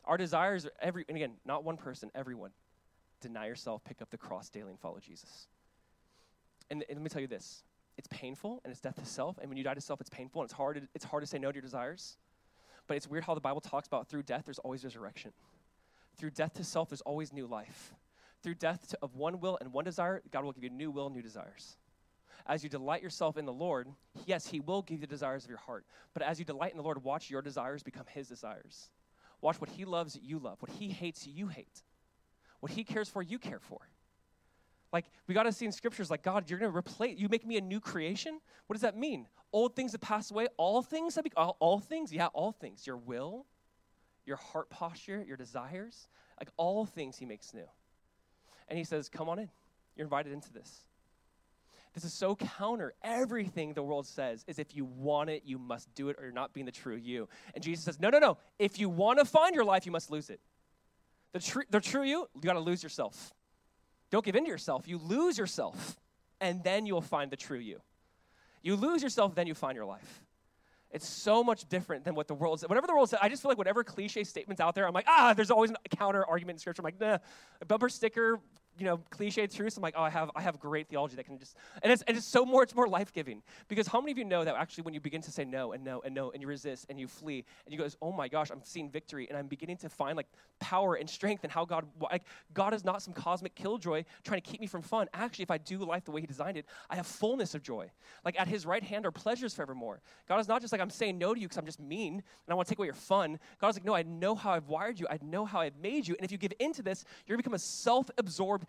Our 0.05 0.17
desires 0.17 0.67
are 0.67 0.71
every, 0.79 1.03
and 1.09 1.17
again, 1.17 1.31
not 1.45 1.63
one 1.63 1.77
person, 1.77 2.11
everyone. 2.13 2.51
Deny 3.25 3.47
yourself, 3.47 3.83
pick 3.83 4.03
up 4.03 4.11
the 4.11 4.17
cross 4.17 4.49
daily, 4.49 4.69
and 4.69 4.79
follow 4.79 4.99
Jesus. 4.99 5.47
And, 6.69 6.83
and 6.87 6.99
let 6.99 7.03
me 7.03 7.09
tell 7.09 7.21
you 7.21 7.27
this: 7.27 7.63
it's 7.97 8.07
painful 8.09 8.61
and 8.63 8.71
it's 8.71 8.79
death 8.79 8.95
to 8.95 9.05
self. 9.05 9.39
And 9.39 9.49
when 9.49 9.57
you 9.57 9.63
die 9.63 9.73
to 9.73 9.81
self, 9.81 9.99
it's 9.99 10.11
painful 10.11 10.41
and 10.41 10.47
it's 10.47 10.55
hard. 10.55 10.75
To, 10.75 10.87
it's 10.93 11.05
hard 11.05 11.23
to 11.23 11.27
say 11.27 11.39
no 11.39 11.51
to 11.51 11.55
your 11.55 11.63
desires. 11.63 12.17
But 12.87 12.97
it's 12.97 13.09
weird 13.09 13.23
how 13.23 13.33
the 13.33 13.41
Bible 13.41 13.61
talks 13.61 13.87
about 13.87 14.07
through 14.07 14.23
death, 14.23 14.43
there's 14.45 14.59
always 14.59 14.83
resurrection. 14.83 15.31
Through 16.17 16.31
death 16.31 16.53
to 16.53 16.63
self, 16.63 16.89
there's 16.89 17.01
always 17.01 17.33
new 17.33 17.47
life. 17.47 17.93
Through 18.43 18.55
death 18.55 18.89
to, 18.89 18.97
of 19.01 19.15
one 19.15 19.39
will 19.39 19.57
and 19.59 19.73
one 19.73 19.85
desire, 19.85 20.21
God 20.31 20.43
will 20.43 20.51
give 20.51 20.63
you 20.63 20.69
new 20.69 20.91
will, 20.91 21.09
new 21.09 21.23
desires. 21.23 21.77
As 22.45 22.63
you 22.63 22.69
delight 22.69 23.01
yourself 23.01 23.37
in 23.37 23.45
the 23.45 23.53
Lord, 23.53 23.87
yes, 24.27 24.45
He 24.45 24.59
will 24.59 24.83
give 24.83 24.99
you 24.99 25.01
the 25.01 25.07
desires 25.07 25.43
of 25.43 25.49
your 25.49 25.57
heart. 25.57 25.83
But 26.13 26.21
as 26.21 26.37
you 26.37 26.45
delight 26.45 26.71
in 26.71 26.77
the 26.77 26.83
Lord, 26.83 27.03
watch 27.03 27.31
your 27.31 27.41
desires 27.41 27.81
become 27.81 28.05
His 28.07 28.27
desires. 28.27 28.91
Watch 29.41 29.59
what 29.59 29.71
He 29.71 29.83
loves, 29.83 30.19
you 30.21 30.37
love. 30.37 30.61
What 30.61 30.71
He 30.71 30.89
hates, 30.89 31.25
you 31.25 31.47
hate. 31.47 31.81
What 32.65 32.71
He 32.71 32.83
cares 32.83 33.07
for, 33.07 33.21
you 33.21 33.37
care 33.37 33.59
for. 33.59 33.77
Like, 34.91 35.05
we 35.27 35.35
got 35.35 35.43
to 35.43 35.51
see 35.51 35.67
in 35.67 35.71
scriptures, 35.71 36.09
like, 36.09 36.23
God, 36.23 36.49
you're 36.49 36.57
going 36.57 36.71
to 36.71 36.75
replace, 36.75 37.19
you 37.19 37.29
make 37.29 37.45
me 37.45 37.57
a 37.57 37.61
new 37.61 37.79
creation? 37.79 38.39
What 38.65 38.73
does 38.73 38.81
that 38.81 38.97
mean? 38.97 39.27
Old 39.53 39.75
things 39.75 39.91
have 39.91 40.01
passed 40.01 40.31
away, 40.31 40.47
all 40.57 40.81
things 40.81 41.13
have, 41.13 41.25
be- 41.25 41.31
all, 41.37 41.57
all 41.59 41.77
things? 41.77 42.11
Yeah, 42.11 42.25
all 42.33 42.51
things. 42.51 42.87
Your 42.87 42.97
will, 42.97 43.45
your 44.25 44.37
heart 44.37 44.71
posture, 44.71 45.23
your 45.27 45.37
desires, 45.37 46.07
like 46.39 46.49
all 46.57 46.87
things 46.87 47.19
he 47.19 47.27
makes 47.27 47.53
new. 47.53 47.67
And 48.67 48.79
he 48.79 48.83
says, 48.83 49.09
Come 49.09 49.29
on 49.29 49.37
in. 49.37 49.51
You're 49.95 50.05
invited 50.05 50.33
into 50.33 50.51
this. 50.51 50.85
This 51.93 52.03
is 52.03 52.13
so 52.13 52.35
counter 52.35 52.95
everything 53.03 53.75
the 53.75 53.83
world 53.83 54.07
says 54.07 54.43
is 54.47 54.57
if 54.57 54.75
you 54.75 54.85
want 54.85 55.29
it, 55.29 55.43
you 55.45 55.59
must 55.59 55.93
do 55.93 56.09
it, 56.09 56.15
or 56.17 56.23
you're 56.23 56.33
not 56.33 56.51
being 56.51 56.65
the 56.65 56.71
true 56.71 56.95
you. 56.95 57.29
And 57.53 57.63
Jesus 57.63 57.85
says, 57.85 57.99
No, 57.99 58.09
no, 58.09 58.17
no. 58.17 58.39
If 58.57 58.79
you 58.79 58.89
want 58.89 59.19
to 59.19 59.25
find 59.25 59.53
your 59.53 59.65
life, 59.65 59.85
you 59.85 59.91
must 59.91 60.09
lose 60.09 60.31
it. 60.31 60.39
The, 61.35 61.41
tr- 61.41 61.67
the 61.69 61.81
true 61.81 62.03
you, 62.03 62.29
you 62.33 62.41
got 62.43 62.53
to 62.53 62.61
lose 62.61 62.81
yourself. 62.81 63.33
Don't 64.09 64.23
give 64.23 64.37
in 64.37 64.45
to 64.45 64.49
yourself. 64.49 64.87
You 64.87 64.97
lose 64.97 65.37
yourself, 65.37 65.97
and 66.39 66.63
then 66.63 66.85
you'll 66.85 67.01
find 67.01 67.29
the 67.29 67.35
true 67.35 67.59
you. 67.59 67.81
You 68.63 68.77
lose 68.77 69.03
yourself, 69.03 69.35
then 69.35 69.45
you 69.45 69.53
find 69.53 69.75
your 69.75 69.83
life. 69.83 70.23
It's 70.91 71.05
so 71.05 71.43
much 71.43 71.67
different 71.67 72.05
than 72.05 72.15
what 72.15 72.29
the 72.29 72.35
world 72.35 72.61
says. 72.61 72.69
Whatever 72.69 72.87
the 72.87 72.93
world 72.93 73.09
says, 73.09 73.19
I 73.21 73.27
just 73.27 73.41
feel 73.41 73.51
like 73.51 73.57
whatever 73.57 73.83
cliche 73.83 74.23
statements 74.23 74.61
out 74.61 74.75
there, 74.75 74.87
I'm 74.87 74.93
like, 74.93 75.07
ah, 75.09 75.33
there's 75.33 75.51
always 75.51 75.71
a 75.71 75.95
counter 75.97 76.25
argument 76.25 76.55
in 76.55 76.59
scripture. 76.59 76.81
I'm 76.81 76.85
like, 76.85 77.01
nah, 77.01 77.17
a 77.59 77.65
bumper 77.65 77.89
sticker, 77.89 78.39
you 78.77 78.85
know, 78.85 78.97
cliche 79.09 79.47
truths. 79.47 79.77
I'm 79.77 79.83
like, 79.83 79.95
oh, 79.97 80.03
I 80.03 80.09
have, 80.09 80.31
I 80.35 80.41
have 80.41 80.59
great 80.59 80.87
theology 80.87 81.15
that 81.15 81.25
can 81.25 81.37
just, 81.37 81.55
and 81.81 81.91
it's, 81.91 82.03
and 82.03 82.17
it's 82.17 82.25
so 82.25 82.45
more, 82.45 82.63
it's 82.63 82.75
more 82.75 82.87
life 82.87 83.13
giving. 83.13 83.41
Because 83.67 83.87
how 83.87 83.99
many 83.99 84.11
of 84.11 84.17
you 84.17 84.25
know 84.25 84.43
that 84.43 84.55
actually 84.55 84.83
when 84.83 84.93
you 84.93 84.99
begin 84.99 85.21
to 85.21 85.31
say 85.31 85.45
no 85.45 85.71
and 85.71 85.83
no 85.83 86.01
and 86.01 86.13
no 86.13 86.31
and 86.31 86.41
you 86.41 86.47
resist 86.47 86.85
and 86.89 86.99
you 86.99 87.07
flee 87.07 87.45
and 87.65 87.73
you 87.73 87.79
go, 87.79 87.87
oh 88.01 88.11
my 88.11 88.27
gosh, 88.27 88.49
I'm 88.51 88.61
seeing 88.63 88.89
victory 88.89 89.27
and 89.29 89.37
I'm 89.37 89.47
beginning 89.47 89.77
to 89.77 89.89
find 89.89 90.17
like 90.17 90.27
power 90.59 90.95
and 90.95 91.09
strength 91.09 91.43
and 91.43 91.51
how 91.51 91.65
God, 91.65 91.85
like, 91.99 92.23
God 92.53 92.73
is 92.73 92.83
not 92.83 93.01
some 93.01 93.13
cosmic 93.13 93.55
killjoy 93.55 94.03
trying 94.23 94.41
to 94.41 94.49
keep 94.49 94.61
me 94.61 94.67
from 94.67 94.81
fun. 94.81 95.07
Actually, 95.13 95.43
if 95.43 95.51
I 95.51 95.57
do 95.57 95.79
life 95.79 96.05
the 96.05 96.11
way 96.11 96.21
He 96.21 96.27
designed 96.27 96.57
it, 96.57 96.65
I 96.89 96.95
have 96.95 97.07
fullness 97.07 97.55
of 97.55 97.63
joy. 97.63 97.91
Like 98.23 98.39
at 98.39 98.47
His 98.47 98.65
right 98.65 98.83
hand 98.83 99.05
are 99.05 99.11
pleasures 99.11 99.53
forevermore. 99.53 100.01
God 100.27 100.39
is 100.39 100.47
not 100.47 100.61
just 100.61 100.71
like, 100.71 100.81
I'm 100.81 100.89
saying 100.89 101.17
no 101.17 101.33
to 101.33 101.39
you 101.39 101.47
because 101.47 101.57
I'm 101.57 101.65
just 101.65 101.79
mean 101.79 102.13
and 102.13 102.23
I 102.49 102.53
want 102.55 102.67
to 102.67 102.71
take 102.71 102.79
away 102.79 102.87
your 102.87 102.93
fun. 102.93 103.39
God 103.59 103.69
is 103.69 103.75
like, 103.75 103.85
no, 103.85 103.95
I 103.95 104.03
know 104.03 104.35
how 104.35 104.51
I've 104.51 104.67
wired 104.67 104.99
you, 104.99 105.07
I 105.09 105.17
know 105.21 105.45
how 105.45 105.61
I've 105.61 105.77
made 105.77 106.07
you. 106.07 106.15
And 106.15 106.25
if 106.25 106.31
you 106.31 106.37
give 106.37 106.53
into 106.59 106.81
this, 106.81 107.05
you're 107.25 107.37
to 107.37 107.43
become 107.43 107.53
a 107.53 107.59
self 107.59 108.09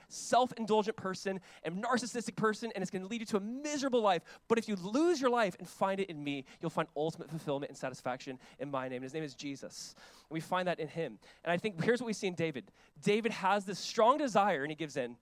self 0.09 0.53
indulgent 0.57 0.97
person 0.97 1.41
and 1.65 1.83
narcissistic 1.83 2.37
person, 2.37 2.71
and 2.75 2.83
it's 2.83 2.91
going 2.91 3.03
to 3.03 3.09
lead 3.09 3.21
you 3.21 3.27
to 3.27 3.37
a 3.37 3.41
miserable 3.41 4.01
life. 4.01 4.23
But 4.49 4.59
if 4.59 4.69
you 4.69 4.77
lose 4.77 5.21
your 5.21 5.31
life 5.31 5.57
and 5.59 5.69
find 5.69 6.01
it 6.01 6.11
in 6.11 6.23
me, 6.23 6.45
you'll 6.61 6.71
find 6.71 6.89
ultimate 6.97 7.31
fulfillment 7.31 7.71
and 7.71 7.77
satisfaction 7.77 8.39
in 8.59 8.71
my 8.71 8.89
name. 8.89 8.97
And 8.97 9.05
his 9.05 9.15
name 9.15 9.25
is 9.25 9.35
Jesus. 9.35 9.95
And 10.29 10.35
we 10.35 10.41
find 10.41 10.69
that 10.69 10.81
in 10.81 10.89
him. 10.89 11.19
And 11.45 11.53
I 11.53 11.57
think 11.57 11.83
here's 11.83 12.01
what 12.01 12.07
we 12.07 12.13
see 12.13 12.27
in 12.27 12.35
David 12.35 12.65
David 13.03 13.33
has 13.33 13.65
this 13.65 13.79
strong 13.79 14.19
desire, 14.19 14.63
and 14.63 14.71
he 14.71 14.77
gives 14.77 14.97
in. 14.97 15.17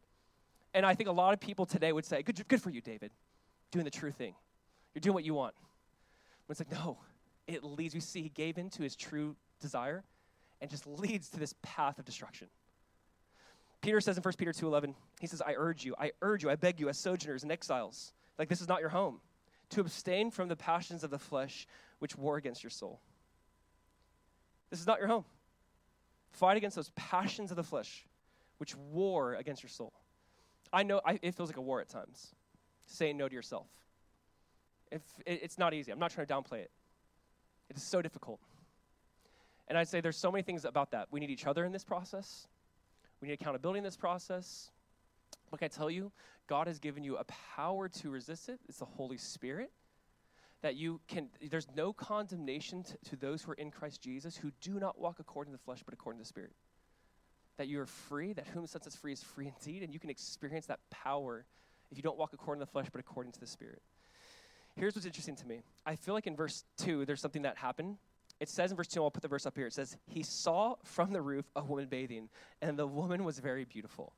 And 0.73 0.85
I 0.85 0.95
think 0.95 1.09
a 1.09 1.13
lot 1.13 1.33
of 1.35 1.41
people 1.41 1.67
today 1.67 1.93
would 1.93 2.05
say, 2.05 2.23
Good, 2.23 2.47
good 2.49 2.63
for 2.63 2.71
you, 2.71 2.81
David, 2.81 3.13
doing 3.71 3.85
the 3.85 3.91
true 3.91 4.11
thing. 4.11 4.35
You're 4.95 5.01
doing 5.01 5.15
what 5.15 5.25
you 5.25 5.35
want. 5.35 5.55
But 6.47 6.59
it's 6.59 6.61
like, 6.61 6.73
no, 6.73 6.99
it 7.47 7.65
leads, 7.65 7.95
we 7.95 8.01
see 8.01 8.23
he 8.23 8.29
gave 8.29 8.59
in 8.59 8.71
to 8.71 8.83
his 8.83 8.97
true 8.97 9.37
desire 9.61 10.05
and 10.61 10.71
just 10.71 10.87
leads 10.87 11.29
to 11.31 11.41
this 11.41 11.55
path 11.63 11.99
of 11.99 12.05
destruction. 12.05 12.49
Peter 13.85 14.01
says 14.01 14.17
in 14.17 14.23
1 14.23 14.33
Peter 14.39 14.51
2:11, 14.51 14.95
he 15.21 15.27
says, 15.27 15.43
"I 15.43 15.53
urge 15.53 15.85
you, 15.85 15.95
I 15.99 16.13
urge 16.23 16.43
you, 16.43 16.49
I 16.49 16.57
beg 16.57 16.81
you 16.81 16.89
as 16.89 16.99
sojourners 16.99 17.43
and 17.43 17.53
exiles, 17.53 18.15
like 18.39 18.49
this 18.49 18.63
is 18.63 18.67
not 18.67 18.81
your 18.81 18.89
home, 18.89 19.21
to 19.69 19.83
abstain 19.83 20.31
from 20.31 20.49
the 20.49 20.57
passions 20.57 21.05
of 21.05 21.11
the 21.11 21.19
flesh 21.19 21.67
which 21.99 22.17
war 22.17 22.39
against 22.39 22.63
your 22.63 22.71
soul." 22.71 23.03
This 24.71 24.81
is 24.81 24.87
not 24.87 25.01
your 25.01 25.09
home. 25.09 25.27
Fight 26.31 26.57
against 26.57 26.77
those 26.77 26.93
passions 26.97 27.51
of 27.51 27.57
the 27.57 27.63
flesh 27.63 28.07
which 28.57 28.75
war 28.75 29.35
against 29.35 29.63
your 29.63 29.69
soul. 29.69 29.93
I 30.73 30.83
know 30.83 31.03
I, 31.05 31.19
it 31.21 31.35
feels 31.35 31.51
like 31.51 31.59
a 31.59 31.63
war 31.63 31.83
at 31.83 31.89
times, 31.91 32.35
saying 32.87 33.19
no 33.19 33.29
to 33.29 33.35
yourself. 33.35 33.69
If 34.91 35.03
it, 35.27 35.43
it's 35.43 35.59
not 35.59 35.75
easy. 35.75 35.93
I'm 35.93 35.99
not 35.99 36.11
trying 36.11 36.27
to 36.27 36.35
downplay 36.35 36.61
it. 36.61 36.71
It 37.69 37.77
is 37.77 37.83
so 37.83 38.01
difficult. 38.01 38.41
And 39.69 39.77
I'd 39.77 39.89
say 39.89 40.01
there's 40.01 40.17
so 40.17 40.33
many 40.33 40.43
things 40.43 40.65
about 40.65 40.93
that. 40.93 41.09
We 41.11 41.21
need 41.21 41.31
each 41.31 41.47
other 41.47 41.67
in 41.67 41.73
this 41.73 41.85
process. 41.85 42.49
We 43.25 43.29
need 43.29 43.41
accountability 43.41 43.79
in 43.79 43.85
this 43.85 43.97
process. 43.97 44.71
What 45.49 45.59
can 45.59 45.65
I 45.65 45.69
tell 45.69 45.91
you? 45.91 46.13
God 46.47 46.67
has 46.67 46.79
given 46.79 47.03
you 47.03 47.17
a 47.17 47.25
power 47.57 47.89
to 47.89 48.11
resist 48.11 48.51
it. 48.51 48.61
It's 48.69 48.81
the 48.81 48.85
Holy 48.85 49.17
Spirit. 49.17 49.73
That 50.61 50.77
you 50.77 51.01
can, 51.09 51.29
there's 51.51 51.67
no 51.75 51.95
condemnation 51.95 52.83
to, 52.83 52.99
to 53.09 53.17
those 53.17 53.41
who 53.41 53.53
are 53.53 53.55
in 53.55 53.71
Christ 53.71 54.03
Jesus 54.03 54.37
who 54.37 54.53
do 54.61 54.79
not 54.79 55.01
walk 55.01 55.21
according 55.21 55.55
to 55.55 55.57
the 55.57 55.65
flesh, 55.65 55.81
but 55.83 55.95
according 55.95 56.19
to 56.19 56.25
the 56.25 56.29
Spirit. 56.29 56.53
That 57.57 57.67
you 57.67 57.81
are 57.81 57.87
free, 57.87 58.35
that 58.35 58.47
whom 58.49 58.67
sets 58.67 58.87
us 58.87 58.95
free 58.95 59.15
is 59.15 59.23
free 59.23 59.47
indeed, 59.47 59.83
and 59.83 59.95
you 59.95 59.99
can 59.99 60.11
experience 60.11 60.67
that 60.67 60.81
power 60.91 61.47
if 61.91 61.97
you 61.97 62.03
don't 62.03 62.19
walk 62.19 62.35
according 62.35 62.61
to 62.61 62.67
the 62.67 62.73
flesh, 62.73 62.89
but 62.93 63.01
according 63.01 63.33
to 63.33 63.41
the 63.41 63.47
Spirit. 63.47 63.81
Here's 64.77 64.95
what's 64.95 65.07
interesting 65.07 65.37
to 65.37 65.47
me. 65.47 65.63
I 65.87 65.97
feel 65.97 66.13
like 66.13 66.27
in 66.27 66.37
verse 66.37 66.63
2, 66.77 67.07
there's 67.07 67.23
something 67.23 67.43
that 67.43 67.57
happened. 67.57 67.97
It 68.41 68.49
says 68.49 68.71
in 68.71 68.77
verse 68.77 68.89
2, 68.89 69.03
I'll 69.03 69.11
put 69.11 69.23
the 69.23 69.29
verse 69.29 69.47
up 69.47 69.57
here. 69.57 69.67
It 69.67 69.73
says, 69.73 69.97
He 70.07 70.23
saw 70.23 70.77
from 70.85 71.13
the 71.13 71.23
roof 71.23 71.45
a 71.55 71.63
woman 71.63 71.87
bathing, 71.87 72.29
and 72.61 72.79
the 72.79 72.87
woman 72.87 73.25
was 73.25 73.39
very 73.39 73.65
beautiful. 73.65 74.13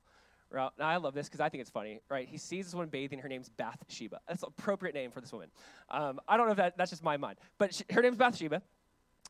Right? 0.51 0.71
Now, 0.79 0.89
I 0.89 0.97
love 0.97 1.15
this 1.15 1.27
because 1.27 1.41
I 1.41 1.49
think 1.49 1.61
it's 1.61 1.71
funny, 1.71 2.01
right? 2.09 2.27
He 2.27 2.39
sees 2.39 2.67
this 2.67 2.75
woman 2.75 2.89
bathing. 2.89 3.19
Her 3.19 3.29
name's 3.29 3.49
Bathsheba. 3.49 4.21
That's 4.29 4.43
an 4.43 4.49
appropriate 4.57 4.95
name 4.95 5.11
for 5.11 5.21
this 5.21 5.33
woman. 5.33 5.49
Um, 5.91 6.21
I 6.29 6.37
don't 6.37 6.47
know 6.47 6.53
if 6.53 6.59
that, 6.59 6.77
that's 6.77 6.91
just 6.91 7.03
my 7.03 7.17
mind, 7.17 7.39
but 7.59 7.75
she, 7.75 7.85
her 7.91 8.01
name's 8.01 8.17
Bathsheba. 8.17 8.63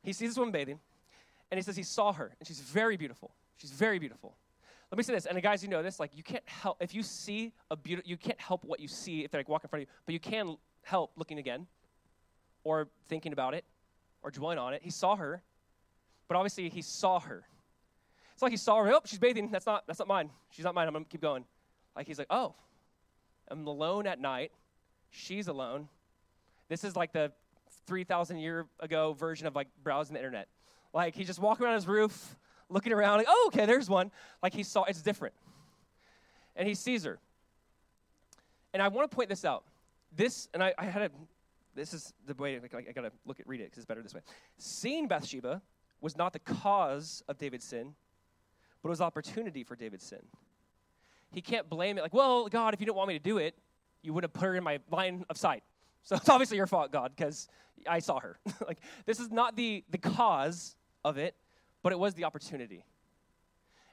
He 0.02 0.12
sees 0.12 0.30
this 0.30 0.38
woman 0.38 0.52
bathing, 0.52 0.78
and 1.50 1.58
he 1.58 1.62
says 1.62 1.76
he 1.76 1.82
saw 1.82 2.12
her, 2.12 2.32
and 2.38 2.46
she's 2.46 2.60
very 2.60 2.96
beautiful. 2.96 3.32
She's 3.56 3.70
very 3.70 3.98
beautiful. 3.98 4.36
Let 4.90 4.98
me 4.98 5.02
say 5.02 5.14
this, 5.14 5.26
and 5.26 5.36
the 5.36 5.40
guys, 5.40 5.62
you 5.62 5.68
know 5.68 5.82
this, 5.82 5.98
like 5.98 6.12
you 6.14 6.22
can't 6.22 6.46
help 6.46 6.76
if 6.80 6.94
you 6.94 7.02
see 7.02 7.52
a 7.70 7.76
beautiful, 7.76 8.08
you 8.08 8.16
can't 8.16 8.40
help 8.40 8.64
what 8.64 8.78
you 8.78 8.86
see 8.86 9.24
if 9.24 9.30
they're 9.30 9.40
like 9.40 9.48
walking 9.48 9.66
in 9.66 9.70
front 9.70 9.82
of 9.82 9.88
you, 9.88 9.94
but 10.04 10.12
you 10.12 10.20
can 10.20 10.56
help 10.82 11.12
looking 11.16 11.38
again, 11.38 11.66
or 12.62 12.88
thinking 13.08 13.32
about 13.32 13.54
it, 13.54 13.64
or 14.26 14.30
dwelling 14.32 14.58
on 14.58 14.74
it. 14.74 14.82
He 14.82 14.90
saw 14.90 15.14
her, 15.14 15.40
but 16.26 16.36
obviously 16.36 16.68
he 16.68 16.82
saw 16.82 17.20
her. 17.20 17.46
It's 18.32 18.42
like 18.42 18.50
he 18.50 18.58
saw 18.58 18.82
her. 18.82 18.92
Oh, 18.92 19.00
she's 19.04 19.20
bathing. 19.20 19.50
That's 19.52 19.64
not 19.64 19.86
that's 19.86 20.00
not 20.00 20.08
mine. 20.08 20.30
She's 20.50 20.64
not 20.64 20.74
mine. 20.74 20.88
I'm 20.88 20.92
gonna 20.92 21.04
keep 21.06 21.22
going. 21.22 21.44
Like 21.94 22.08
he's 22.08 22.18
like, 22.18 22.26
oh, 22.28 22.54
I'm 23.48 23.66
alone 23.66 24.06
at 24.08 24.20
night. 24.20 24.50
She's 25.10 25.46
alone. 25.46 25.88
This 26.68 26.82
is 26.82 26.96
like 26.96 27.12
the 27.12 27.32
3,000 27.86 28.38
year 28.38 28.66
ago 28.80 29.12
version 29.12 29.46
of 29.46 29.54
like 29.54 29.68
browsing 29.82 30.14
the 30.14 30.18
internet. 30.18 30.48
Like 30.92 31.14
he's 31.14 31.28
just 31.28 31.38
walking 31.38 31.64
around 31.64 31.76
his 31.76 31.86
roof, 31.86 32.36
looking 32.68 32.92
around, 32.92 33.18
like, 33.18 33.28
oh, 33.28 33.50
okay, 33.54 33.64
there's 33.64 33.88
one. 33.88 34.10
Like 34.42 34.52
he 34.52 34.64
saw, 34.64 34.82
it's 34.84 35.02
different. 35.02 35.34
And 36.56 36.66
he 36.66 36.74
sees 36.74 37.04
her. 37.04 37.20
And 38.74 38.82
I 38.82 38.88
want 38.88 39.08
to 39.08 39.14
point 39.14 39.28
this 39.28 39.44
out. 39.44 39.64
This, 40.14 40.48
and 40.52 40.62
I, 40.62 40.74
I 40.76 40.86
had 40.86 41.02
a, 41.02 41.10
this 41.76 41.94
is 41.94 42.12
the 42.26 42.34
way, 42.34 42.58
like, 42.60 42.74
I 42.74 42.92
got 42.92 43.02
to 43.02 43.12
look 43.26 43.38
at, 43.38 43.46
read 43.46 43.60
it 43.60 43.64
because 43.64 43.78
it's 43.78 43.86
better 43.86 44.02
this 44.02 44.14
way. 44.14 44.22
Seeing 44.58 45.06
Bathsheba 45.06 45.62
was 46.00 46.16
not 46.16 46.32
the 46.32 46.38
cause 46.38 47.22
of 47.28 47.38
David's 47.38 47.64
sin, 47.64 47.94
but 48.82 48.88
it 48.88 48.90
was 48.90 49.00
opportunity 49.00 49.62
for 49.62 49.76
David's 49.76 50.04
sin. 50.04 50.22
He 51.32 51.40
can't 51.40 51.68
blame 51.68 51.98
it 51.98 52.02
like, 52.02 52.14
well, 52.14 52.48
God, 52.48 52.74
if 52.74 52.80
you 52.80 52.86
didn't 52.86 52.96
want 52.96 53.08
me 53.08 53.14
to 53.14 53.22
do 53.22 53.38
it, 53.38 53.54
you 54.02 54.12
would 54.12 54.24
have 54.24 54.32
put 54.32 54.46
her 54.46 54.54
in 54.54 54.64
my 54.64 54.78
line 54.90 55.24
of 55.28 55.36
sight. 55.36 55.62
So 56.02 56.16
it's 56.16 56.28
obviously 56.28 56.56
your 56.56 56.66
fault, 56.66 56.92
God, 56.92 57.12
because 57.16 57.48
I 57.88 57.98
saw 57.98 58.20
her. 58.20 58.38
like 58.66 58.78
this 59.04 59.20
is 59.20 59.30
not 59.30 59.56
the 59.56 59.84
the 59.90 59.98
cause 59.98 60.76
of 61.04 61.18
it, 61.18 61.34
but 61.82 61.92
it 61.92 61.98
was 61.98 62.14
the 62.14 62.24
opportunity. 62.24 62.84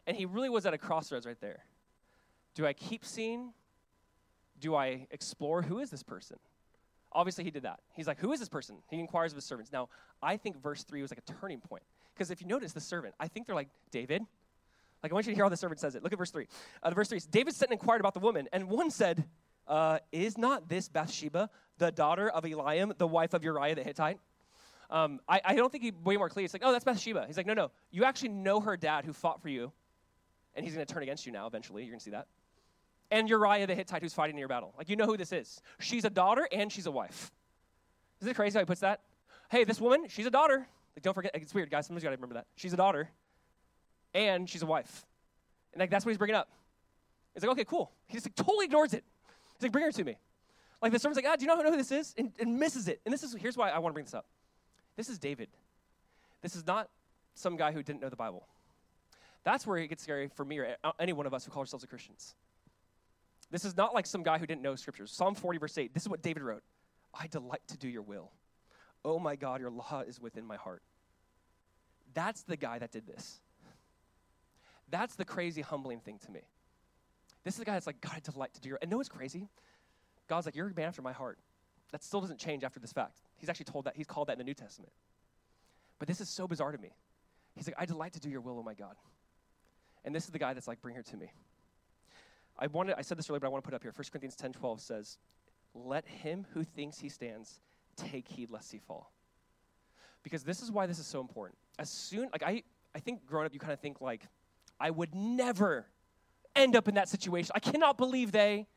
And 0.06 0.15
he 0.15 0.26
really 0.26 0.50
was 0.50 0.65
at 0.65 0.74
a 0.74 0.78
crossroads 0.78 1.26
right 1.26 1.39
there. 1.41 1.65
Do 2.56 2.67
I 2.67 2.74
keep 2.74 3.04
seeing? 3.04 3.54
Do 4.60 4.76
I 4.76 5.08
explore 5.10 5.63
who 5.63 5.80
is 5.80 5.89
this 5.89 6.04
person? 6.04 6.38
Obviously, 7.13 7.43
he 7.43 7.52
did 7.52 7.63
that. 7.63 7.80
He's 7.93 8.08
like, 8.08 8.19
Who 8.19 8.32
is 8.34 8.39
this 8.39 8.49
person? 8.49 8.78
He 8.89 8.99
inquires 8.99 9.32
of 9.32 9.38
his 9.38 9.45
servants. 9.45 9.71
Now, 9.71 9.89
I 10.21 10.38
think 10.38 10.62
verse 10.62 10.84
3 10.84 11.02
was 11.02 11.12
like 11.12 11.19
a 11.19 11.34
turning 11.39 11.60
point. 11.60 11.84
Because 12.13 12.32
if 12.32 12.41
you 12.41 12.47
notice 12.47 12.73
the 12.73 12.82
servant, 12.82 13.15
I 13.19 13.28
think 13.28 13.47
they're 13.47 13.56
like, 13.56 13.69
David. 13.91 14.21
Like, 15.02 15.12
I 15.12 15.15
want 15.15 15.26
you 15.26 15.34
to 15.34 15.36
hear 15.36 15.43
how 15.43 15.49
the 15.49 15.58
servant 15.58 15.82
says 15.82 15.95
it. 15.95 16.04
Look 16.04 16.13
at 16.13 16.19
verse 16.19 16.32
3. 16.32 16.47
Uh, 16.82 16.89
the 16.89 16.95
verse 16.95 17.10
3 17.10 17.17
is 17.17 17.26
David 17.26 17.54
sent 17.54 17.71
and 17.71 17.80
inquired 17.80 17.99
about 17.99 18.13
the 18.13 18.21
woman, 18.21 18.47
and 18.54 18.69
one 18.69 18.89
said, 18.89 19.26
uh, 19.67 19.99
Is 20.12 20.38
not 20.38 20.69
this 20.69 20.88
Bathsheba, 20.88 21.49
the 21.78 21.91
daughter 21.91 22.30
of 22.30 22.43
Eliam, 22.43 22.97
the 22.97 23.08
wife 23.08 23.34
of 23.34 23.43
Uriah 23.43 23.76
the 23.76 23.84
Hittite? 23.84 24.17
Um, 24.89 25.19
I, 25.28 25.41
I, 25.43 25.56
don't 25.56 25.71
think 25.71 25.84
he 25.84 25.91
way 26.04 26.17
more 26.17 26.30
clear. 26.30 26.45
It's 26.45 26.54
like, 26.54 26.62
oh, 26.63 26.71
that's 26.71 26.84
Bathsheba. 26.84 27.26
He's 27.26 27.36
like, 27.36 27.47
no, 27.47 27.54
no. 27.54 27.71
You 27.89 28.04
actually 28.04 28.30
know 28.30 28.60
her 28.60 28.78
dad 28.78 29.06
who 29.06 29.13
fought 29.13 29.41
for 29.41 29.49
you, 29.49 29.71
and 30.56 30.63
he's 30.63 30.76
going 30.76 30.86
to 30.86 30.93
turn 30.93 31.02
against 31.02 31.26
you 31.26 31.32
now 31.32 31.47
eventually. 31.47 31.82
You're 31.84 31.91
going 31.91 31.99
to 31.99 32.04
see 32.04 32.12
that. 32.12 32.28
And 33.11 33.29
Uriah 33.29 33.67
the 33.67 33.75
Hittite 33.75 34.01
who's 34.01 34.13
fighting 34.13 34.35
in 34.35 34.39
your 34.39 34.47
battle. 34.47 34.73
Like, 34.77 34.89
you 34.89 34.95
know 34.95 35.05
who 35.05 35.17
this 35.17 35.31
is. 35.31 35.61
She's 35.79 36.05
a 36.05 36.09
daughter 36.09 36.47
and 36.51 36.71
she's 36.71 36.87
a 36.87 36.91
wife. 36.91 37.31
Isn't 38.21 38.31
it 38.31 38.35
crazy 38.35 38.53
how 38.53 38.61
he 38.61 38.65
puts 38.65 38.81
that? 38.81 39.01
Hey, 39.49 39.63
this 39.65 39.79
woman, 39.79 40.05
she's 40.07 40.25
a 40.25 40.31
daughter. 40.31 40.67
Like, 40.95 41.03
don't 41.03 41.13
forget, 41.13 41.31
it's 41.35 41.53
weird, 41.53 41.69
guys. 41.69 41.85
Somebody's 41.85 42.03
got 42.03 42.09
to 42.09 42.15
remember 42.15 42.35
that. 42.35 42.47
She's 42.55 42.73
a 42.73 42.77
daughter, 42.77 43.09
and 44.13 44.49
she's 44.49 44.61
a 44.61 44.65
wife. 44.65 45.05
And 45.73 45.79
like, 45.79 45.89
that's 45.89 46.05
what 46.05 46.11
he's 46.11 46.17
bringing 46.17 46.35
up. 46.35 46.49
He's 47.33 47.43
like, 47.43 47.51
okay, 47.51 47.65
cool. 47.65 47.91
He 48.07 48.13
just 48.13 48.25
like, 48.25 48.35
totally 48.35 48.65
ignores 48.65 48.93
it. 48.93 49.03
He's 49.55 49.63
like, 49.63 49.71
bring 49.71 49.85
her 49.85 49.91
to 49.91 50.03
me. 50.03 50.17
Like 50.81 50.91
the 50.91 50.99
servant's 50.99 51.23
like, 51.23 51.31
ah, 51.31 51.35
do 51.37 51.45
you 51.45 51.47
know 51.47 51.71
who 51.71 51.77
this 51.77 51.91
is? 51.91 52.13
And, 52.17 52.31
and 52.39 52.59
misses 52.59 52.87
it. 52.87 52.99
And 53.05 53.13
this 53.13 53.23
is 53.23 53.33
here's 53.33 53.55
why 53.55 53.69
I 53.69 53.79
want 53.79 53.91
to 53.91 53.93
bring 53.93 54.05
this 54.05 54.13
up. 54.13 54.25
This 54.97 55.09
is 55.09 55.17
David. 55.17 55.47
This 56.41 56.55
is 56.55 56.67
not 56.67 56.89
some 57.35 57.55
guy 57.55 57.71
who 57.71 57.81
didn't 57.81 58.01
know 58.01 58.09
the 58.09 58.17
Bible. 58.17 58.45
That's 59.43 59.65
where 59.65 59.77
it 59.77 59.87
gets 59.87 60.03
scary 60.03 60.27
for 60.27 60.43
me 60.45 60.59
or 60.59 60.75
any 60.99 61.13
one 61.13 61.25
of 61.25 61.33
us 61.33 61.45
who 61.45 61.51
call 61.51 61.61
ourselves 61.61 61.85
Christians. 61.85 62.35
This 63.53 63.65
is 63.65 63.77
not 63.77 63.93
like 63.93 64.07
some 64.07 64.23
guy 64.23 64.39
who 64.39 64.47
didn't 64.47 64.63
know 64.63 64.75
scriptures. 64.75 65.11
Psalm 65.11 65.35
40, 65.35 65.59
verse 65.59 65.77
8, 65.77 65.93
this 65.93 66.01
is 66.01 66.09
what 66.09 66.23
David 66.23 66.41
wrote 66.41 66.63
I 67.13 67.27
delight 67.27 67.61
to 67.67 67.77
do 67.77 67.87
your 67.87 68.01
will. 68.01 68.31
Oh 69.05 69.19
my 69.19 69.35
God, 69.35 69.61
your 69.61 69.69
law 69.69 70.01
is 70.07 70.19
within 70.19 70.43
my 70.43 70.55
heart. 70.55 70.81
That's 72.15 72.41
the 72.41 72.57
guy 72.57 72.79
that 72.79 72.91
did 72.91 73.05
this. 73.05 73.39
That's 74.89 75.15
the 75.15 75.23
crazy, 75.23 75.61
humbling 75.61 75.99
thing 75.99 76.17
to 76.25 76.31
me. 76.31 76.41
This 77.43 77.53
is 77.53 77.59
the 77.59 77.65
guy 77.65 77.73
that's 77.73 77.85
like, 77.85 78.01
God, 78.01 78.13
I 78.15 78.31
delight 78.31 78.55
to 78.55 78.61
do 78.61 78.69
your. 78.69 78.79
And 78.81 78.89
know 78.89 78.97
what's 78.97 79.07
crazy? 79.07 79.47
God's 80.27 80.47
like, 80.47 80.55
you're 80.55 80.67
a 80.67 80.73
man 80.73 80.87
after 80.87 81.03
my 81.03 81.13
heart. 81.13 81.37
That 81.91 82.03
still 82.03 82.21
doesn't 82.21 82.39
change 82.39 82.63
after 82.63 82.79
this 82.79 82.91
fact. 82.91 83.21
He's 83.37 83.49
actually 83.49 83.65
told 83.65 83.85
that, 83.85 83.95
he's 83.95 84.07
called 84.07 84.29
that 84.29 84.33
in 84.33 84.39
the 84.39 84.45
New 84.45 84.55
Testament. 84.55 84.93
But 85.99 86.07
this 86.07 86.21
is 86.21 86.27
so 86.27 86.47
bizarre 86.47 86.71
to 86.71 86.79
me. 86.79 86.89
He's 87.55 87.67
like, 87.67 87.75
I 87.77 87.85
delight 87.85 88.13
to 88.13 88.19
do 88.19 88.31
your 88.31 88.41
will, 88.41 88.57
oh 88.57 88.63
my 88.63 88.73
God. 88.73 88.95
And 90.03 90.15
this 90.15 90.25
is 90.25 90.31
the 90.31 90.39
guy 90.39 90.55
that's 90.55 90.67
like, 90.67 90.81
bring 90.81 90.95
her 90.95 91.03
to 91.03 91.17
me. 91.17 91.31
I 92.57 92.67
wanted, 92.67 92.95
I 92.97 93.01
said 93.01 93.17
this 93.17 93.29
earlier, 93.29 93.39
but 93.39 93.47
I 93.47 93.49
want 93.49 93.63
to 93.63 93.67
put 93.69 93.75
up 93.75 93.81
here. 93.81 93.93
1 93.95 94.05
Corinthians 94.11 94.35
10 94.35 94.53
12 94.53 94.81
says, 94.81 95.17
Let 95.73 96.07
him 96.07 96.45
who 96.53 96.63
thinks 96.63 96.99
he 96.99 97.09
stands 97.09 97.59
take 97.95 98.27
heed 98.27 98.49
lest 98.49 98.71
he 98.71 98.79
fall. 98.79 99.11
Because 100.23 100.43
this 100.43 100.61
is 100.61 100.71
why 100.71 100.85
this 100.85 100.99
is 100.99 101.05
so 101.05 101.19
important. 101.19 101.57
As 101.77 101.89
soon, 101.89 102.29
like, 102.31 102.43
I, 102.43 102.63
I 102.95 102.99
think 102.99 103.25
growing 103.25 103.45
up, 103.45 103.53
you 103.53 103.59
kind 103.59 103.73
of 103.73 103.79
think, 103.79 103.99
like, 103.99 104.27
I 104.79 104.89
would 104.89 105.13
never 105.13 105.85
end 106.55 106.75
up 106.75 106.87
in 106.87 106.95
that 106.95 107.09
situation. 107.09 107.51
I 107.55 107.59
cannot 107.59 107.97
believe 107.97 108.31
they. 108.31 108.67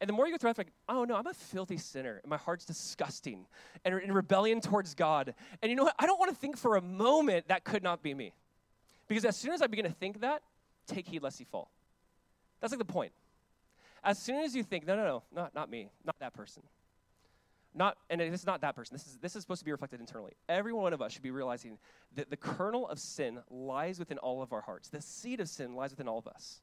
And 0.00 0.08
the 0.08 0.14
more 0.14 0.26
you 0.26 0.32
go 0.32 0.38
through 0.38 0.50
life, 0.50 0.58
like, 0.58 0.72
oh 0.88 1.04
no, 1.04 1.14
I'm 1.14 1.26
a 1.26 1.34
filthy 1.34 1.76
sinner, 1.76 2.20
and 2.22 2.30
my 2.30 2.38
heart's 2.38 2.64
disgusting, 2.64 3.46
and 3.84 4.00
in 4.00 4.12
rebellion 4.12 4.62
towards 4.62 4.94
God. 4.94 5.34
And 5.60 5.68
you 5.68 5.76
know 5.76 5.84
what? 5.84 5.94
I 5.98 6.06
don't 6.06 6.18
want 6.18 6.30
to 6.30 6.36
think 6.36 6.56
for 6.56 6.76
a 6.76 6.80
moment 6.80 7.48
that 7.48 7.64
could 7.64 7.82
not 7.82 8.02
be 8.02 8.14
me. 8.14 8.32
Because 9.08 9.26
as 9.26 9.36
soon 9.36 9.52
as 9.52 9.60
I 9.60 9.66
begin 9.66 9.84
to 9.84 9.90
think 9.90 10.20
that, 10.22 10.42
take 10.86 11.06
heed 11.06 11.22
lest 11.22 11.38
you 11.38 11.46
fall. 11.46 11.70
That's 12.60 12.72
like 12.72 12.78
the 12.78 12.84
point. 12.84 13.12
As 14.02 14.18
soon 14.18 14.42
as 14.42 14.56
you 14.56 14.62
think, 14.62 14.86
no, 14.86 14.96
no, 14.96 15.04
no, 15.04 15.22
not, 15.34 15.54
not 15.54 15.70
me, 15.70 15.90
not 16.04 16.18
that 16.20 16.32
person. 16.32 16.62
Not, 17.74 17.96
and 18.08 18.20
this 18.20 18.40
is 18.40 18.46
not 18.46 18.62
that 18.62 18.74
person. 18.74 18.94
This 18.94 19.06
is, 19.06 19.18
this 19.20 19.36
is 19.36 19.42
supposed 19.42 19.60
to 19.60 19.64
be 19.64 19.70
reflected 19.70 20.00
internally. 20.00 20.32
Every 20.48 20.72
one 20.72 20.92
of 20.92 21.00
us 21.00 21.12
should 21.12 21.22
be 21.22 21.30
realizing 21.30 21.78
that 22.16 22.30
the 22.30 22.36
kernel 22.36 22.88
of 22.88 22.98
sin 22.98 23.38
lies 23.50 23.98
within 23.98 24.18
all 24.18 24.42
of 24.42 24.52
our 24.52 24.60
hearts. 24.60 24.88
The 24.88 25.00
seed 25.00 25.40
of 25.40 25.48
sin 25.48 25.74
lies 25.74 25.90
within 25.90 26.08
all 26.08 26.18
of 26.18 26.26
us. 26.26 26.60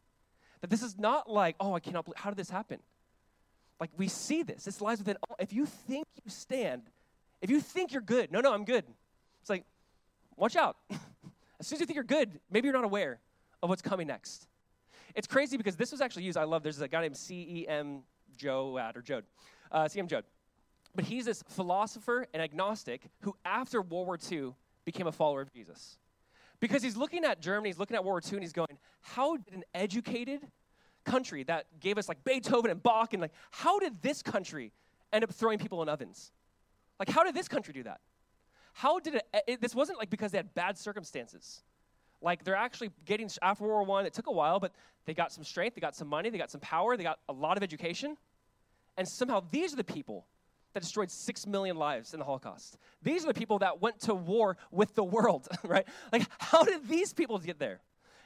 That 0.62 0.69
this 0.69 0.81
is 0.81 0.97
not 0.97 1.29
like, 1.29 1.55
oh, 1.60 1.73
I 1.75 1.79
cannot 1.79 2.05
believe, 2.05 2.17
how 2.17 2.29
did 2.29 2.38
this 2.38 2.49
happen? 2.49 2.79
Like 3.79 3.91
we 3.95 4.07
see 4.07 4.43
this. 4.43 4.65
This 4.65 4.81
lies 4.81 4.97
within 4.97 5.17
all. 5.29 5.36
If 5.39 5.53
you 5.53 5.65
think 5.65 6.07
you 6.25 6.31
stand, 6.31 6.81
if 7.41 7.49
you 7.49 7.62
think 7.62 7.93
you're 7.93 8.01
good, 8.01 8.31
no, 8.31 8.41
no, 8.41 8.53
I'm 8.53 8.65
good. 8.65 8.83
It's 9.41 9.49
like, 9.49 9.63
watch 10.36 10.55
out. 10.55 10.77
as 11.60 11.67
soon 11.67 11.77
as 11.77 11.79
you 11.81 11.86
think 11.86 11.95
you're 11.95 12.03
good, 12.03 12.39
maybe 12.51 12.65
you're 12.65 12.75
not 12.75 12.86
aware 12.86 13.19
of 13.62 13.69
what's 13.69 13.81
coming 13.81 14.07
next. 14.07 14.47
It's 15.17 15.27
crazy 15.27 15.57
because 15.57 15.75
this 15.75 15.91
was 15.91 15.99
actually 15.99 16.23
used. 16.23 16.37
I 16.37 16.45
love. 16.45 16.63
There's 16.63 16.79
a 16.79 16.87
guy 16.87 17.01
named 17.01 17.17
C. 17.17 17.35
E. 17.49 17.67
M. 17.67 18.03
Joad 18.37 18.95
or 18.95 19.01
Jode, 19.01 19.23
uh, 19.71 19.87
C. 19.89 19.99
M. 19.99 20.07
Joad, 20.07 20.23
but 20.95 21.03
he's 21.03 21.25
this 21.25 21.43
philosopher 21.49 22.25
and 22.33 22.41
agnostic 22.41 23.09
who, 23.21 23.35
after 23.43 23.81
World 23.81 24.07
War 24.07 24.17
II, 24.31 24.53
became 24.85 25.07
a 25.07 25.11
follower 25.11 25.41
of 25.41 25.51
Jesus. 25.51 25.97
Because 26.59 26.81
he's 26.81 26.95
looking 26.95 27.25
at 27.25 27.41
Germany, 27.41 27.69
he's 27.69 27.77
looking 27.77 27.95
at 27.95 28.03
World 28.05 28.23
War 28.23 28.31
II, 28.31 28.37
and 28.37 28.43
he's 28.43 28.53
going, 28.53 28.77
How 29.01 29.37
did 29.37 29.53
an 29.53 29.63
educated, 29.73 30.41
country 31.07 31.43
that 31.43 31.65
gave 31.79 31.97
us 31.97 32.07
like 32.07 32.23
Beethoven 32.23 32.69
and 32.69 32.83
Bach 32.83 33.13
and 33.13 33.21
like 33.21 33.31
how 33.49 33.79
did 33.79 34.01
this 34.01 34.21
country 34.21 34.71
end 35.11 35.23
up 35.23 35.31
throwing 35.31 35.57
people 35.57 35.81
in 35.81 35.89
ovens? 35.89 36.31
Like 36.99 37.09
how 37.09 37.23
did 37.23 37.33
this 37.33 37.47
country 37.47 37.73
do 37.73 37.83
that? 37.83 38.01
How 38.73 38.99
did 38.99 39.15
it, 39.15 39.43
it 39.47 39.61
this 39.61 39.73
wasn't 39.73 39.97
like 39.97 40.11
because 40.11 40.31
they 40.31 40.37
had 40.37 40.53
bad 40.53 40.77
circumstances. 40.77 41.63
Like 42.21 42.43
they're 42.43 42.55
actually 42.55 42.91
getting 43.05 43.29
after 43.41 43.63
World 43.63 43.87
War 43.87 43.97
One. 43.97 44.05
It 44.05 44.13
took 44.13 44.27
a 44.27 44.31
while, 44.31 44.59
but 44.59 44.73
they 45.05 45.13
got 45.13 45.31
some 45.31 45.43
strength, 45.43 45.75
they 45.75 45.81
got 45.81 45.95
some 45.95 46.07
money, 46.07 46.29
they 46.29 46.37
got 46.37 46.51
some 46.51 46.61
power, 46.61 46.97
they 46.97 47.03
got 47.03 47.19
a 47.29 47.33
lot 47.33 47.57
of 47.57 47.63
education, 47.63 48.17
and 48.97 49.07
somehow 49.07 49.43
these 49.51 49.73
are 49.73 49.77
the 49.77 49.83
people 49.83 50.25
that 50.73 50.81
destroyed 50.81 51.09
six 51.09 51.47
million 51.47 51.77
lives 51.77 52.13
in 52.13 52.19
the 52.19 52.25
Holocaust. 52.25 52.77
These 53.01 53.23
are 53.23 53.27
the 53.27 53.33
people 53.33 53.59
that 53.59 53.81
went 53.81 53.99
to 54.01 54.13
war 54.13 54.57
with 54.71 54.95
the 54.95 55.03
world, 55.03 55.47
right? 55.63 55.87
Like 56.11 56.27
how 56.39 56.63
did 56.63 56.87
these 56.87 57.13
people 57.13 57.37
get 57.39 57.59
there? 57.59 57.81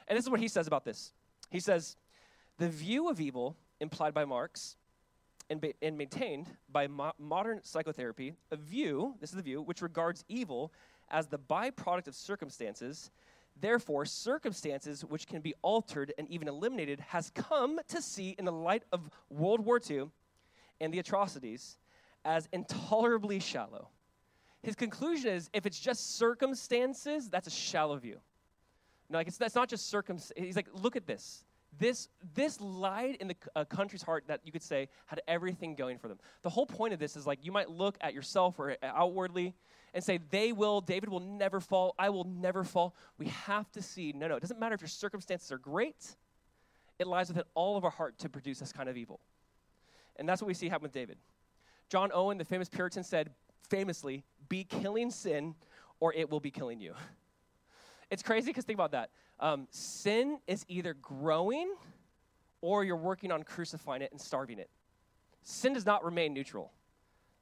And 0.08 0.16
this 0.16 0.24
is 0.24 0.30
what 0.30 0.40
he 0.40 0.48
says 0.48 0.66
about 0.66 0.84
this. 0.84 1.12
He 1.50 1.60
says, 1.60 1.96
the 2.58 2.68
view 2.68 3.08
of 3.08 3.20
evil 3.20 3.56
implied 3.80 4.14
by 4.14 4.24
Marx 4.24 4.76
and, 5.48 5.64
and 5.80 5.98
maintained 5.98 6.48
by 6.70 6.86
mo- 6.86 7.12
modern 7.18 7.60
psychotherapy 7.62 8.34
a 8.50 8.56
view, 8.56 9.14
this 9.20 9.30
is 9.30 9.36
the 9.36 9.42
view, 9.42 9.62
which 9.62 9.82
regards 9.82 10.24
evil 10.28 10.72
as 11.10 11.28
the 11.28 11.38
byproduct 11.38 12.08
of 12.08 12.14
circumstances. 12.14 13.10
Therefore, 13.60 14.04
circumstances 14.04 15.04
which 15.04 15.26
can 15.26 15.40
be 15.40 15.54
altered 15.62 16.12
and 16.18 16.28
even 16.28 16.48
eliminated 16.48 17.00
has 17.00 17.30
come 17.30 17.78
to 17.88 18.02
see 18.02 18.34
in 18.38 18.44
the 18.44 18.52
light 18.52 18.82
of 18.92 19.08
World 19.30 19.64
War 19.64 19.80
II 19.88 20.08
and 20.80 20.92
the 20.92 20.98
atrocities 20.98 21.78
as 22.24 22.48
intolerably 22.52 23.40
shallow. 23.40 23.88
His 24.62 24.74
conclusion 24.74 25.30
is 25.30 25.50
if 25.52 25.66
it's 25.66 25.78
just 25.78 26.16
circumstances, 26.16 27.28
that's 27.28 27.46
a 27.46 27.50
shallow 27.50 27.96
view. 27.96 28.18
No, 29.10 29.18
like 29.18 29.26
it's 29.26 29.36
that's 29.36 29.54
not 29.54 29.68
just 29.68 29.88
circumstances. 29.88 30.44
He's 30.44 30.56
like, 30.56 30.68
look 30.72 30.96
at 30.96 31.06
this. 31.06 31.44
This 31.78 32.08
this 32.34 32.60
lied 32.60 33.16
in 33.16 33.28
the 33.28 33.36
uh, 33.56 33.64
country's 33.64 34.02
heart 34.02 34.24
that 34.28 34.40
you 34.44 34.52
could 34.52 34.62
say 34.62 34.88
had 35.06 35.20
everything 35.26 35.74
going 35.74 35.98
for 35.98 36.08
them. 36.08 36.18
The 36.42 36.50
whole 36.50 36.66
point 36.66 36.94
of 36.94 37.00
this 37.00 37.16
is 37.16 37.26
like 37.26 37.44
you 37.44 37.50
might 37.52 37.70
look 37.70 37.96
at 38.00 38.14
yourself 38.14 38.58
or 38.58 38.76
outwardly 38.82 39.54
and 39.94 40.02
say 40.02 40.18
they 40.30 40.52
will, 40.52 40.80
David 40.80 41.08
will 41.08 41.20
never 41.20 41.60
fall, 41.60 41.94
I 41.98 42.10
will 42.10 42.24
never 42.24 42.64
fall. 42.64 42.94
We 43.18 43.26
have 43.28 43.70
to 43.72 43.82
see 43.82 44.12
no, 44.12 44.28
no. 44.28 44.36
It 44.36 44.40
doesn't 44.40 44.58
matter 44.58 44.74
if 44.74 44.80
your 44.80 44.88
circumstances 44.88 45.52
are 45.52 45.58
great. 45.58 46.16
It 46.98 47.06
lies 47.06 47.28
within 47.28 47.44
all 47.54 47.76
of 47.76 47.84
our 47.84 47.90
heart 47.90 48.18
to 48.18 48.28
produce 48.28 48.58
this 48.60 48.72
kind 48.72 48.88
of 48.88 48.96
evil, 48.96 49.20
and 50.16 50.28
that's 50.28 50.40
what 50.40 50.48
we 50.48 50.54
see 50.54 50.68
happen 50.68 50.82
with 50.82 50.92
David. 50.92 51.18
John 51.88 52.10
Owen, 52.14 52.38
the 52.38 52.44
famous 52.44 52.68
Puritan, 52.68 53.02
said 53.02 53.30
famously, 53.68 54.24
"Be 54.48 54.64
killing 54.64 55.10
sin, 55.10 55.54
or 56.00 56.12
it 56.14 56.30
will 56.30 56.40
be 56.40 56.50
killing 56.50 56.80
you." 56.80 56.94
It's 58.10 58.22
crazy 58.22 58.48
because 58.48 58.66
think 58.66 58.76
about 58.76 58.90
that. 58.90 59.08
Um, 59.40 59.66
sin 59.70 60.38
is 60.46 60.66
either 60.68 60.92
growing 60.92 61.74
or 62.60 62.84
you're 62.84 62.94
working 62.94 63.32
on 63.32 63.42
crucifying 63.42 64.02
it 64.02 64.12
and 64.12 64.20
starving 64.20 64.58
it. 64.58 64.68
Sin 65.42 65.72
does 65.72 65.84
not 65.84 66.04
remain 66.04 66.34
neutral. 66.34 66.72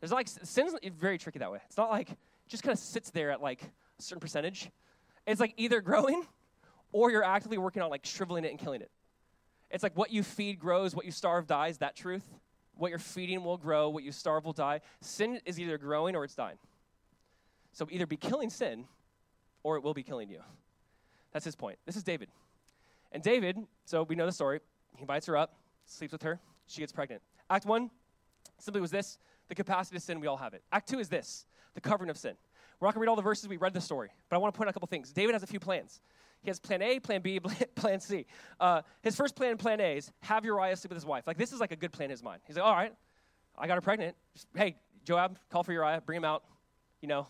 There's 0.01 0.12
like 0.12 0.28
sin's 0.28 0.74
very 0.98 1.18
tricky 1.18 1.38
that 1.40 1.53
way. 1.53 1.59
It's 1.66 1.76
not 1.76 1.90
like 1.90 2.16
just 2.51 2.62
kind 2.62 2.72
of 2.72 2.78
sits 2.78 3.11
there 3.11 3.30
at 3.30 3.40
like 3.40 3.62
a 3.62 4.03
certain 4.03 4.20
percentage. 4.20 4.70
It's 5.26 5.40
like 5.40 5.55
either 5.57 5.80
growing 5.80 6.26
or 6.92 7.11
you're 7.11 7.24
actively 7.24 7.57
working 7.57 7.80
on 7.80 7.90
like 7.90 8.05
shriveling 8.05 8.44
it 8.44 8.51
and 8.51 8.59
killing 8.59 8.82
it. 8.82 8.90
It's 9.70 9.82
like 9.82 9.96
what 9.96 10.11
you 10.11 10.22
feed 10.22 10.59
grows, 10.59 10.94
what 10.94 11.07
you 11.07 11.12
starve 11.12 11.46
dies, 11.46 11.78
that 11.78 11.96
truth. 11.96 12.24
What 12.74 12.88
you're 12.88 12.98
feeding 12.98 13.44
will 13.44 13.59
grow, 13.59 13.90
what 13.90 14.03
you 14.03 14.11
starve 14.11 14.44
will 14.44 14.55
die. 14.55 14.80
Sin 15.01 15.38
is 15.44 15.61
either 15.61 15.78
growing 15.78 16.16
or 16.16 16.24
it's 16.24 16.34
dying. 16.34 16.57
So 17.72 17.86
either 17.90 18.07
be 18.07 18.16
killing 18.16 18.51
sin 18.51 18.86
or 19.62 19.76
it 19.76 19.82
will 19.82 19.94
be 19.94 20.03
killing 20.03 20.28
you. 20.28 20.40
That's 21.32 21.44
his 21.44 21.55
point. 21.55 21.78
This 21.86 21.94
is 21.94 22.03
David. 22.03 22.30
And 23.12 23.22
David, 23.22 23.59
so 23.84 24.03
we 24.03 24.16
know 24.16 24.26
the 24.26 24.32
story. 24.32 24.61
He 24.96 25.03
invites 25.03 25.26
her 25.26 25.36
up, 25.36 25.55
sleeps 25.84 26.12
with 26.12 26.22
her, 26.22 26.40
she 26.66 26.80
gets 26.80 26.92
pregnant. 26.92 27.22
Act 27.48 27.66
one 27.66 27.90
simply 28.59 28.80
was 28.80 28.90
this 28.90 29.18
the 29.48 29.55
capacity 29.55 29.96
to 29.96 30.01
sin, 30.01 30.20
we 30.20 30.26
all 30.26 30.36
have 30.36 30.55
it. 30.55 30.62
Act 30.72 30.88
two 30.88 30.98
is 30.98 31.09
this 31.09 31.44
the 31.75 31.81
covering 31.81 32.11
of 32.11 32.16
sin. 32.16 32.35
We're 32.79 32.89
not 32.89 32.95
going 32.95 33.01
to 33.01 33.01
read 33.01 33.09
all 33.11 33.16
the 33.16 33.23
verses, 33.23 33.49
we 33.49 33.57
read 33.59 33.75
the 33.75 33.81
story, 33.81 34.09
but 34.29 34.37
I 34.37 34.39
want 34.39 34.55
to 34.55 34.59
point 34.59 34.68
out 34.68 34.71
a 34.71 34.73
couple 34.75 34.89
things. 34.89 35.12
David 35.12 35.35
has 35.35 35.43
a 35.43 35.47
few 35.47 35.61
plans. 35.61 36.01
He 36.43 36.49
has 36.49 36.59
plan 36.59 36.81
A, 36.81 36.99
plan 36.99 37.21
B, 37.21 37.39
plan 37.75 38.01
C. 38.01 38.27
Uh, 38.59 38.83
his 39.03 39.14
first 39.14 39.37
plan, 39.37 39.57
plan 39.59 39.81
A, 39.81 39.99
is 39.99 40.11
have 40.21 40.45
Uriah 40.45 40.77
sleep 40.77 40.91
with 40.91 40.97
his 40.97 41.05
wife. 41.05 41.27
Like, 41.27 41.37
this 41.37 41.53
is 41.53 41.61
like 41.61 41.73
a 41.73 41.77
good 41.77 41.93
plan 41.93 42.07
in 42.07 42.11
his 42.12 42.23
mind. 42.23 42.41
He's 42.47 42.57
like, 42.57 42.64
all 42.64 42.75
right, 42.75 42.95
I 43.59 43.66
got 43.66 43.75
her 43.75 43.83
pregnant. 43.83 44.16
Just, 44.33 44.47
hey, 44.57 44.77
Joab, 45.05 45.39
call 45.51 45.62
for 45.62 45.73
Uriah, 45.73 46.03
bring 46.05 46.16
him 46.16 46.25
out. 46.25 46.45
You 47.03 47.09
know, 47.09 47.27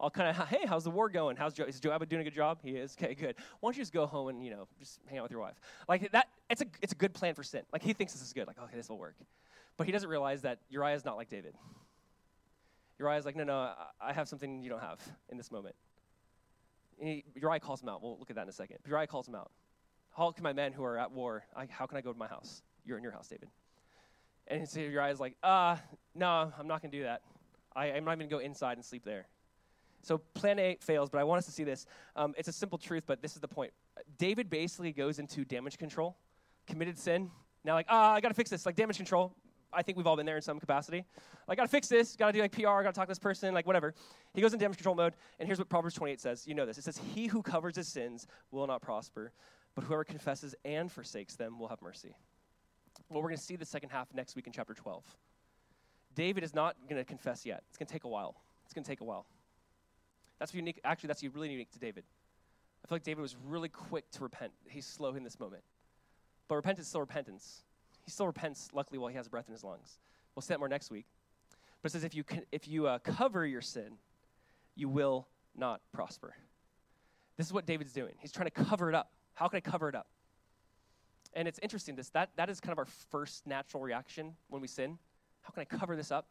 I'll 0.00 0.10
kind 0.10 0.28
of, 0.28 0.48
hey, 0.48 0.66
how's 0.66 0.84
the 0.84 0.90
war 0.90 1.08
going? 1.08 1.36
How's 1.36 1.58
is 1.58 1.80
Joab 1.80 2.08
doing 2.08 2.20
a 2.20 2.24
good 2.24 2.34
job? 2.34 2.60
He 2.62 2.70
is. 2.70 2.96
Okay, 3.00 3.14
good. 3.14 3.36
Why 3.60 3.68
don't 3.68 3.76
you 3.76 3.82
just 3.82 3.92
go 3.92 4.06
home 4.06 4.28
and 4.28 4.44
you 4.44 4.50
know 4.50 4.68
just 4.78 5.00
hang 5.06 5.18
out 5.18 5.22
with 5.22 5.32
your 5.32 5.40
wife? 5.40 5.54
Like 5.88 6.10
that. 6.12 6.28
It's 6.50 6.62
a 6.62 6.66
it's 6.82 6.92
a 6.92 6.96
good 6.96 7.14
plan 7.14 7.34
for 7.34 7.42
sin. 7.42 7.62
Like 7.72 7.82
he 7.82 7.92
thinks 7.92 8.12
this 8.12 8.22
is 8.22 8.32
good. 8.32 8.46
Like 8.46 8.58
okay, 8.58 8.76
this 8.76 8.88
will 8.88 8.98
work, 8.98 9.16
but 9.76 9.86
he 9.86 9.92
doesn't 9.92 10.08
realize 10.08 10.42
that 10.42 10.58
Uriah 10.68 10.94
is 10.94 11.04
not 11.04 11.16
like 11.16 11.28
David. 11.28 11.54
Uriah 13.04 13.18
is 13.18 13.26
like, 13.26 13.36
no, 13.36 13.44
no, 13.44 13.72
I 14.00 14.12
have 14.12 14.28
something 14.28 14.62
you 14.62 14.70
don't 14.70 14.80
have 14.80 14.98
in 15.28 15.36
this 15.36 15.50
moment. 15.50 15.74
He, 16.98 17.24
Uriah 17.34 17.60
calls 17.60 17.82
him 17.82 17.88
out. 17.88 18.02
We'll 18.02 18.18
look 18.18 18.30
at 18.30 18.36
that 18.36 18.42
in 18.42 18.48
a 18.48 18.52
second. 18.52 18.78
But 18.82 18.90
Uriah 18.90 19.06
calls 19.06 19.28
him 19.28 19.34
out. 19.34 19.50
How 20.16 20.30
can 20.30 20.42
my 20.42 20.52
men 20.52 20.72
who 20.72 20.84
are 20.84 20.96
at 20.96 21.12
war? 21.12 21.44
I, 21.54 21.66
how 21.68 21.86
can 21.86 21.98
I 21.98 22.00
go 22.00 22.12
to 22.12 22.18
my 22.18 22.28
house? 22.28 22.62
You're 22.86 22.96
in 22.96 23.02
your 23.02 23.12
house, 23.12 23.28
David. 23.28 23.48
And 24.46 24.68
so 24.68 24.80
Uriah's 24.80 25.20
like, 25.20 25.34
uh, 25.42 25.76
no, 26.14 26.52
I'm 26.58 26.66
not 26.66 26.80
going 26.80 26.92
to 26.92 26.96
do 26.96 27.02
that. 27.02 27.22
I, 27.76 27.86
I'm 27.86 28.04
not 28.04 28.12
even 28.12 28.20
going 28.20 28.30
to 28.30 28.36
go 28.36 28.38
inside 28.38 28.78
and 28.78 28.84
sleep 28.84 29.04
there. 29.04 29.26
So 30.02 30.18
plan 30.34 30.58
A 30.58 30.76
fails, 30.80 31.10
but 31.10 31.18
I 31.18 31.24
want 31.24 31.38
us 31.38 31.46
to 31.46 31.52
see 31.52 31.64
this. 31.64 31.86
Um, 32.14 32.34
it's 32.38 32.48
a 32.48 32.52
simple 32.52 32.78
truth, 32.78 33.04
but 33.06 33.20
this 33.22 33.34
is 33.34 33.40
the 33.40 33.48
point. 33.48 33.72
David 34.18 34.48
basically 34.48 34.92
goes 34.92 35.18
into 35.18 35.44
damage 35.44 35.78
control, 35.78 36.16
committed 36.66 36.98
sin. 36.98 37.30
Now, 37.64 37.74
like, 37.74 37.86
ah, 37.88 38.12
I 38.12 38.20
got 38.20 38.28
to 38.28 38.34
fix 38.34 38.50
this. 38.50 38.66
Like 38.66 38.76
damage 38.76 38.98
control. 38.98 39.34
I 39.74 39.82
think 39.82 39.98
we've 39.98 40.06
all 40.06 40.16
been 40.16 40.26
there 40.26 40.36
in 40.36 40.42
some 40.42 40.60
capacity. 40.60 41.04
Like, 41.48 41.58
got 41.58 41.64
to 41.64 41.68
fix 41.68 41.88
this. 41.88 42.16
Got 42.16 42.28
to 42.28 42.32
do 42.32 42.40
like 42.40 42.52
PR. 42.52 42.62
Got 42.62 42.82
to 42.82 42.92
talk 42.92 43.06
to 43.06 43.10
this 43.10 43.18
person. 43.18 43.54
Like 43.54 43.66
whatever. 43.66 43.94
He 44.34 44.40
goes 44.40 44.52
in 44.52 44.58
damage 44.58 44.76
control 44.76 44.94
mode. 44.94 45.14
And 45.38 45.46
here's 45.46 45.58
what 45.58 45.68
Proverbs 45.68 45.94
28 45.94 46.20
says. 46.20 46.46
You 46.46 46.54
know 46.54 46.66
this. 46.66 46.78
It 46.78 46.84
says, 46.84 46.98
"He 46.98 47.26
who 47.26 47.42
covers 47.42 47.76
his 47.76 47.88
sins 47.88 48.26
will 48.50 48.66
not 48.66 48.82
prosper, 48.82 49.32
but 49.74 49.84
whoever 49.84 50.04
confesses 50.04 50.54
and 50.64 50.90
forsakes 50.90 51.36
them 51.36 51.58
will 51.58 51.68
have 51.68 51.82
mercy." 51.82 52.16
Well, 53.08 53.22
we're 53.22 53.30
to 53.30 53.36
see 53.36 53.56
the 53.56 53.64
second 53.64 53.90
half 53.90 54.12
next 54.14 54.36
week 54.36 54.46
in 54.46 54.52
chapter 54.52 54.74
12. 54.74 55.04
David 56.14 56.44
is 56.44 56.54
not 56.54 56.76
to 56.88 57.04
confess 57.04 57.44
yet. 57.44 57.64
It's 57.68 57.78
to 57.78 57.84
take 57.84 58.04
a 58.04 58.08
while. 58.08 58.36
It's 58.64 58.74
to 58.74 58.80
take 58.82 59.00
a 59.00 59.04
while. 59.04 59.26
That's 60.38 60.54
unique. 60.54 60.80
Actually, 60.84 61.08
that's 61.08 61.22
really 61.22 61.50
unique 61.50 61.70
to 61.72 61.78
David. 61.78 62.04
I 62.84 62.88
feel 62.88 62.96
like 62.96 63.02
David 63.02 63.22
was 63.22 63.36
really 63.46 63.68
quick 63.68 64.10
to 64.12 64.22
repent. 64.22 64.52
He's 64.68 64.86
slow 64.86 65.14
in 65.14 65.24
this 65.24 65.40
moment. 65.40 65.62
But 66.48 66.56
repentance 66.56 66.86
is 66.86 66.88
still 66.90 67.00
repentance. 67.00 67.64
He 68.04 68.10
still 68.10 68.26
repents, 68.26 68.68
luckily, 68.72 68.98
while 68.98 69.08
he 69.08 69.16
has 69.16 69.28
breath 69.28 69.46
in 69.48 69.52
his 69.52 69.64
lungs. 69.64 69.98
We'll 70.34 70.42
see 70.42 70.54
that 70.54 70.58
more 70.58 70.68
next 70.68 70.90
week. 70.90 71.06
But 71.82 71.90
it 71.90 71.92
says 71.92 72.04
if 72.04 72.14
you, 72.14 72.24
if 72.52 72.68
you 72.68 72.86
uh, 72.86 72.98
cover 72.98 73.46
your 73.46 73.60
sin, 73.60 73.98
you 74.74 74.88
will 74.88 75.28
not 75.56 75.80
prosper. 75.92 76.34
This 77.36 77.46
is 77.46 77.52
what 77.52 77.66
David's 77.66 77.92
doing. 77.92 78.14
He's 78.18 78.32
trying 78.32 78.48
to 78.48 78.64
cover 78.64 78.88
it 78.88 78.94
up. 78.94 79.10
How 79.34 79.48
can 79.48 79.56
I 79.56 79.60
cover 79.60 79.88
it 79.88 79.94
up? 79.94 80.06
And 81.34 81.48
it's 81.48 81.58
interesting, 81.62 81.96
this, 81.96 82.10
that, 82.10 82.30
that 82.36 82.48
is 82.48 82.60
kind 82.60 82.72
of 82.72 82.78
our 82.78 82.86
first 83.10 83.46
natural 83.46 83.82
reaction 83.82 84.34
when 84.48 84.62
we 84.62 84.68
sin. 84.68 84.98
How 85.42 85.50
can 85.50 85.62
I 85.62 85.64
cover 85.64 85.96
this 85.96 86.12
up? 86.12 86.26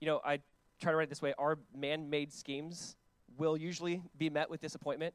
You 0.00 0.06
know, 0.06 0.20
I 0.24 0.40
try 0.80 0.92
to 0.92 0.96
write 0.96 1.04
it 1.04 1.08
this 1.10 1.22
way 1.22 1.34
our 1.38 1.58
man 1.74 2.10
made 2.10 2.32
schemes 2.32 2.96
will 3.38 3.56
usually 3.56 4.02
be 4.16 4.30
met 4.30 4.48
with 4.48 4.60
disappointment. 4.60 5.14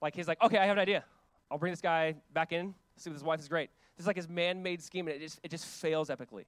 Like 0.00 0.14
he's 0.14 0.28
like, 0.28 0.42
okay, 0.42 0.58
I 0.58 0.66
have 0.66 0.76
an 0.76 0.82
idea. 0.82 1.04
I'll 1.50 1.58
bring 1.58 1.72
this 1.72 1.80
guy 1.80 2.14
back 2.32 2.52
in, 2.52 2.74
see 2.96 3.10
what 3.10 3.14
his 3.14 3.24
wife 3.24 3.40
is 3.40 3.48
great. 3.48 3.70
This 3.96 4.04
is 4.04 4.06
like 4.06 4.16
his 4.16 4.28
man 4.28 4.62
made 4.62 4.82
scheme, 4.82 5.06
and 5.08 5.16
it 5.16 5.20
just, 5.20 5.40
it 5.42 5.50
just 5.50 5.66
fails 5.66 6.08
epically. 6.08 6.44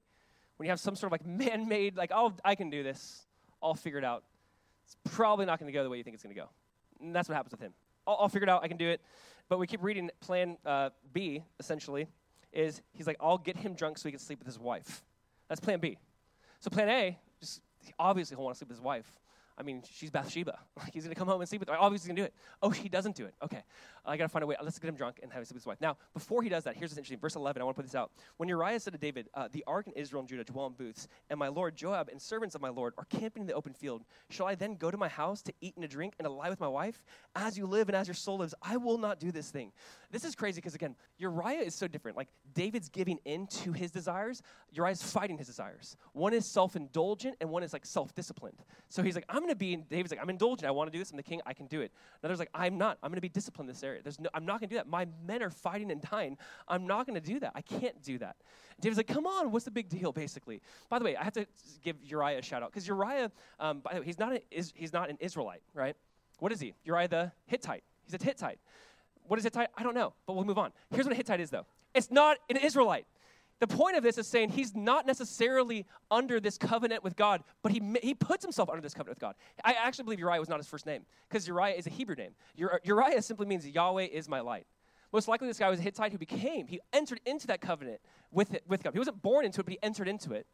When 0.57 0.65
you 0.65 0.69
have 0.69 0.79
some 0.79 0.95
sort 0.95 1.11
of 1.13 1.19
like 1.19 1.25
man 1.49 1.67
made, 1.67 1.95
like, 1.95 2.11
oh, 2.13 2.33
I 2.43 2.55
can 2.55 2.69
do 2.69 2.83
this, 2.83 3.25
I'll 3.61 3.73
figure 3.73 3.99
it 3.99 4.05
out, 4.05 4.23
it's 4.85 4.95
probably 5.15 5.45
not 5.45 5.59
going 5.59 5.71
to 5.71 5.77
go 5.77 5.83
the 5.83 5.89
way 5.89 5.97
you 5.97 6.03
think 6.03 6.13
it's 6.13 6.23
going 6.23 6.35
to 6.35 6.41
go. 6.41 6.49
And 7.01 7.15
that's 7.15 7.27
what 7.29 7.35
happens 7.35 7.51
with 7.51 7.61
him. 7.61 7.73
I'll, 8.05 8.17
I'll, 8.21 8.29
figure 8.29 8.47
it 8.47 8.49
out, 8.49 8.63
I 8.63 8.67
can 8.67 8.77
do 8.77 8.89
it. 8.89 9.01
But 9.49 9.59
we 9.59 9.67
keep 9.67 9.83
reading 9.83 10.09
plan 10.19 10.57
uh, 10.65 10.89
B, 11.13 11.43
essentially, 11.59 12.07
is 12.51 12.81
he's 12.93 13.07
like, 13.07 13.17
I'll 13.19 13.37
get 13.37 13.57
him 13.57 13.73
drunk 13.73 13.97
so 13.97 14.07
he 14.07 14.11
can 14.11 14.19
sleep 14.19 14.39
with 14.39 14.47
his 14.47 14.59
wife. 14.59 15.03
That's 15.47 15.59
plan 15.59 15.79
B. 15.79 15.97
So 16.59 16.69
plan 16.69 16.89
A, 16.89 17.17
just 17.39 17.61
obviously 17.99 18.35
he'll 18.35 18.43
want 18.43 18.55
to 18.55 18.59
sleep 18.59 18.69
with 18.69 18.77
his 18.77 18.83
wife. 18.83 19.19
I 19.57 19.63
mean, 19.63 19.83
she's 19.91 20.11
Bathsheba. 20.11 20.59
Like, 20.77 20.93
he's 20.93 21.03
going 21.03 21.13
to 21.13 21.19
come 21.19 21.27
home 21.27 21.41
and 21.41 21.49
sleep 21.49 21.61
with 21.61 21.69
her. 21.69 21.75
Obviously, 21.75 22.03
he's 22.03 22.15
going 22.15 22.15
to 22.17 22.21
do 22.21 22.25
it. 22.25 22.33
Oh, 22.61 22.69
he 22.69 22.87
doesn't 22.87 23.15
do 23.15 23.25
it. 23.25 23.33
Okay. 23.43 23.63
I 24.05 24.15
got 24.15 24.25
to 24.25 24.29
find 24.29 24.43
a 24.43 24.47
way. 24.47 24.55
Let's 24.63 24.77
get 24.77 24.87
him 24.87 24.95
drunk 24.95 25.19
and 25.23 25.31
have 25.31 25.39
him 25.41 25.45
sleep 25.45 25.55
with 25.55 25.63
his 25.63 25.67
wife. 25.67 25.81
Now, 25.81 25.97
before 26.13 26.43
he 26.43 26.49
does 26.49 26.63
that, 26.65 26.75
here's 26.75 26.91
what's 26.91 26.99
interesting. 26.99 27.19
Verse 27.19 27.35
11, 27.35 27.61
I 27.61 27.65
want 27.65 27.75
to 27.75 27.81
put 27.81 27.87
this 27.87 27.95
out. 27.95 28.11
When 28.37 28.47
Uriah 28.47 28.79
said 28.79 28.93
to 28.93 28.99
David, 28.99 29.27
uh, 29.33 29.47
The 29.51 29.63
ark 29.65 29.87
and 29.87 29.97
Israel 29.97 30.19
and 30.19 30.29
Judah 30.29 30.43
dwell 30.43 30.67
in 30.67 30.73
booths, 30.73 31.07
and 31.31 31.39
my 31.39 31.47
lord 31.47 31.75
Joab 31.75 32.09
and 32.09 32.21
servants 32.21 32.53
of 32.53 32.61
my 32.61 32.69
lord 32.69 32.93
are 32.99 33.05
camping 33.05 33.41
in 33.41 33.47
the 33.47 33.53
open 33.53 33.73
field, 33.73 34.05
shall 34.29 34.45
I 34.45 34.53
then 34.53 34.75
go 34.75 34.91
to 34.91 34.97
my 34.97 35.07
house 35.07 35.41
to 35.43 35.53
eat 35.61 35.75
and 35.75 35.81
to 35.81 35.87
drink 35.87 36.13
and 36.19 36.27
to 36.27 36.31
lie 36.31 36.49
with 36.49 36.59
my 36.59 36.67
wife? 36.67 37.03
As 37.35 37.57
you 37.57 37.65
live 37.65 37.89
and 37.89 37.95
as 37.95 38.07
your 38.07 38.15
soul 38.15 38.37
lives, 38.37 38.53
I 38.61 38.77
will 38.77 38.99
not 38.99 39.19
do 39.19 39.31
this 39.31 39.49
thing. 39.49 39.71
This 40.11 40.23
is 40.23 40.35
crazy 40.35 40.61
because, 40.61 40.75
again, 40.75 40.95
Uriah 41.17 41.61
is 41.61 41.73
so 41.73 41.87
different. 41.87 42.15
Like, 42.15 42.29
David's 42.53 42.89
giving 42.89 43.19
in 43.25 43.47
to 43.47 43.73
his 43.73 43.89
desires, 43.89 44.43
Uriah's 44.71 45.01
fighting 45.01 45.37
his 45.37 45.47
desires. 45.47 45.97
One 46.13 46.33
is 46.33 46.45
self 46.45 46.75
indulgent, 46.75 47.35
and 47.41 47.49
one 47.49 47.63
is 47.63 47.73
like 47.73 47.85
self 47.85 48.13
disciplined. 48.13 48.63
So 48.89 49.01
he's 49.01 49.15
like, 49.15 49.25
I'm 49.29 49.46
going 49.47 49.55
to 49.55 49.55
be, 49.55 49.75
David's 49.75 50.11
like, 50.11 50.21
I'm 50.21 50.29
indulgent. 50.29 50.67
I 50.67 50.71
want 50.71 50.87
to 50.87 50.91
do 50.91 50.99
this. 50.99 51.11
I'm 51.11 51.17
the 51.17 51.23
king. 51.23 51.41
I 51.45 51.53
can 51.53 51.67
do 51.67 51.81
it. 51.81 51.91
Another's 52.21 52.39
like, 52.39 52.49
I'm 52.53 52.77
not. 52.77 52.97
I'm 53.01 53.09
going 53.09 53.17
to 53.17 53.21
be 53.21 53.29
disciplined 53.29 53.69
in 53.69 53.73
this 53.73 53.83
area. 53.83 54.01
There's 54.03 54.19
no, 54.19 54.29
I'm 54.33 54.45
not 54.45 54.59
going 54.59 54.69
to 54.69 54.75
do 54.75 54.77
that. 54.77 54.87
My 54.87 55.07
men 55.25 55.41
are 55.41 55.49
fighting 55.49 55.91
and 55.91 56.01
dying. 56.01 56.37
I'm 56.67 56.85
not 56.85 57.07
going 57.07 57.19
to 57.19 57.25
do 57.25 57.39
that. 57.39 57.53
I 57.55 57.61
can't 57.61 58.01
do 58.03 58.17
that. 58.19 58.35
David's 58.79 58.97
like, 58.97 59.07
come 59.07 59.25
on, 59.25 59.51
what's 59.51 59.65
the 59.65 59.71
big 59.71 59.89
deal, 59.89 60.11
basically? 60.11 60.61
By 60.89 60.99
the 60.99 61.05
way, 61.05 61.15
I 61.15 61.23
have 61.23 61.33
to 61.33 61.47
give 61.83 61.95
Uriah 62.03 62.39
a 62.39 62.41
shout 62.41 62.61
out 62.61 62.71
because 62.71 62.87
Uriah, 62.87 63.31
um, 63.59 63.79
by 63.79 63.93
the 63.93 63.99
way, 64.01 64.05
he's 64.05 64.19
not, 64.19 64.33
a, 64.33 64.41
is, 64.51 64.71
he's 64.75 64.93
not 64.93 65.09
an 65.09 65.17
Israelite, 65.19 65.61
right? 65.73 65.95
What 66.39 66.51
is 66.51 66.59
he? 66.59 66.73
Uriah 66.83 67.07
the 67.07 67.31
Hittite. 67.45 67.83
He's 68.05 68.13
a 68.13 68.23
Hittite. 68.23 68.59
What 69.23 69.39
is 69.39 69.43
Hittite? 69.43 69.69
I 69.75 69.83
don't 69.83 69.95
know, 69.95 70.13
but 70.27 70.33
we'll 70.33 70.45
move 70.45 70.59
on. 70.59 70.71
Here's 70.91 71.05
what 71.05 71.13
a 71.13 71.15
Hittite 71.15 71.39
is, 71.39 71.49
though 71.49 71.65
it's 71.97 72.11
not 72.11 72.37
an 72.49 72.57
Israelite. 72.57 73.07
The 73.59 73.67
point 73.67 73.97
of 73.97 74.03
this 74.03 74.17
is 74.17 74.27
saying 74.27 74.49
he's 74.49 74.75
not 74.75 75.07
necessarily 75.07 75.85
under 76.11 76.39
this 76.39 76.57
covenant 76.57 77.03
with 77.03 77.15
God, 77.15 77.43
but 77.63 77.71
he, 77.71 77.81
he 78.03 78.13
puts 78.13 78.43
himself 78.43 78.69
under 78.69 78.81
this 78.81 78.93
covenant 78.93 79.17
with 79.17 79.19
God. 79.19 79.35
I 79.63 79.73
actually 79.73 80.03
believe 80.03 80.19
Uriah 80.19 80.39
was 80.39 80.49
not 80.49 80.59
his 80.59 80.67
first 80.67 80.85
name 80.85 81.05
because 81.27 81.47
Uriah 81.47 81.75
is 81.75 81.87
a 81.87 81.89
Hebrew 81.89 82.15
name. 82.15 82.31
Uriah 82.83 83.21
simply 83.21 83.47
means 83.47 83.67
Yahweh 83.67 84.07
is 84.11 84.29
my 84.29 84.41
light. 84.41 84.67
Most 85.11 85.27
likely, 85.27 85.47
this 85.47 85.57
guy 85.57 85.69
was 85.69 85.79
a 85.79 85.83
Hittite 85.83 86.11
who 86.11 86.17
became, 86.17 86.67
he 86.67 86.81
entered 86.93 87.21
into 87.25 87.47
that 87.47 87.61
covenant 87.61 87.99
with, 88.31 88.53
it, 88.53 88.63
with 88.67 88.83
God. 88.83 88.93
He 88.93 88.99
wasn't 88.99 89.21
born 89.21 89.45
into 89.45 89.61
it, 89.61 89.63
but 89.63 89.71
he 89.71 89.79
entered 89.81 90.07
into 90.07 90.33
it. 90.33 90.45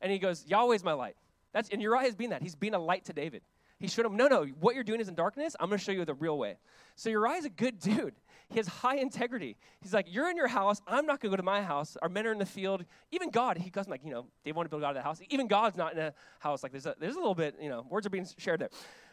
And 0.00 0.12
he 0.12 0.18
goes, 0.18 0.44
Yahweh's 0.46 0.84
my 0.84 0.92
light. 0.92 1.16
That's, 1.52 1.68
and 1.70 1.82
Uriah 1.82 2.04
has 2.04 2.14
been 2.14 2.30
that. 2.30 2.40
He's 2.40 2.54
been 2.54 2.74
a 2.74 2.78
light 2.78 3.04
to 3.06 3.12
David. 3.12 3.42
He 3.78 3.88
showed 3.88 4.06
him, 4.06 4.16
no, 4.16 4.28
no, 4.28 4.44
what 4.60 4.74
you're 4.74 4.84
doing 4.84 5.00
is 5.00 5.08
in 5.08 5.14
darkness. 5.14 5.54
I'm 5.60 5.68
going 5.68 5.78
to 5.78 5.84
show 5.84 5.92
you 5.92 6.04
the 6.04 6.14
real 6.14 6.38
way. 6.38 6.56
So 6.94 7.10
Uriah's 7.10 7.44
a 7.44 7.50
good 7.50 7.78
dude. 7.78 8.14
He 8.48 8.56
has 8.56 8.68
high 8.68 8.96
integrity. 8.96 9.56
He's 9.80 9.92
like, 9.92 10.06
you're 10.08 10.30
in 10.30 10.36
your 10.36 10.46
house. 10.46 10.80
I'm 10.86 11.04
not 11.04 11.20
going 11.20 11.30
to 11.30 11.36
go 11.36 11.36
to 11.36 11.42
my 11.42 11.62
house. 11.62 11.96
Our 12.00 12.08
men 12.08 12.26
are 12.26 12.32
in 12.32 12.38
the 12.38 12.46
field. 12.46 12.84
Even 13.10 13.30
God, 13.30 13.58
he 13.58 13.70
goes 13.70 13.88
like, 13.88 14.02
you 14.04 14.10
know, 14.12 14.26
they 14.44 14.52
want 14.52 14.66
to 14.66 14.70
build 14.70 14.82
God 14.82 14.90
of 14.90 14.94
the 14.94 15.02
house. 15.02 15.20
Even 15.30 15.48
God's 15.48 15.76
not 15.76 15.94
in 15.94 15.98
a 15.98 16.14
house. 16.38 16.62
Like 16.62 16.70
there's 16.70 16.86
a, 16.86 16.94
there's 16.98 17.16
a 17.16 17.18
little 17.18 17.34
bit, 17.34 17.56
you 17.60 17.68
know, 17.68 17.84
words 17.90 18.06
are 18.06 18.10
being 18.10 18.26
shared 18.38 18.60
there. 18.60 18.70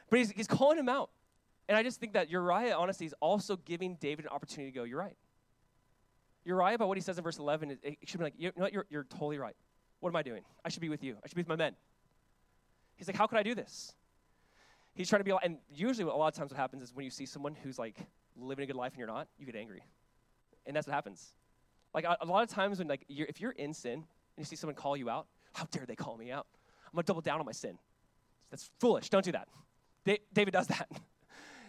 But 0.10 0.20
he's, 0.20 0.32
he's 0.32 0.48
calling 0.48 0.78
him 0.78 0.88
out. 0.88 1.10
And 1.68 1.76
I 1.76 1.82
just 1.82 2.00
think 2.00 2.14
that 2.14 2.30
Uriah, 2.30 2.76
honestly, 2.76 3.08
is 3.08 3.16
also 3.22 3.56
giving 3.56 3.96
David 3.96 4.26
an 4.26 4.30
opportunity 4.30 4.72
to 4.72 4.76
go, 4.78 4.84
you're 4.84 5.00
right. 5.00 5.18
Uriah, 6.46 6.78
by 6.78 6.86
what 6.86 6.98
he 6.98 7.02
says 7.02 7.18
in 7.18 7.24
verse 7.24 7.40
11, 7.40 7.72
it, 7.72 7.80
it 7.84 7.98
should 8.06 8.20
be 8.20 8.26
like, 8.26 8.34
you 8.38 8.52
know 8.56 8.64
what, 8.64 8.74
you're, 8.74 8.86
you're 8.90 9.06
totally 9.06 9.40
right. 9.40 9.56
What 10.02 10.10
am 10.10 10.16
I 10.16 10.22
doing? 10.22 10.44
I 10.64 10.70
should 10.70 10.82
be 10.82 10.90
with 10.90 11.04
you. 11.04 11.16
I 11.24 11.28
should 11.28 11.36
be 11.36 11.42
with 11.42 11.48
my 11.48 11.56
men. 11.56 11.74
He's 12.98 13.08
like, 13.08 13.16
how 13.16 13.26
could 13.26 13.40
I 13.40 13.44
do 13.44 13.56
this? 13.56 13.94
He's 14.94 15.10
trying 15.10 15.22
to 15.22 15.24
be, 15.24 15.34
and 15.44 15.58
usually 15.74 16.08
a 16.08 16.14
lot 16.14 16.28
of 16.28 16.36
times 16.36 16.52
what 16.52 16.60
happens 16.60 16.84
is 16.84 16.94
when 16.94 17.06
you 17.06 17.10
see 17.10 17.26
someone 17.26 17.56
who's 17.56 17.80
like 17.80 17.98
living 18.38 18.64
a 18.64 18.68
good 18.68 18.76
life 18.76 18.94
and 18.94 19.00
you're 19.00 19.08
not, 19.08 19.28
you 19.38 19.46
get 19.46 19.56
angry. 19.56 19.84
And 20.66 20.76
that's 20.76 20.88
what 20.88 20.94
happens. 20.94 21.34
Like 21.94 22.06
a, 22.06 22.18
a 22.22 22.26
lot 22.26 22.44
of 22.44 22.50
times 22.50 22.80
when 22.80 22.88
like 22.88 23.06
you're, 23.08 23.28
if 23.28 23.40
you're 23.42 23.52
in 23.52 23.74
sin 23.74 23.94
and 23.94 24.04
you 24.38 24.46
see 24.46 24.56
someone 24.56 24.76
call 24.76 24.98
you 24.98 25.10
out, 25.10 25.28
how 25.54 25.66
dare 25.72 25.86
they 25.86 25.96
call 25.96 26.18
me 26.18 26.32
out? 26.32 26.48
I'm 26.86 26.96
gonna 26.96 27.04
double 27.04 27.22
down 27.22 27.40
on 27.40 27.46
my 27.46 27.52
sin. 27.52 27.78
That's 28.50 28.70
foolish. 28.80 29.10
Don't 29.10 29.26
do 29.26 29.32
that. 29.32 29.48
David 30.34 30.52
does 30.52 30.68
that. 30.74 30.90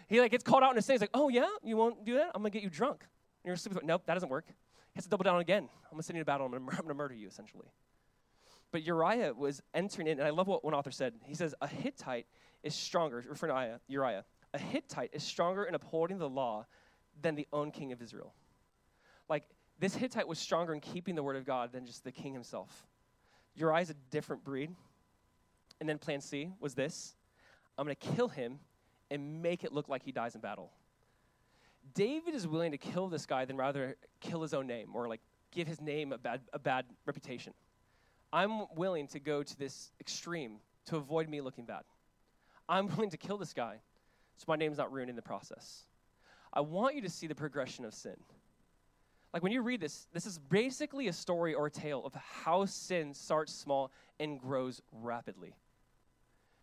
he 0.09 0.21
like 0.21 0.31
gets 0.31 0.45
called 0.45 0.63
out 0.63 0.73
in 0.73 0.79
a 0.79 0.83
sin. 0.83 0.95
He's 0.95 1.01
like, 1.01 1.11
oh 1.15 1.29
yeah, 1.29 1.49
you 1.63 1.77
won't 1.77 2.05
do 2.05 2.15
that? 2.15 2.31
I'm 2.35 2.43
gonna 2.43 2.51
get 2.51 2.63
you 2.63 2.71
drunk. 2.71 3.01
And 3.43 3.51
you're 3.51 3.57
sleeping. 3.57 3.87
Nope, 3.87 4.03
that 4.07 4.15
doesn't 4.15 4.29
work. 4.29 4.47
He 4.49 4.97
has 4.97 5.05
to 5.05 5.11
double 5.11 5.25
down 5.25 5.41
again. 5.41 5.65
I'm 5.65 5.91
gonna 5.93 6.03
send 6.03 6.17
you 6.17 6.23
to 6.23 6.27
battle. 6.27 6.47
I'm 6.47 6.53
gonna, 6.53 6.65
I'm 6.71 6.83
gonna 6.83 6.95
murder 6.95 7.15
you 7.15 7.29
essentially. 7.29 7.67
But 8.75 8.83
Uriah 8.83 9.33
was 9.35 9.63
entering 9.73 10.09
in, 10.09 10.19
and 10.19 10.27
I 10.27 10.31
love 10.31 10.49
what 10.49 10.65
one 10.65 10.75
author 10.75 10.91
said. 10.91 11.15
He 11.25 11.35
says, 11.35 11.55
a 11.61 11.67
Hittite 11.69 12.27
is 12.65 12.75
stronger, 12.75 13.25
referring 13.29 13.55
to 13.55 13.81
Uriah, 13.87 14.25
a 14.55 14.59
Hittite 14.59 15.11
is 15.13 15.23
stronger 15.23 15.65
in 15.65 15.75
upholding 15.75 16.19
the 16.19 16.29
law 16.29 16.65
than 17.21 17.35
the 17.35 17.47
own 17.53 17.73
king 17.73 17.93
of 17.93 18.01
Israel. 18.01 18.33
Like, 19.29 19.45
this 19.81 19.95
Hittite 19.97 20.29
was 20.29 20.39
stronger 20.39 20.73
in 20.73 20.81
keeping 20.81 21.17
the 21.17 21.23
word 21.23 21.37
of 21.37 21.45
God 21.45 21.73
than 21.73 21.85
just 21.85 22.05
the 22.05 22.13
king 22.13 22.33
himself. 22.33 22.87
Uriah's 23.57 23.91
a 23.91 23.95
different 24.11 24.45
breed. 24.45 24.71
And 25.81 25.89
then 25.89 25.99
plan 25.99 26.21
C 26.21 26.51
was 26.61 26.75
this 26.75 27.15
I'm 27.77 27.85
going 27.85 27.97
to 28.01 28.15
kill 28.15 28.29
him 28.29 28.61
and 29.11 29.43
make 29.43 29.65
it 29.65 29.73
look 29.73 29.89
like 29.89 30.05
he 30.05 30.13
dies 30.13 30.37
in 30.37 30.41
battle. 30.41 30.71
David 31.93 32.35
is 32.35 32.47
willing 32.47 32.71
to 32.71 32.79
kill 32.79 33.09
this 33.09 33.27
guy 33.27 33.45
than 33.45 33.57
rather 33.57 33.97
kill 34.21 34.41
his 34.41 34.55
own 34.55 34.67
name 34.67 34.91
or 34.95 35.09
like 35.09 35.21
give 35.51 35.67
his 35.67 35.81
name 35.81 36.13
a 36.13 36.19
bad, 36.19 36.41
a 36.53 36.59
bad 36.59 36.87
reputation. 37.05 37.53
I'm 38.33 38.67
willing 38.77 39.09
to 39.09 39.21
go 39.21 39.43
to 39.43 39.59
this 39.59 39.93
extreme 40.01 40.59
to 40.87 40.97
avoid 40.97 41.29
me 41.29 41.41
looking 41.41 41.65
bad. 41.65 41.83
I'm 42.69 42.89
willing 42.97 43.11
to 43.11 43.17
kill 43.17 43.37
this 43.37 43.53
guy 43.53 43.81
so 44.37 44.45
my 44.49 44.57
name's 44.57 44.79
not 44.79 44.93
ruined 44.93 45.11
in 45.11 45.17
the 45.17 45.23
process. 45.23 45.85
I 46.53 46.61
want 46.61 46.95
you 46.95 47.03
to 47.03 47.11
see 47.11 47.27
the 47.27 47.35
progression 47.35 47.85
of 47.85 47.95
sin. 47.95 48.17
Like 49.33 49.43
when 49.43 49.53
you 49.53 49.63
read 49.63 49.81
this, 49.81 50.07
this 50.13 50.27
is 50.27 50.39
basically 50.39 51.09
a 51.09 51.13
story 51.13 51.55
or 51.55 51.67
a 51.67 51.71
tale 51.71 52.03
of 52.05 52.15
how 52.15 52.67
sin 52.67 53.15
starts 53.15 53.53
small 53.53 53.91
and 54.21 54.39
grows 54.39 54.81
rapidly. 54.93 55.55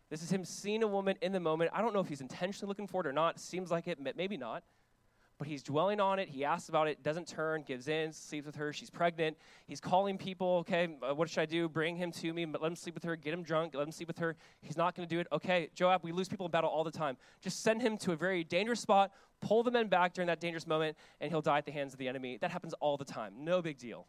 This 0.08 0.22
is 0.22 0.30
him 0.30 0.44
seeing 0.44 0.82
a 0.82 0.86
woman 0.86 1.16
in 1.20 1.32
the 1.32 1.40
moment. 1.40 1.70
I 1.74 1.82
don't 1.82 1.92
know 1.92 2.00
if 2.00 2.08
he's 2.08 2.20
intentionally 2.20 2.68
looking 2.68 2.86
for 2.86 3.02
it 3.02 3.06
or 3.06 3.12
not. 3.12 3.38
Seems 3.38 3.70
like 3.70 3.88
it, 3.88 3.98
maybe 4.16 4.36
not 4.36 4.62
but 5.42 5.48
he's 5.48 5.64
dwelling 5.64 5.98
on 5.98 6.20
it. 6.20 6.28
He 6.28 6.44
asks 6.44 6.68
about 6.68 6.86
it, 6.86 7.02
doesn't 7.02 7.26
turn, 7.26 7.64
gives 7.66 7.88
in, 7.88 8.12
sleeps 8.12 8.46
with 8.46 8.54
her. 8.54 8.72
She's 8.72 8.90
pregnant. 8.90 9.36
He's 9.66 9.80
calling 9.80 10.16
people, 10.16 10.58
okay, 10.58 10.96
uh, 11.02 11.12
what 11.16 11.28
should 11.28 11.40
I 11.40 11.46
do? 11.46 11.68
Bring 11.68 11.96
him 11.96 12.12
to 12.12 12.32
me, 12.32 12.46
let 12.46 12.62
him 12.62 12.76
sleep 12.76 12.94
with 12.94 13.02
her, 13.02 13.16
get 13.16 13.34
him 13.34 13.42
drunk, 13.42 13.74
let 13.74 13.84
him 13.84 13.90
sleep 13.90 14.06
with 14.06 14.18
her. 14.18 14.36
He's 14.60 14.76
not 14.76 14.94
going 14.94 15.08
to 15.08 15.12
do 15.12 15.18
it. 15.18 15.26
Okay, 15.32 15.68
Joab, 15.74 16.04
we 16.04 16.12
lose 16.12 16.28
people 16.28 16.46
in 16.46 16.52
battle 16.52 16.70
all 16.70 16.84
the 16.84 16.92
time. 16.92 17.16
Just 17.40 17.64
send 17.64 17.82
him 17.82 17.98
to 17.98 18.12
a 18.12 18.16
very 18.16 18.44
dangerous 18.44 18.78
spot, 18.78 19.10
pull 19.40 19.64
the 19.64 19.72
men 19.72 19.88
back 19.88 20.14
during 20.14 20.28
that 20.28 20.38
dangerous 20.38 20.64
moment, 20.64 20.96
and 21.20 21.32
he'll 21.32 21.42
die 21.42 21.58
at 21.58 21.66
the 21.66 21.72
hands 21.72 21.92
of 21.92 21.98
the 21.98 22.06
enemy. 22.06 22.38
That 22.40 22.52
happens 22.52 22.72
all 22.74 22.96
the 22.96 23.04
time. 23.04 23.34
No 23.38 23.60
big 23.60 23.78
deal. 23.78 24.06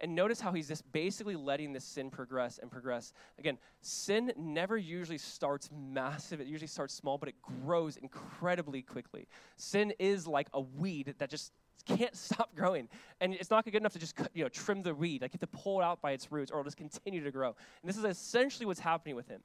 And 0.00 0.14
notice 0.14 0.40
how 0.40 0.52
he's 0.52 0.68
just 0.68 0.90
basically 0.92 1.34
letting 1.34 1.72
this 1.72 1.84
sin 1.84 2.10
progress 2.10 2.58
and 2.58 2.70
progress. 2.70 3.12
Again, 3.38 3.58
sin 3.80 4.32
never 4.36 4.76
usually 4.76 5.18
starts 5.18 5.70
massive. 5.72 6.40
It 6.40 6.46
usually 6.46 6.68
starts 6.68 6.94
small, 6.94 7.18
but 7.18 7.28
it 7.28 7.34
grows 7.42 7.96
incredibly 7.96 8.82
quickly. 8.82 9.26
Sin 9.56 9.92
is 9.98 10.26
like 10.26 10.48
a 10.54 10.60
weed 10.60 11.14
that 11.18 11.30
just 11.30 11.52
can't 11.84 12.14
stop 12.16 12.54
growing. 12.54 12.88
And 13.20 13.34
it's 13.34 13.50
not 13.50 13.64
good 13.64 13.74
enough 13.74 13.92
to 13.94 13.98
just 13.98 14.16
you 14.34 14.44
know, 14.44 14.48
trim 14.48 14.82
the 14.82 14.94
weed. 14.94 15.22
Like 15.22 15.32
you 15.32 15.38
have 15.40 15.50
to 15.50 15.58
pull 15.58 15.80
it 15.80 15.84
out 15.84 16.00
by 16.00 16.12
its 16.12 16.30
roots 16.30 16.50
or 16.50 16.60
it'll 16.60 16.64
just 16.64 16.76
continue 16.76 17.24
to 17.24 17.30
grow. 17.30 17.48
And 17.82 17.88
this 17.88 17.96
is 17.96 18.04
essentially 18.04 18.66
what's 18.66 18.80
happening 18.80 19.16
with 19.16 19.28
him. 19.28 19.40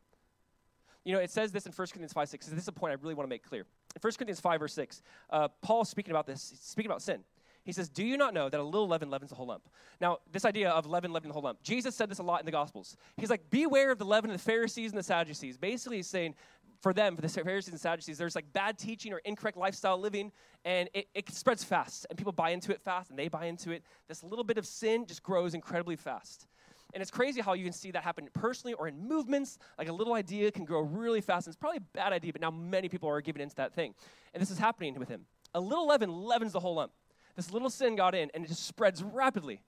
You 1.05 1.13
know, 1.13 1.19
it 1.19 1.31
says 1.31 1.51
this 1.51 1.65
in 1.65 1.71
1 1.73 1.75
Corinthians 1.75 2.13
5 2.13 2.29
6. 2.29 2.47
This 2.47 2.61
is 2.61 2.67
a 2.67 2.71
point 2.71 2.91
I 2.91 2.95
really 3.01 3.13
want 3.13 3.27
to 3.27 3.29
make 3.29 3.43
clear. 3.43 3.65
In 3.95 3.99
1 3.99 4.13
Corinthians 4.13 4.39
5, 4.39 4.59
verse 4.59 4.73
6, 4.73 5.01
uh, 5.31 5.47
Paul 5.61 5.83
speaking 5.83 6.11
about 6.11 6.25
this, 6.25 6.53
speaking 6.61 6.89
about 6.89 7.01
sin. 7.01 7.23
He 7.63 7.71
says, 7.71 7.89
Do 7.89 8.03
you 8.03 8.17
not 8.17 8.33
know 8.33 8.49
that 8.49 8.59
a 8.59 8.63
little 8.63 8.87
leaven 8.87 9.09
leavens 9.09 9.29
the 9.29 9.35
whole 9.35 9.47
lump? 9.47 9.69
Now, 10.01 10.19
this 10.31 10.45
idea 10.45 10.69
of 10.69 10.85
leaven 10.85 11.13
leavening 11.13 11.29
the 11.29 11.33
whole 11.33 11.43
lump, 11.43 11.63
Jesus 11.63 11.95
said 11.95 12.09
this 12.09 12.19
a 12.19 12.23
lot 12.23 12.39
in 12.39 12.45
the 12.45 12.51
Gospels. 12.51 12.97
He's 13.17 13.29
like, 13.29 13.49
Beware 13.49 13.91
of 13.91 13.99
the 13.99 14.05
leaven 14.05 14.29
of 14.31 14.37
the 14.37 14.43
Pharisees 14.43 14.91
and 14.91 14.99
the 14.99 15.03
Sadducees. 15.03 15.57
Basically, 15.57 15.97
he's 15.97 16.07
saying, 16.07 16.35
for 16.81 16.93
them, 16.93 17.15
for 17.15 17.21
the 17.21 17.29
Pharisees 17.29 17.71
and 17.71 17.79
Sadducees, 17.79 18.17
there's 18.17 18.35
like 18.35 18.51
bad 18.51 18.77
teaching 18.77 19.13
or 19.13 19.19
incorrect 19.19 19.57
lifestyle 19.57 19.97
living, 19.97 20.33
and 20.65 20.89
it, 20.93 21.07
it 21.15 21.29
spreads 21.31 21.63
fast, 21.63 22.05
and 22.09 22.17
people 22.17 22.33
buy 22.33 22.49
into 22.49 22.73
it 22.73 22.81
fast, 22.81 23.09
and 23.09 23.17
they 23.17 23.29
buy 23.29 23.45
into 23.45 23.71
it. 23.71 23.83
This 24.09 24.21
little 24.21 24.43
bit 24.43 24.57
of 24.57 24.67
sin 24.67 25.05
just 25.05 25.23
grows 25.23 25.53
incredibly 25.53 25.95
fast. 25.95 26.47
And 26.93 27.01
it's 27.01 27.09
crazy 27.09 27.41
how 27.41 27.53
you 27.53 27.63
can 27.63 27.73
see 27.73 27.91
that 27.91 28.03
happen 28.03 28.29
personally 28.33 28.73
or 28.73 28.87
in 28.87 29.07
movements. 29.07 29.57
Like 29.79 29.87
a 29.87 29.93
little 29.93 30.13
idea 30.13 30.51
can 30.51 30.63
grow 30.63 30.81
really 30.81 31.21
fast. 31.21 31.47
And 31.47 31.53
it's 31.53 31.59
probably 31.59 31.77
a 31.77 31.97
bad 31.97 32.13
idea, 32.13 32.31
but 32.31 32.41
now 32.41 32.51
many 32.51 32.87
people 32.87 33.09
are 33.09 33.19
giving 33.19 33.41
into 33.41 33.55
that 33.55 33.73
thing. 33.73 33.95
And 34.33 34.41
this 34.41 34.51
is 34.51 34.59
happening 34.59 34.93
with 34.99 35.09
him. 35.09 35.25
A 35.55 35.59
little 35.59 35.87
leaven 35.87 36.11
leavens 36.11 36.51
the 36.51 36.59
whole 36.59 36.75
lump. 36.75 36.91
This 37.35 37.51
little 37.51 37.69
sin 37.69 37.95
got 37.95 38.15
in, 38.15 38.29
and 38.33 38.45
it 38.45 38.47
just 38.47 38.65
spreads 38.65 39.03
rapidly. 39.03 39.61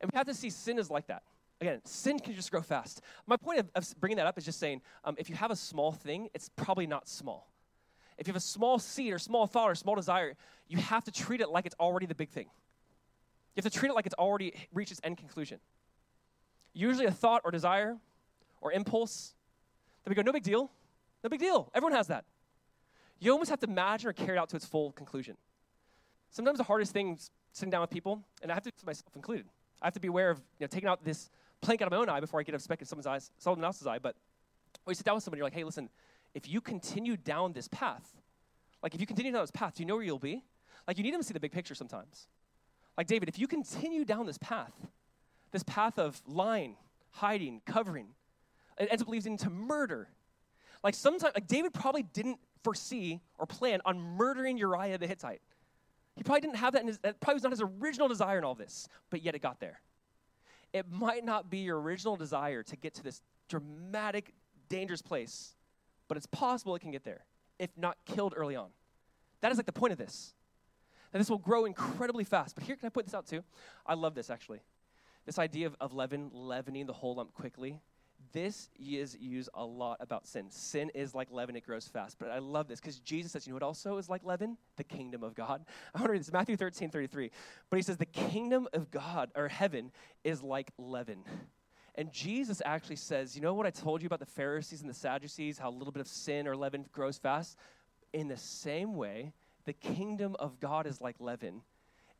And 0.00 0.10
we 0.10 0.16
have 0.16 0.26
to 0.26 0.34
see 0.34 0.50
sin 0.50 0.78
is 0.78 0.90
like 0.90 1.06
that. 1.06 1.22
Again, 1.60 1.80
sin 1.84 2.18
can 2.20 2.34
just 2.34 2.50
grow 2.50 2.62
fast. 2.62 3.00
My 3.26 3.36
point 3.36 3.58
of, 3.58 3.70
of 3.74 4.00
bringing 4.00 4.18
that 4.18 4.26
up 4.26 4.38
is 4.38 4.44
just 4.44 4.60
saying 4.60 4.80
um, 5.04 5.16
if 5.18 5.28
you 5.28 5.34
have 5.34 5.50
a 5.50 5.56
small 5.56 5.90
thing, 5.90 6.28
it's 6.34 6.50
probably 6.50 6.86
not 6.86 7.08
small. 7.08 7.50
If 8.16 8.26
you 8.26 8.32
have 8.32 8.36
a 8.36 8.40
small 8.40 8.78
seed 8.78 9.12
or 9.12 9.18
small 9.18 9.46
thought 9.46 9.70
or 9.70 9.74
small 9.74 9.94
desire, 9.94 10.34
you 10.68 10.78
have 10.78 11.04
to 11.04 11.10
treat 11.10 11.40
it 11.40 11.48
like 11.48 11.66
it's 11.66 11.74
already 11.80 12.06
the 12.06 12.14
big 12.14 12.30
thing. 12.30 12.46
You 13.54 13.62
have 13.62 13.72
to 13.72 13.76
treat 13.76 13.90
it 13.90 13.94
like 13.94 14.06
it's 14.06 14.14
already 14.14 14.54
reached 14.72 14.92
its 14.92 15.00
end 15.02 15.16
conclusion. 15.16 15.58
Usually, 16.74 17.06
a 17.06 17.10
thought 17.10 17.42
or 17.44 17.50
desire 17.50 17.96
or 18.60 18.72
impulse, 18.72 19.34
then 20.04 20.10
we 20.10 20.14
go, 20.14 20.22
no 20.22 20.32
big 20.32 20.44
deal. 20.44 20.70
No 21.24 21.30
big 21.30 21.40
deal. 21.40 21.70
Everyone 21.74 21.96
has 21.96 22.06
that. 22.08 22.24
You 23.18 23.32
almost 23.32 23.50
have 23.50 23.58
to 23.60 23.66
imagine 23.66 24.08
or 24.08 24.12
carry 24.12 24.36
it 24.36 24.40
out 24.40 24.48
to 24.50 24.56
its 24.56 24.64
full 24.64 24.92
conclusion. 24.92 25.36
Sometimes 26.30 26.58
the 26.58 26.64
hardest 26.64 26.92
thing 26.92 27.18
sitting 27.52 27.70
down 27.70 27.80
with 27.80 27.90
people, 27.90 28.22
and 28.42 28.50
I 28.50 28.54
have 28.54 28.62
to, 28.64 28.72
myself 28.84 29.14
included, 29.16 29.46
I 29.80 29.86
have 29.86 29.94
to 29.94 30.00
be 30.00 30.08
aware 30.08 30.30
of 30.30 30.38
you 30.38 30.64
know, 30.64 30.66
taking 30.66 30.88
out 30.88 31.04
this 31.04 31.30
plank 31.60 31.82
out 31.82 31.86
of 31.86 31.92
my 31.92 31.98
own 31.98 32.08
eye 32.08 32.20
before 32.20 32.40
I 32.40 32.42
get 32.42 32.54
a 32.54 32.58
speck 32.58 32.80
in 32.80 32.86
someone's 32.86 33.06
eyes, 33.06 33.30
someone 33.38 33.64
else's 33.64 33.86
eye. 33.86 33.98
But 33.98 34.14
when 34.84 34.92
you 34.92 34.96
sit 34.96 35.06
down 35.06 35.14
with 35.16 35.24
someone, 35.24 35.38
you're 35.38 35.46
like, 35.46 35.54
hey, 35.54 35.64
listen, 35.64 35.88
if 36.34 36.48
you 36.48 36.60
continue 36.60 37.16
down 37.16 37.52
this 37.52 37.68
path, 37.68 38.04
like 38.82 38.94
if 38.94 39.00
you 39.00 39.06
continue 39.06 39.32
down 39.32 39.42
this 39.42 39.50
path, 39.50 39.74
do 39.74 39.82
you 39.82 39.86
know 39.86 39.96
where 39.96 40.04
you'll 40.04 40.18
be? 40.18 40.44
Like 40.86 40.98
you 40.98 41.04
need 41.04 41.14
them 41.14 41.20
to 41.20 41.26
see 41.26 41.34
the 41.34 41.40
big 41.40 41.52
picture 41.52 41.74
sometimes. 41.74 42.28
Like 42.96 43.06
David, 43.06 43.28
if 43.28 43.38
you 43.38 43.46
continue 43.46 44.04
down 44.04 44.26
this 44.26 44.38
path, 44.38 44.72
this 45.52 45.62
path 45.62 45.98
of 45.98 46.20
lying, 46.26 46.76
hiding, 47.10 47.62
covering, 47.64 48.08
it 48.78 48.88
ends 48.90 49.02
up 49.02 49.08
leading 49.08 49.36
to 49.38 49.50
murder. 49.50 50.08
Like 50.84 50.94
sometimes, 50.94 51.34
like 51.34 51.46
David 51.46 51.74
probably 51.74 52.02
didn't 52.02 52.38
foresee 52.62 53.20
or 53.38 53.46
plan 53.46 53.80
on 53.84 53.98
murdering 53.98 54.58
Uriah 54.58 54.98
the 54.98 55.06
Hittite. 55.06 55.40
He 56.18 56.24
probably 56.24 56.40
didn't 56.40 56.56
have 56.56 56.72
that 56.72 56.82
in 56.82 56.88
his, 56.88 56.98
that 56.98 57.20
probably 57.20 57.34
was 57.34 57.44
not 57.44 57.52
his 57.52 57.62
original 57.62 58.08
desire 58.08 58.38
in 58.38 58.44
all 58.44 58.56
this, 58.56 58.88
but 59.08 59.22
yet 59.22 59.36
it 59.36 59.38
got 59.38 59.60
there. 59.60 59.80
It 60.72 60.90
might 60.90 61.24
not 61.24 61.48
be 61.48 61.58
your 61.58 61.80
original 61.80 62.16
desire 62.16 62.64
to 62.64 62.76
get 62.76 62.92
to 62.94 63.04
this 63.04 63.22
dramatic, 63.48 64.34
dangerous 64.68 65.00
place, 65.00 65.54
but 66.08 66.16
it's 66.16 66.26
possible 66.26 66.74
it 66.74 66.80
can 66.80 66.90
get 66.90 67.04
there, 67.04 67.24
if 67.60 67.70
not 67.76 67.96
killed 68.04 68.34
early 68.36 68.56
on. 68.56 68.70
That 69.42 69.52
is 69.52 69.58
like 69.58 69.66
the 69.66 69.72
point 69.72 69.92
of 69.92 69.98
this. 69.98 70.34
That 71.12 71.18
this 71.18 71.30
will 71.30 71.38
grow 71.38 71.64
incredibly 71.64 72.24
fast. 72.24 72.56
But 72.56 72.64
here, 72.64 72.74
can 72.74 72.86
I 72.86 72.90
put 72.90 73.06
this 73.06 73.14
out 73.14 73.28
too? 73.28 73.44
I 73.86 73.94
love 73.94 74.16
this 74.16 74.28
actually. 74.28 74.58
This 75.24 75.38
idea 75.38 75.68
of, 75.68 75.76
of 75.80 75.94
leaven, 75.94 76.30
leavening 76.32 76.86
the 76.86 76.92
whole 76.94 77.14
lump 77.14 77.32
quickly 77.32 77.80
this 78.32 78.68
is 78.78 79.16
used 79.20 79.48
a 79.54 79.64
lot 79.64 79.98
about 80.00 80.26
sin. 80.26 80.50
Sin 80.50 80.90
is 80.94 81.14
like 81.14 81.28
leaven, 81.30 81.56
it 81.56 81.64
grows 81.64 81.88
fast. 81.88 82.18
But 82.18 82.30
I 82.30 82.38
love 82.38 82.68
this 82.68 82.80
because 82.80 82.98
Jesus 83.00 83.32
says, 83.32 83.46
you 83.46 83.52
know 83.52 83.56
what 83.56 83.62
also 83.62 83.96
is 83.96 84.08
like 84.08 84.24
leaven? 84.24 84.56
The 84.76 84.84
kingdom 84.84 85.22
of 85.22 85.34
God. 85.34 85.64
I 85.94 85.98
want 85.98 86.08
to 86.08 86.12
read 86.12 86.20
this, 86.20 86.32
Matthew 86.32 86.56
13, 86.56 86.90
33. 86.90 87.30
But 87.70 87.76
he 87.76 87.82
says, 87.82 87.96
the 87.96 88.06
kingdom 88.06 88.68
of 88.72 88.90
God, 88.90 89.30
or 89.34 89.48
heaven, 89.48 89.92
is 90.24 90.42
like 90.42 90.70
leaven. 90.78 91.24
And 91.94 92.12
Jesus 92.12 92.62
actually 92.64 92.96
says, 92.96 93.34
you 93.34 93.42
know 93.42 93.54
what 93.54 93.66
I 93.66 93.70
told 93.70 94.02
you 94.02 94.06
about 94.06 94.20
the 94.20 94.26
Pharisees 94.26 94.82
and 94.82 94.90
the 94.90 94.94
Sadducees, 94.94 95.58
how 95.58 95.68
a 95.68 95.70
little 95.70 95.92
bit 95.92 96.00
of 96.00 96.06
sin 96.06 96.46
or 96.46 96.56
leaven 96.56 96.86
grows 96.92 97.18
fast? 97.18 97.56
In 98.12 98.28
the 98.28 98.36
same 98.36 98.94
way, 98.94 99.32
the 99.64 99.72
kingdom 99.72 100.36
of 100.38 100.60
God 100.60 100.86
is 100.86 101.00
like 101.00 101.16
leaven. 101.18 101.62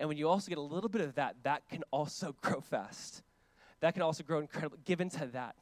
And 0.01 0.09
when 0.09 0.19
you 0.19 0.29
also 0.29 0.49
get 0.49 0.59
a 0.59 0.63
little 0.63 0.89
bit 0.89 1.01
of 1.01 1.15
that, 1.15 1.37
that 1.45 1.69
can 1.69 1.83
also 1.91 2.35
grow 2.43 2.61
fast. 2.61 3.23
That 3.81 3.95
can 3.95 4.03
also 4.03 4.25
grow 4.25 4.41
incredibly. 4.41 4.79
Given 4.85 5.09
to 5.11 5.27
that. 5.29 5.57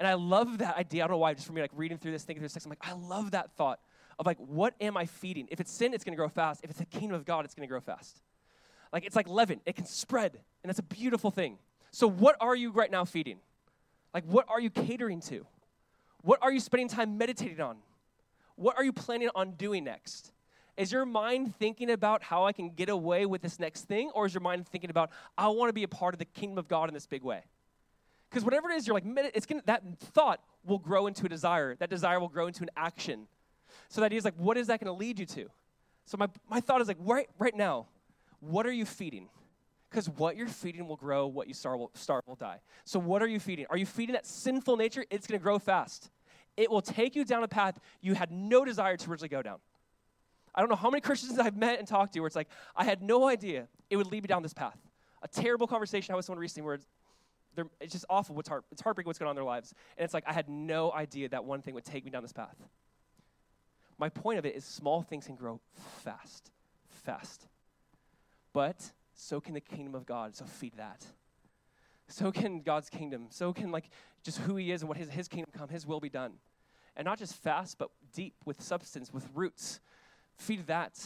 And 0.00 0.08
I 0.08 0.14
love 0.14 0.58
that 0.58 0.76
idea. 0.76 1.04
I 1.04 1.06
don't 1.06 1.14
know 1.14 1.18
why, 1.18 1.34
just 1.34 1.46
for 1.46 1.52
me, 1.52 1.60
like 1.60 1.70
reading 1.74 1.98
through 1.98 2.12
this, 2.12 2.24
thinking 2.24 2.40
through 2.40 2.46
this 2.46 2.54
text, 2.54 2.66
I'm 2.66 2.70
like, 2.70 2.78
I 2.82 2.94
love 2.94 3.32
that 3.32 3.52
thought 3.52 3.80
of 4.18 4.26
like, 4.26 4.38
what 4.38 4.74
am 4.80 4.96
I 4.96 5.04
feeding? 5.04 5.46
If 5.50 5.60
it's 5.60 5.70
sin, 5.70 5.94
it's 5.94 6.04
going 6.04 6.14
to 6.14 6.16
grow 6.16 6.28
fast. 6.28 6.64
If 6.64 6.70
it's 6.70 6.78
the 6.78 6.86
kingdom 6.86 7.14
of 7.14 7.24
God, 7.26 7.44
it's 7.44 7.54
going 7.54 7.68
to 7.68 7.70
grow 7.70 7.80
fast. 7.80 8.22
Like, 8.92 9.04
it's 9.04 9.14
like 9.14 9.28
leaven, 9.28 9.60
it 9.66 9.76
can 9.76 9.84
spread, 9.84 10.32
and 10.32 10.68
that's 10.68 10.78
a 10.78 10.82
beautiful 10.82 11.30
thing. 11.30 11.58
So, 11.92 12.08
what 12.08 12.36
are 12.40 12.56
you 12.56 12.70
right 12.70 12.90
now 12.90 13.04
feeding? 13.04 13.38
Like, 14.12 14.24
what 14.24 14.46
are 14.48 14.58
you 14.58 14.70
catering 14.70 15.20
to? 15.22 15.46
What 16.22 16.40
are 16.42 16.50
you 16.50 16.60
spending 16.60 16.88
time 16.88 17.16
meditating 17.16 17.60
on? 17.60 17.76
What 18.56 18.76
are 18.76 18.84
you 18.84 18.92
planning 18.92 19.30
on 19.34 19.52
doing 19.52 19.84
next? 19.84 20.32
Is 20.76 20.92
your 20.92 21.04
mind 21.04 21.54
thinking 21.56 21.90
about 21.90 22.22
how 22.22 22.44
I 22.44 22.52
can 22.52 22.70
get 22.70 22.88
away 22.88 23.26
with 23.26 23.42
this 23.42 23.60
next 23.60 23.82
thing, 23.82 24.10
or 24.14 24.26
is 24.26 24.34
your 24.34 24.40
mind 24.40 24.66
thinking 24.66 24.90
about, 24.90 25.10
I 25.38 25.48
want 25.48 25.68
to 25.68 25.72
be 25.74 25.82
a 25.82 25.88
part 25.88 26.14
of 26.14 26.18
the 26.18 26.24
kingdom 26.24 26.58
of 26.58 26.68
God 26.68 26.88
in 26.88 26.94
this 26.94 27.06
big 27.06 27.22
way? 27.22 27.44
Because 28.30 28.44
whatever 28.44 28.70
it 28.70 28.76
is, 28.76 28.86
you're 28.86 28.94
like, 28.94 29.04
it's 29.34 29.46
gonna, 29.46 29.62
that 29.66 29.82
thought 29.98 30.40
will 30.64 30.78
grow 30.78 31.06
into 31.08 31.26
a 31.26 31.28
desire. 31.28 31.74
That 31.76 31.90
desire 31.90 32.20
will 32.20 32.28
grow 32.28 32.46
into 32.46 32.62
an 32.62 32.70
action. 32.76 33.26
So 33.88 34.00
the 34.00 34.06
idea 34.06 34.18
is 34.18 34.24
like, 34.24 34.36
what 34.36 34.56
is 34.56 34.68
that 34.68 34.80
going 34.80 34.92
to 34.92 34.98
lead 34.98 35.18
you 35.18 35.26
to? 35.26 35.48
So 36.06 36.16
my, 36.16 36.28
my 36.48 36.60
thought 36.60 36.80
is 36.80 36.88
like, 36.88 36.96
right, 37.00 37.28
right 37.38 37.54
now, 37.54 37.86
what 38.40 38.66
are 38.66 38.72
you 38.72 38.84
feeding? 38.84 39.28
Because 39.90 40.08
what 40.08 40.36
you're 40.36 40.48
feeding 40.48 40.86
will 40.86 40.96
grow, 40.96 41.26
what 41.26 41.48
you 41.48 41.54
starve 41.54 41.80
will, 41.80 41.90
starve 41.94 42.22
will 42.26 42.36
die. 42.36 42.60
So 42.84 42.98
what 42.98 43.22
are 43.22 43.26
you 43.26 43.40
feeding? 43.40 43.66
Are 43.70 43.76
you 43.76 43.86
feeding 43.86 44.12
that 44.14 44.26
sinful 44.26 44.76
nature? 44.76 45.04
It's 45.10 45.26
going 45.26 45.38
to 45.38 45.42
grow 45.42 45.58
fast. 45.58 46.10
It 46.56 46.70
will 46.70 46.82
take 46.82 47.16
you 47.16 47.24
down 47.24 47.42
a 47.42 47.48
path 47.48 47.78
you 48.00 48.14
had 48.14 48.30
no 48.30 48.64
desire 48.64 48.96
to 48.96 49.10
originally 49.10 49.28
go 49.28 49.42
down. 49.42 49.58
I 50.54 50.60
don't 50.60 50.68
know 50.70 50.76
how 50.76 50.90
many 50.90 51.00
Christians 51.00 51.38
I've 51.38 51.56
met 51.56 51.78
and 51.78 51.86
talked 51.86 52.12
to 52.14 52.20
where 52.20 52.26
it's 52.26 52.36
like, 52.36 52.48
I 52.76 52.84
had 52.84 53.02
no 53.02 53.28
idea 53.28 53.68
it 53.88 53.96
would 53.96 54.10
lead 54.10 54.22
me 54.22 54.28
down 54.28 54.42
this 54.42 54.54
path. 54.54 54.78
A 55.22 55.28
terrible 55.28 55.66
conversation 55.66 56.12
I 56.12 56.14
had 56.14 56.16
with 56.16 56.24
someone 56.26 56.40
recently 56.40 56.66
where 56.66 56.78
it's, 57.56 57.68
it's 57.80 57.92
just 57.92 58.04
awful. 58.08 58.34
What's 58.34 58.48
heart, 58.48 58.64
it's 58.70 58.82
heartbreaking 58.82 59.08
what's 59.08 59.18
going 59.18 59.28
on 59.28 59.32
in 59.32 59.36
their 59.36 59.44
lives. 59.44 59.74
And 59.96 60.04
it's 60.04 60.14
like, 60.14 60.24
I 60.26 60.32
had 60.32 60.48
no 60.48 60.92
idea 60.92 61.28
that 61.30 61.44
one 61.44 61.62
thing 61.62 61.74
would 61.74 61.84
take 61.84 62.04
me 62.04 62.10
down 62.10 62.22
this 62.22 62.32
path. 62.32 62.56
My 63.98 64.08
point 64.08 64.38
of 64.38 64.46
it 64.46 64.56
is 64.56 64.64
small 64.64 65.02
things 65.02 65.26
can 65.26 65.36
grow 65.36 65.60
fast, 66.02 66.50
fast. 66.88 67.46
But 68.52 68.92
so 69.14 69.40
can 69.40 69.54
the 69.54 69.60
kingdom 69.60 69.94
of 69.94 70.06
God. 70.06 70.34
So 70.34 70.46
feed 70.46 70.72
that. 70.76 71.04
So 72.08 72.32
can 72.32 72.62
God's 72.62 72.88
kingdom. 72.88 73.26
So 73.30 73.52
can 73.52 73.70
like 73.70 73.90
just 74.22 74.38
who 74.38 74.56
he 74.56 74.72
is 74.72 74.82
and 74.82 74.88
what 74.88 74.96
his, 74.96 75.10
his 75.10 75.28
kingdom 75.28 75.50
come, 75.56 75.68
his 75.68 75.86
will 75.86 76.00
be 76.00 76.08
done. 76.08 76.32
And 76.96 77.04
not 77.04 77.18
just 77.18 77.34
fast, 77.34 77.78
but 77.78 77.90
deep 78.14 78.34
with 78.44 78.60
substance, 78.60 79.12
with 79.12 79.28
roots. 79.34 79.80
Feed 80.36 80.66
that. 80.66 80.98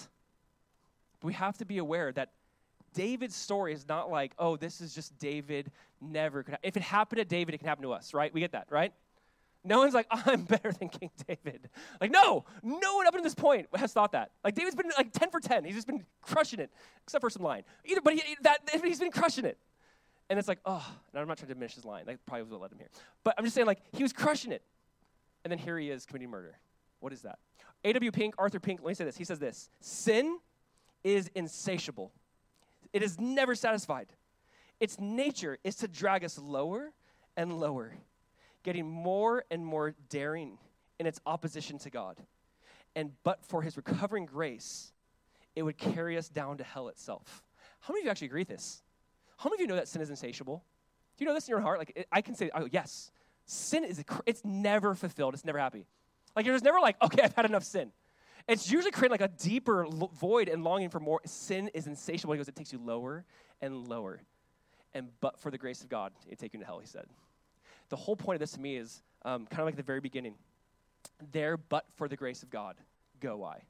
But 1.21 1.27
we 1.27 1.33
have 1.35 1.59
to 1.59 1.65
be 1.65 1.79
aware 1.79 2.13
that 2.13 2.31
David's 2.95 3.35
story 3.35 3.73
is 3.75 3.87
not 3.89 4.11
like, 4.11 4.33
oh, 4.39 4.57
this 4.57 4.81
is 4.81 4.95
just 4.95 5.19
David 5.19 5.71
never 6.01 6.43
could. 6.43 6.55
Ha-. 6.55 6.61
If 6.63 6.77
it 6.77 6.83
happened 6.83 7.19
to 7.19 7.25
David, 7.25 7.55
it 7.55 7.59
can 7.59 7.69
happen 7.69 7.83
to 7.83 7.93
us, 7.93 8.15
right? 8.15 8.33
We 8.33 8.41
get 8.41 8.53
that, 8.53 8.69
right? 8.71 8.93
No 9.65 9.79
one's 9.79 9.95
like, 9.95 10.07
I'm 10.11 10.45
better 10.45 10.73
than 10.73 10.89
King 10.89 11.11
David. 11.27 11.69
Like, 12.01 12.11
no, 12.11 12.45
no 12.63 12.97
one 12.97 13.07
up 13.07 13.15
until 13.15 13.25
this 13.25 13.35
point 13.35 13.67
has 13.75 13.93
thought 13.93 14.13
that. 14.13 14.31
Like, 14.43 14.55
David's 14.55 14.77
been 14.77 14.91
like 14.97 15.13
10 15.13 15.31
for 15.31 15.41
10. 15.41 15.65
He's 15.65 15.75
just 15.75 15.87
been 15.87 16.05
crushing 16.23 16.61
it, 16.61 16.71
except 17.05 17.21
for 17.21 17.31
some 17.31 17.43
line. 17.43 17.65
Either, 17.85 18.01
but 18.01 18.15
he, 18.15 18.37
that, 18.43 18.59
he's 18.83 19.01
been 19.01 19.11
crushing 19.11 19.45
it. 19.45 19.59
And 20.31 20.39
it's 20.39 20.49
like, 20.49 20.61
oh, 20.65 20.87
and 21.13 21.21
I'm 21.21 21.29
not 21.29 21.37
trying 21.37 21.49
to 21.49 21.55
diminish 21.55 21.75
his 21.75 21.85
line. 21.85 22.05
That 22.07 22.25
probably 22.25 22.45
was 22.45 22.53
what 22.53 22.63
led 22.63 22.73
him 22.73 22.79
here. 22.79 22.89
But 23.25 23.35
I'm 23.37 23.45
just 23.45 23.55
saying, 23.55 23.67
like, 23.67 23.81
he 23.93 24.03
was 24.03 24.13
crushing 24.13 24.53
it. 24.53 24.63
And 25.45 25.51
then 25.51 25.59
here 25.59 25.79
he 25.79 25.91
is 25.91 26.07
committing 26.07 26.31
murder. 26.31 26.57
What 27.01 27.13
is 27.13 27.23
that? 27.23 27.39
A.W. 27.85 28.11
Pink, 28.11 28.35
Arthur 28.39 28.59
Pink, 28.59 28.81
let 28.81 28.89
me 28.89 28.95
say 28.95 29.05
this. 29.05 29.17
He 29.17 29.25
says 29.25 29.39
this 29.39 29.69
Sin 29.81 30.39
is 31.03 31.31
insatiable, 31.35 32.13
it 32.95 33.03
is 33.03 33.21
never 33.21 33.55
satisfied. 33.55 34.07
Its 34.81 34.99
nature 34.99 35.59
is 35.63 35.77
to 35.77 35.89
drag 35.89 36.25
us 36.25 36.39
lower 36.39 36.93
and 37.37 37.61
lower 37.61 37.93
getting 38.65 38.91
more 38.91 39.45
and 39.51 39.65
more 39.65 39.95
daring 40.09 40.59
in 40.99 41.07
its 41.07 41.21
opposition 41.25 41.79
to 41.79 41.91
God. 41.91 42.19
And 42.97 43.13
but 43.23 43.45
for 43.45 43.63
his 43.63 43.77
recovering 43.77 44.27
grace, 44.27 44.93
it 45.55 45.63
would 45.63 45.79
carry 45.79 46.19
us 46.19 46.29
down 46.29 46.59
to 46.59 46.65
hell 46.65 46.89
itself. 46.89 47.45
How 47.81 47.93
many 47.93 48.01
of 48.01 48.05
you 48.07 48.11
actually 48.11 48.29
agree 48.29 48.41
with 48.41 48.49
this? 48.49 48.83
How 49.37 49.51
many 49.51 49.59
of 49.59 49.61
you 49.61 49.67
know 49.69 49.77
that 49.77 49.89
sin 49.89 50.03
is 50.03 50.11
insatiable? 50.11 50.65
Do 51.17 51.25
you 51.25 51.29
know 51.29 51.35
this 51.35 51.47
in 51.47 51.53
your 51.53 51.61
heart? 51.61 51.79
Like, 51.79 52.07
I 52.11 52.23
can 52.23 52.35
say, 52.35 52.51
oh, 52.55 52.67
yes. 52.73 53.13
Sin 53.47 53.85
is, 53.85 54.03
it's 54.27 54.43
never 54.45 54.95
fulfilled. 54.95 55.35
It's 55.35 55.45
never 55.45 55.59
happy. 55.59 55.87
Like, 56.35 56.47
there's 56.47 56.63
never 56.63 56.81
like, 56.81 57.01
okay, 57.03 57.23
I've 57.23 57.35
had 57.35 57.45
enough 57.45 57.63
sin. 57.63 57.93
It's 58.47 58.71
usually 58.71 58.91
creating 58.91 59.13
like 59.13 59.23
a 59.23 59.33
deeper 59.43 59.87
void 59.87 60.49
and 60.49 60.63
longing 60.63 60.91
for 60.91 61.01
more. 61.01 61.21
Sin 61.25 61.71
is 61.73 61.87
insatiable 61.87 62.35
because 62.35 62.49
it 62.49 62.57
takes 62.57 62.73
you 62.73 62.79
lower 62.79 63.25
and 63.63 63.89
lower. 63.89 64.21
And 64.93 65.09
but 65.21 65.41
for 65.41 65.51
the 65.51 65.59
grace 65.59 65.83
of 65.83 65.89
God, 65.89 66.13
it 66.29 66.39
take 66.39 66.53
you 66.53 66.61
to 66.61 66.67
hell, 66.67 66.79
he 66.79 66.87
said 66.87 67.07
the 67.89 67.97
whole 67.97 68.17
point 68.17 68.37
of 68.37 68.41
this 68.41 68.53
to 68.53 68.61
me 68.61 68.77
is 68.77 69.03
um, 69.25 69.47
kind 69.47 69.61
of 69.61 69.67
like 69.67 69.77
the 69.77 69.83
very 69.83 70.01
beginning. 70.01 70.35
There, 71.33 71.57
but 71.57 71.85
for 71.95 72.09
the 72.09 72.17
grace 72.17 72.43
of 72.43 72.51
God, 72.51 72.77
go 73.21 73.45
I. 73.45 73.63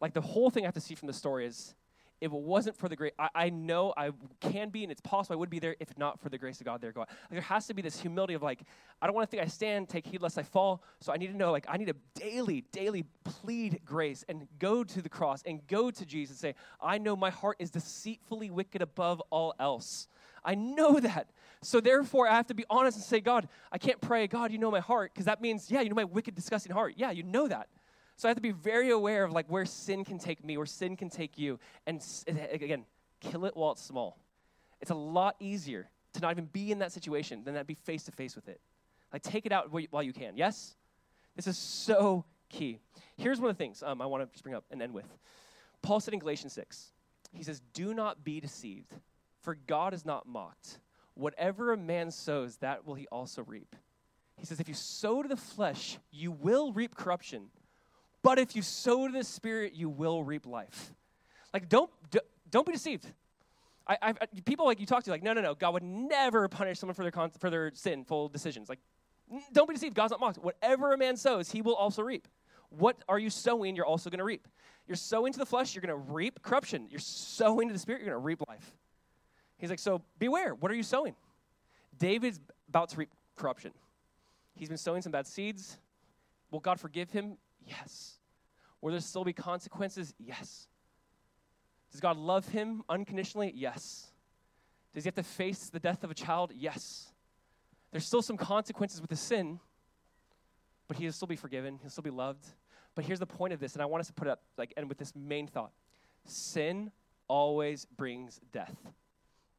Like 0.00 0.12
the 0.12 0.20
whole 0.20 0.50
thing 0.50 0.64
I 0.64 0.66
have 0.66 0.74
to 0.74 0.80
see 0.80 0.94
from 0.94 1.06
the 1.06 1.12
story 1.12 1.46
is 1.46 1.74
if 2.20 2.32
it 2.32 2.38
wasn't 2.38 2.76
for 2.76 2.88
the 2.88 2.96
grace, 2.96 3.12
I, 3.18 3.28
I, 3.34 3.50
know 3.50 3.94
I 3.96 4.10
can 4.40 4.70
be 4.70 4.82
and 4.82 4.90
it's 4.90 5.00
possible 5.00 5.34
I 5.34 5.36
would 5.36 5.50
be 5.50 5.58
there 5.58 5.76
if 5.80 5.96
not 5.96 6.20
for 6.20 6.28
the 6.28 6.38
grace 6.38 6.60
of 6.60 6.66
God 6.66 6.80
there. 6.80 6.92
Go 6.92 7.00
like, 7.00 7.08
there 7.30 7.40
has 7.40 7.66
to 7.68 7.74
be 7.74 7.82
this 7.82 8.00
humility 8.00 8.34
of 8.34 8.42
like, 8.42 8.60
I 9.00 9.06
don't 9.06 9.14
want 9.14 9.28
to 9.28 9.30
think 9.30 9.42
I 9.42 9.46
stand, 9.46 9.88
take 9.88 10.06
heed 10.06 10.22
lest 10.22 10.38
I 10.38 10.42
fall. 10.42 10.82
So 11.00 11.12
I 11.12 11.16
need 11.16 11.28
to 11.28 11.36
know, 11.36 11.52
like, 11.52 11.66
I 11.68 11.76
need 11.76 11.86
to 11.86 11.96
daily, 12.14 12.64
daily 12.72 13.04
plead 13.24 13.80
grace 13.84 14.24
and 14.28 14.48
go 14.58 14.82
to 14.84 15.02
the 15.02 15.08
cross 15.08 15.42
and 15.46 15.66
go 15.66 15.90
to 15.90 16.06
Jesus 16.06 16.30
and 16.30 16.40
say, 16.40 16.54
I 16.80 16.98
know 16.98 17.14
my 17.14 17.30
heart 17.30 17.56
is 17.58 17.70
deceitfully 17.70 18.50
wicked 18.50 18.82
above 18.82 19.22
all 19.30 19.54
else. 19.60 20.08
I 20.44 20.54
know 20.54 20.98
that. 21.00 21.28
So 21.62 21.80
therefore, 21.80 22.28
I 22.28 22.34
have 22.36 22.46
to 22.48 22.54
be 22.54 22.64
honest 22.70 22.96
and 22.96 23.04
say, 23.04 23.20
God, 23.20 23.48
I 23.72 23.78
can't 23.78 24.00
pray, 24.00 24.26
God, 24.26 24.52
you 24.52 24.58
know 24.58 24.70
my 24.70 24.80
heart, 24.80 25.12
because 25.12 25.26
that 25.26 25.40
means, 25.40 25.70
yeah, 25.70 25.80
you 25.80 25.88
know 25.88 25.96
my 25.96 26.04
wicked, 26.04 26.34
disgusting 26.34 26.72
heart. 26.72 26.94
Yeah, 26.96 27.10
you 27.10 27.22
know 27.22 27.48
that. 27.48 27.68
So 28.18 28.28
I 28.28 28.30
have 28.30 28.36
to 28.36 28.42
be 28.42 28.50
very 28.50 28.90
aware 28.90 29.22
of 29.22 29.30
like 29.30 29.46
where 29.46 29.64
sin 29.64 30.04
can 30.04 30.18
take 30.18 30.44
me, 30.44 30.56
where 30.56 30.66
sin 30.66 30.96
can 30.96 31.08
take 31.08 31.38
you, 31.38 31.60
and 31.86 32.04
again, 32.26 32.84
kill 33.20 33.44
it 33.44 33.56
while 33.56 33.70
it's 33.72 33.82
small. 33.82 34.18
It's 34.80 34.90
a 34.90 34.96
lot 34.96 35.36
easier 35.38 35.88
to 36.14 36.20
not 36.20 36.32
even 36.32 36.46
be 36.46 36.72
in 36.72 36.80
that 36.80 36.90
situation 36.90 37.44
than 37.44 37.54
to 37.54 37.62
be 37.62 37.74
face 37.74 38.02
to 38.04 38.12
face 38.12 38.34
with 38.34 38.48
it. 38.48 38.60
Like 39.12 39.22
take 39.22 39.46
it 39.46 39.52
out 39.52 39.70
while 39.90 40.02
you 40.02 40.12
can. 40.12 40.36
Yes, 40.36 40.74
this 41.36 41.46
is 41.46 41.56
so 41.56 42.24
key. 42.48 42.80
Here's 43.16 43.40
one 43.40 43.50
of 43.50 43.56
the 43.56 43.62
things 43.62 43.84
um, 43.84 44.02
I 44.02 44.06
want 44.06 44.24
to 44.24 44.32
just 44.32 44.42
bring 44.42 44.56
up 44.56 44.64
and 44.72 44.82
end 44.82 44.92
with. 44.92 45.06
Paul 45.80 46.00
said 46.00 46.12
in 46.12 46.18
Galatians 46.18 46.52
six, 46.52 46.90
he 47.32 47.44
says, 47.44 47.62
"Do 47.72 47.94
not 47.94 48.24
be 48.24 48.40
deceived, 48.40 48.94
for 49.42 49.54
God 49.54 49.94
is 49.94 50.04
not 50.04 50.26
mocked." 50.26 50.80
Whatever 51.14 51.72
a 51.72 51.76
man 51.76 52.10
sows, 52.10 52.56
that 52.56 52.84
will 52.84 52.94
he 52.94 53.06
also 53.12 53.44
reap. 53.44 53.76
He 54.36 54.46
says, 54.46 54.60
If 54.60 54.68
you 54.68 54.74
sow 54.74 55.22
to 55.22 55.28
the 55.28 55.36
flesh, 55.36 55.98
you 56.12 56.30
will 56.30 56.72
reap 56.72 56.94
corruption. 56.94 57.50
But 58.22 58.38
if 58.38 58.56
you 58.56 58.62
sow 58.62 59.06
to 59.06 59.12
the 59.12 59.24
spirit, 59.24 59.74
you 59.74 59.88
will 59.88 60.24
reap 60.24 60.46
life. 60.46 60.92
Like, 61.54 61.68
don't, 61.68 61.90
don't 62.50 62.66
be 62.66 62.72
deceived. 62.72 63.06
I, 63.86 63.96
I, 64.02 64.12
people 64.44 64.66
like 64.66 64.80
you 64.80 64.86
talk 64.86 65.04
to, 65.04 65.10
like, 65.10 65.22
no, 65.22 65.32
no, 65.32 65.40
no, 65.40 65.54
God 65.54 65.72
would 65.74 65.82
never 65.82 66.46
punish 66.48 66.78
someone 66.78 66.94
for 66.94 67.02
their, 67.02 67.10
con- 67.10 67.30
for 67.38 67.48
their 67.48 67.70
sinful 67.74 68.28
decisions. 68.28 68.68
Like, 68.68 68.80
don't 69.52 69.68
be 69.68 69.74
deceived. 69.74 69.94
God's 69.94 70.10
not 70.10 70.20
mocked. 70.20 70.38
Whatever 70.38 70.92
a 70.92 70.98
man 70.98 71.16
sows, 71.16 71.50
he 71.50 71.62
will 71.62 71.74
also 71.74 72.02
reap. 72.02 72.28
What 72.70 72.96
are 73.08 73.18
you 73.18 73.30
sowing? 73.30 73.76
You're 73.76 73.86
also 73.86 74.10
going 74.10 74.18
to 74.18 74.24
reap. 74.24 74.46
You're 74.86 74.96
sowing 74.96 75.32
to 75.32 75.38
the 75.38 75.46
flesh, 75.46 75.74
you're 75.74 75.82
going 75.82 75.88
to 75.88 76.12
reap 76.12 76.42
corruption. 76.42 76.86
You're 76.90 77.00
sowing 77.00 77.68
to 77.68 77.72
the 77.72 77.78
spirit, 77.78 78.00
you're 78.00 78.12
going 78.12 78.22
to 78.22 78.26
reap 78.26 78.42
life. 78.48 78.74
He's 79.58 79.70
like, 79.70 79.78
so 79.78 80.02
beware. 80.18 80.54
What 80.54 80.70
are 80.70 80.74
you 80.74 80.82
sowing? 80.82 81.14
David's 81.98 82.40
about 82.68 82.90
to 82.90 82.96
reap 82.96 83.10
corruption. 83.36 83.72
He's 84.54 84.68
been 84.68 84.78
sowing 84.78 85.02
some 85.02 85.12
bad 85.12 85.26
seeds. 85.26 85.78
Will 86.50 86.60
God 86.60 86.80
forgive 86.80 87.10
him? 87.10 87.36
Yes. 87.68 88.18
Will 88.80 88.92
there 88.92 89.00
still 89.00 89.24
be 89.24 89.32
consequences? 89.32 90.14
Yes. 90.18 90.68
Does 91.90 92.00
God 92.00 92.16
love 92.16 92.48
him 92.48 92.82
unconditionally? 92.88 93.52
Yes. 93.54 94.06
Does 94.94 95.04
he 95.04 95.08
have 95.08 95.14
to 95.16 95.22
face 95.22 95.70
the 95.70 95.80
death 95.80 96.04
of 96.04 96.10
a 96.10 96.14
child? 96.14 96.52
Yes. 96.54 97.12
There's 97.90 98.04
still 98.04 98.22
some 98.22 98.36
consequences 98.36 99.00
with 99.00 99.10
the 99.10 99.16
sin, 99.16 99.60
but 100.86 100.96
he'll 100.96 101.12
still 101.12 101.28
be 101.28 101.36
forgiven. 101.36 101.78
He'll 101.80 101.90
still 101.90 102.02
be 102.02 102.10
loved. 102.10 102.46
But 102.94 103.04
here's 103.04 103.18
the 103.20 103.26
point 103.26 103.52
of 103.52 103.60
this, 103.60 103.74
and 103.74 103.82
I 103.82 103.86
want 103.86 104.00
us 104.00 104.08
to 104.08 104.12
put 104.12 104.26
it 104.26 104.30
up, 104.30 104.42
like, 104.56 104.74
end 104.76 104.88
with 104.88 104.98
this 104.98 105.14
main 105.14 105.46
thought 105.46 105.72
sin 106.24 106.90
always 107.26 107.86
brings 107.96 108.38
death 108.52 108.76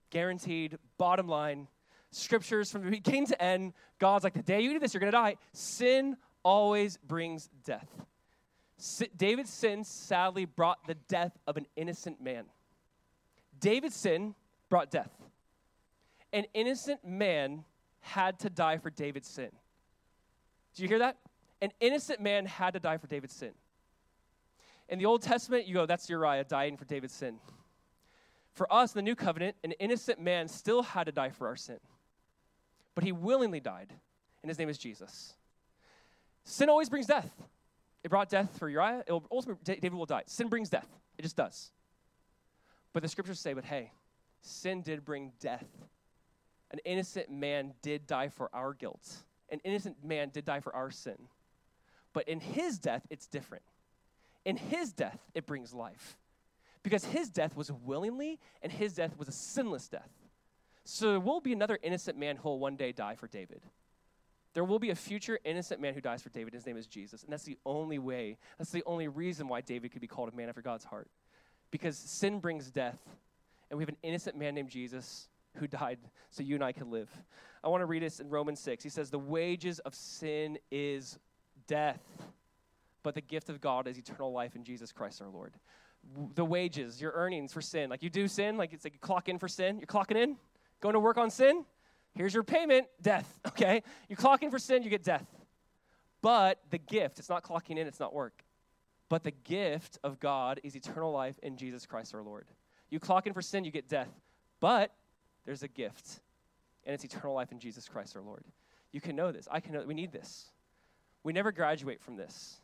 guaranteed, 0.10 0.78
bottom 0.98 1.28
line. 1.28 1.68
Scriptures 2.12 2.72
from 2.72 2.90
beginning 2.90 3.28
to 3.28 3.42
end, 3.42 3.74
God's 4.00 4.24
like, 4.24 4.34
the 4.34 4.42
day 4.42 4.62
you 4.62 4.74
do 4.74 4.80
this, 4.80 4.94
you're 4.94 5.00
going 5.00 5.12
to 5.12 5.18
die. 5.18 5.36
Sin 5.54 6.18
always 6.44 6.98
brings 6.98 7.50
death. 7.64 7.88
David's 9.18 9.52
sin 9.52 9.84
sadly 9.84 10.46
brought 10.46 10.86
the 10.88 10.96
death 10.96 11.38
of 11.48 11.58
an 11.58 11.66
innocent 11.76 12.22
man. 12.22 12.46
David's 13.60 13.96
sin 13.96 14.36
brought 14.70 14.90
death. 14.90 15.12
An 16.32 16.46
innocent 16.54 17.04
man 17.04 17.66
had 18.02 18.40
to 18.40 18.50
die 18.50 18.78
for 18.78 18.90
David's 18.90 19.28
sin. 19.28 19.50
Do 20.76 20.84
you 20.84 20.88
hear 20.88 21.00
that? 21.00 21.18
An 21.62 21.72
innocent 21.82 22.22
man 22.22 22.46
had 22.46 22.74
to 22.74 22.80
die 22.80 22.98
for 22.98 23.08
David's 23.08 23.34
sin. 23.34 23.52
In 24.88 24.98
the 24.98 25.06
Old 25.06 25.22
Testament, 25.22 25.68
you 25.68 25.74
go, 25.74 25.86
that's 25.86 26.10
Uriah 26.10 26.46
dying 26.46 26.78
for 26.78 26.86
David's 26.86 27.14
sin. 27.14 27.40
For 28.54 28.72
us, 28.74 28.94
in 28.96 29.00
the 29.00 29.04
new 29.04 29.16
covenant, 29.16 29.56
an 29.64 29.74
innocent 29.74 30.20
man 30.20 30.48
still 30.48 30.84
had 30.84 31.06
to 31.06 31.12
die 31.12 31.30
for 31.30 31.48
our 31.48 31.56
sin. 31.56 31.80
But 32.96 33.04
he 33.04 33.12
willingly 33.12 33.60
died, 33.60 33.94
and 34.42 34.50
his 34.50 34.58
name 34.58 34.70
is 34.70 34.78
Jesus. 34.78 35.36
Sin 36.44 36.70
always 36.70 36.90
brings 36.90 37.06
death. 37.06 37.30
It 38.04 38.10
brought 38.10 38.30
death 38.30 38.58
for 38.58 38.70
Uriah. 38.70 39.04
It 39.06 39.12
will, 39.12 39.26
ultimately, 39.32 39.76
David 39.76 39.94
will 39.94 40.06
die. 40.06 40.24
Sin 40.26 40.48
brings 40.48 40.70
death. 40.70 40.88
It 41.18 41.24
just 41.24 41.36
does. 41.36 41.72
But 42.94 43.04
the 43.04 43.10
scriptures 43.10 43.40
say, 43.40 43.54
but 43.54 43.66
hey, 43.66 43.92
sin 44.42 44.82
did 44.82 45.06
bring 45.06 45.34
death. 45.40 45.68
An 46.72 46.80
innocent 46.86 47.30
man 47.30 47.74
did 47.82 48.08
die 48.08 48.30
for 48.30 48.50
our 48.54 48.74
guilt. 48.74 49.08
An 49.50 49.60
innocent 49.64 50.04
man 50.04 50.30
did 50.30 50.46
die 50.46 50.60
for 50.60 50.74
our 50.76 50.92
sin. 50.92 51.18
But 52.14 52.28
in 52.28 52.40
his 52.40 52.80
death, 52.80 53.06
it's 53.10 53.28
different. 53.28 53.64
In 54.46 54.58
his 54.58 54.94
death, 54.94 55.20
it 55.34 55.46
brings 55.46 55.74
life. 55.74 56.18
Because 56.82 57.06
his 57.06 57.30
death 57.30 57.56
was 57.56 57.72
willingly, 57.72 58.40
and 58.62 58.72
his 58.72 58.94
death 58.94 59.18
was 59.18 59.28
a 59.28 59.34
sinless 59.34 59.88
death. 59.88 60.10
So 60.86 61.12
there 61.12 61.20
will 61.20 61.42
be 61.42 61.54
another 61.54 61.78
innocent 61.84 62.18
man 62.18 62.38
who 62.38 62.50
will 62.50 62.60
one 62.60 62.76
day 62.76 62.92
die 62.92 63.16
for 63.16 63.28
David. 63.28 63.62
There 64.54 64.64
will 64.64 64.80
be 64.80 64.90
a 64.90 64.96
future 64.96 65.40
innocent 65.44 65.80
man 65.80 65.94
who 65.94 66.02
dies 66.02 66.22
for 66.22 66.30
David. 66.30 66.54
His 66.54 66.66
name 66.66 66.78
is 66.78 66.88
Jesus. 66.88 67.24
And 67.24 67.32
that's 67.32 67.44
the 67.44 67.58
only 67.66 68.00
way, 68.00 68.38
that's 68.58 68.72
the 68.72 68.84
only 68.86 69.08
reason 69.08 69.48
why 69.48 69.62
David 69.62 69.92
could 69.92 70.02
be 70.02 70.08
called 70.08 70.32
a 70.34 70.36
man 70.36 70.50
after 70.50 70.62
God's 70.62 70.86
heart. 70.86 71.08
Because 71.72 71.98
sin 71.98 72.40
brings 72.40 72.72
death, 72.72 72.98
and 73.70 73.78
we 73.78 73.84
have 73.84 73.90
an 73.90 73.98
innocent 74.02 74.36
man 74.36 74.56
named 74.56 74.70
Jesus 74.70 75.30
who 75.56 75.68
died 75.68 76.00
so 76.32 76.42
you 76.42 76.56
and 76.56 76.64
I 76.64 76.72
could 76.72 76.88
live. 76.88 77.10
I 77.64 77.68
want 77.68 77.82
to 77.82 77.86
read 77.86 78.02
this 78.02 78.20
in 78.20 78.30
Romans 78.30 78.60
6. 78.60 78.84
He 78.84 78.90
says, 78.90 79.12
The 79.12 79.20
wages 79.20 79.80
of 79.80 79.94
sin 79.94 80.58
is 80.72 81.20
death, 81.68 82.02
but 83.04 83.14
the 83.14 83.22
gift 83.22 83.50
of 83.50 83.62
God 83.62 83.88
is 83.88 83.98
eternal 83.98 84.32
life 84.32 84.56
in 84.56 84.64
Jesus 84.64 84.92
Christ 84.92 85.22
our 85.22 85.30
Lord. 85.30 85.54
The 86.36 86.46
wages, 86.46 87.02
your 87.02 87.12
earnings 87.14 87.54
for 87.54 87.62
sin, 87.62 87.90
like 87.90 88.02
you 88.02 88.10
do 88.10 88.28
sin, 88.28 88.58
like 88.58 88.74
it's 88.74 88.86
like 88.86 88.94
you 88.94 89.00
clock 89.00 89.30
in 89.30 89.38
for 89.38 89.48
sin, 89.48 89.78
you're 89.78 89.88
clocking 89.88 90.16
in, 90.16 90.38
going 90.82 90.94
to 90.94 91.00
work 91.00 91.18
on 91.18 91.30
sin, 91.30 91.66
here's 92.20 92.34
your 92.34 92.44
payment, 92.44 92.86
death, 93.02 93.40
okay? 93.48 93.82
You 94.10 94.16
clock 94.16 94.44
in 94.44 94.52
for 94.52 94.60
sin, 94.60 94.84
you 94.84 94.90
get 94.90 95.04
death. 95.04 95.26
But 96.22 96.60
the 96.70 96.78
gift, 96.78 97.18
it's 97.18 97.30
not 97.30 97.44
clocking 97.44 97.78
in, 97.78 97.88
it's 97.88 98.00
not 98.00 98.14
work. 98.14 98.44
But 99.08 99.24
the 99.24 99.32
gift 99.32 99.98
of 100.04 100.20
God 100.20 100.60
is 100.64 100.76
eternal 100.76 101.12
life 101.12 101.40
in 101.42 101.56
Jesus 101.56 101.86
Christ 101.86 102.14
our 102.14 102.22
Lord. 102.22 102.46
You 102.90 103.00
clock 103.00 103.26
in 103.26 103.34
for 103.34 103.42
sin, 103.42 103.64
you 103.64 103.72
get 103.72 103.88
death. 103.88 104.10
But 104.60 104.94
there's 105.46 105.64
a 105.64 105.68
gift, 105.70 106.20
and 106.86 106.94
it's 106.94 107.06
eternal 107.06 107.34
life 107.34 107.54
in 107.54 107.60
Jesus 107.60 107.88
Christ 107.88 108.18
our 108.18 108.22
Lord. 108.22 108.44
You 108.92 109.00
can 109.00 109.16
know 109.16 109.32
this. 109.32 109.48
I 109.50 109.62
can 109.62 109.74
know. 109.74 109.84
We 109.86 109.94
need 109.94 110.12
this. 110.12 110.52
We 111.24 111.32
never 111.32 111.54
graduate 111.54 112.02
from 112.02 112.18
this. 112.18 112.60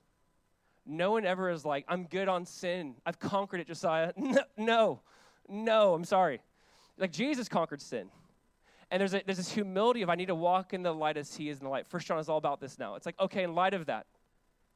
No 0.85 1.11
one 1.11 1.25
ever 1.25 1.49
is 1.49 1.63
like, 1.63 1.85
I'm 1.87 2.03
good 2.03 2.27
on 2.27 2.45
sin. 2.45 2.95
I've 3.05 3.19
conquered 3.19 3.61
it, 3.61 3.67
Josiah. 3.67 4.11
No, 4.57 5.01
no, 5.47 5.93
I'm 5.93 6.03
sorry. 6.03 6.41
Like 6.97 7.11
Jesus 7.11 7.47
conquered 7.47 7.81
sin. 7.81 8.09
And 8.91 8.99
there's, 8.99 9.13
a, 9.13 9.21
there's 9.25 9.37
this 9.37 9.51
humility 9.51 10.01
of 10.03 10.09
I 10.09 10.15
need 10.15 10.27
to 10.27 10.35
walk 10.35 10.73
in 10.73 10.83
the 10.83 10.93
light 10.93 11.17
as 11.17 11.35
he 11.35 11.49
is 11.49 11.59
in 11.59 11.63
the 11.63 11.69
light. 11.69 11.87
First 11.87 12.07
John 12.07 12.19
is 12.19 12.29
all 12.29 12.37
about 12.37 12.59
this 12.59 12.77
now. 12.77 12.95
It's 12.95 13.05
like, 13.05 13.19
okay, 13.19 13.43
in 13.43 13.55
light 13.55 13.73
of 13.73 13.87
that, 13.87 14.05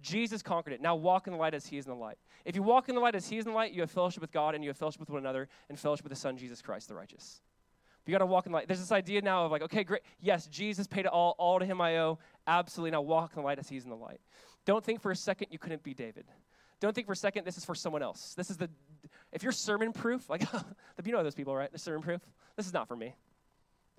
Jesus 0.02 0.42
conquered 0.42 0.74
it. 0.74 0.82
Now 0.82 0.96
walk 0.96 1.28
in 1.28 1.34
the 1.34 1.40
light 1.40 1.54
as 1.54 1.68
he 1.68 1.78
is 1.78 1.86
in 1.86 1.92
the 1.92 1.98
light. 1.98 2.18
If 2.46 2.56
you 2.56 2.64
walk 2.64 2.90
in 2.90 2.96
the 2.96 3.02
light 3.02 3.16
as 3.16 3.28
he 3.28 3.38
is 3.38 3.46
in 3.46 3.52
the 3.52 3.56
light, 3.56 3.74
you 3.74 3.82
have 3.82 3.92
fellowship 3.92 4.22
with 4.22 4.32
God 4.32 4.56
and 4.56 4.64
you 4.64 4.70
have 4.70 4.78
fellowship 4.78 5.00
with 5.00 5.10
one 5.10 5.20
another 5.20 5.48
and 5.68 5.78
fellowship 5.78 6.06
with 6.06 6.12
the 6.12 6.20
Son, 6.20 6.38
Jesus 6.38 6.62
Christ, 6.62 6.88
the 6.88 6.96
righteous. 6.96 7.42
You 8.06 8.12
got 8.12 8.20
to 8.20 8.26
walk 8.26 8.48
in 8.48 8.52
the 8.52 8.58
light. 8.58 8.68
There's 8.68 8.80
this 8.80 8.92
idea 8.92 9.22
now 9.22 9.46
of 9.46 9.52
like, 9.52 9.62
okay, 9.62 9.84
great. 9.84 10.02
Yes, 10.20 10.48
Jesus 10.48 10.88
paid 10.88 11.02
it 11.02 11.12
all. 11.12 11.36
All 11.38 11.60
to 11.60 11.66
him 11.66 11.80
I 11.80 11.98
owe. 12.00 12.18
Absolutely. 12.48 12.92
Now 12.92 13.02
walk 13.02 13.34
in 13.36 13.42
the 13.42 13.46
light 13.46 13.60
as 13.60 13.70
he's 13.70 13.84
in 13.84 13.92
the 13.92 13.96
light. 13.96 14.20
Don't 14.66 14.84
think 14.84 15.02
for 15.02 15.12
a 15.12 15.16
second 15.16 15.50
you 15.52 15.60
couldn't 15.60 15.84
be 15.84 15.94
David. 15.94 16.26
Don't 16.80 16.96
think 16.96 17.06
for 17.06 17.14
a 17.14 17.18
second 17.18 17.46
this 17.46 17.58
is 17.58 17.66
for 17.66 17.76
someone 17.76 18.02
else. 18.02 18.34
This 18.36 18.50
is 18.50 18.58
the, 18.58 18.70
if 19.32 19.44
you're 19.44 19.52
sermon 19.52 19.92
proof, 19.94 20.30
like, 20.30 20.42
you 21.06 21.12
know 21.12 21.24
those 21.24 21.36
people, 21.36 21.56
right? 21.56 21.70
They're 21.72 21.78
sermon 21.78 22.02
proof. 22.02 22.22
This 22.56 22.66
is 22.66 22.74
not 22.74 22.88
for 22.88 22.96
me. 22.96 23.14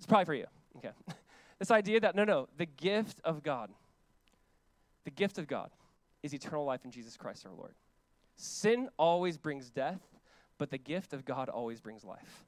It's 0.01 0.07
probably 0.07 0.25
for 0.25 0.33
you. 0.33 0.45
Okay. 0.77 0.91
this 1.59 1.71
idea 1.71 1.99
that, 1.99 2.15
no, 2.15 2.23
no, 2.23 2.47
the 2.57 2.65
gift 2.65 3.21
of 3.23 3.43
God, 3.43 3.69
the 5.03 5.11
gift 5.11 5.37
of 5.37 5.47
God 5.47 5.69
is 6.23 6.33
eternal 6.33 6.65
life 6.65 6.83
in 6.85 6.91
Jesus 6.91 7.15
Christ 7.15 7.45
our 7.45 7.53
Lord. 7.53 7.75
Sin 8.35 8.89
always 8.97 9.37
brings 9.37 9.69
death, 9.69 10.01
but 10.57 10.71
the 10.71 10.77
gift 10.77 11.13
of 11.13 11.23
God 11.23 11.49
always 11.49 11.79
brings 11.79 12.03
life 12.03 12.45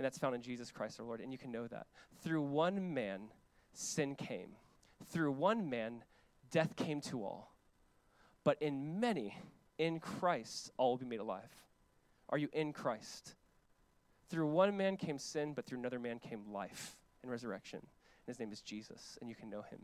and 0.00 0.04
that's 0.06 0.16
found 0.16 0.34
in 0.34 0.40
Jesus 0.40 0.70
Christ 0.70 0.98
our 0.98 1.04
Lord. 1.04 1.20
And 1.20 1.30
you 1.30 1.36
can 1.36 1.52
know 1.52 1.66
that. 1.66 1.86
Through 2.22 2.40
one 2.40 2.94
man, 2.94 3.28
sin 3.74 4.14
came. 4.14 4.52
Through 5.10 5.32
one 5.32 5.68
man, 5.68 6.04
death 6.50 6.74
came 6.74 7.02
to 7.02 7.22
all. 7.22 7.52
But 8.42 8.56
in 8.62 8.98
many, 8.98 9.36
in 9.76 10.00
Christ, 10.00 10.70
all 10.78 10.92
will 10.92 10.96
be 10.96 11.04
made 11.04 11.20
alive. 11.20 11.50
Are 12.30 12.38
you 12.38 12.48
in 12.54 12.72
Christ? 12.72 13.34
Through 14.30 14.46
one 14.46 14.76
man 14.76 14.96
came 14.96 15.18
sin, 15.18 15.52
but 15.54 15.66
through 15.66 15.78
another 15.78 15.98
man 15.98 16.18
came 16.18 16.52
life 16.52 16.96
and 17.22 17.30
resurrection. 17.30 17.80
And 17.80 18.28
his 18.28 18.38
name 18.38 18.52
is 18.52 18.60
Jesus, 18.60 19.18
and 19.20 19.28
you 19.28 19.34
can 19.34 19.50
know 19.50 19.62
him. 19.62 19.80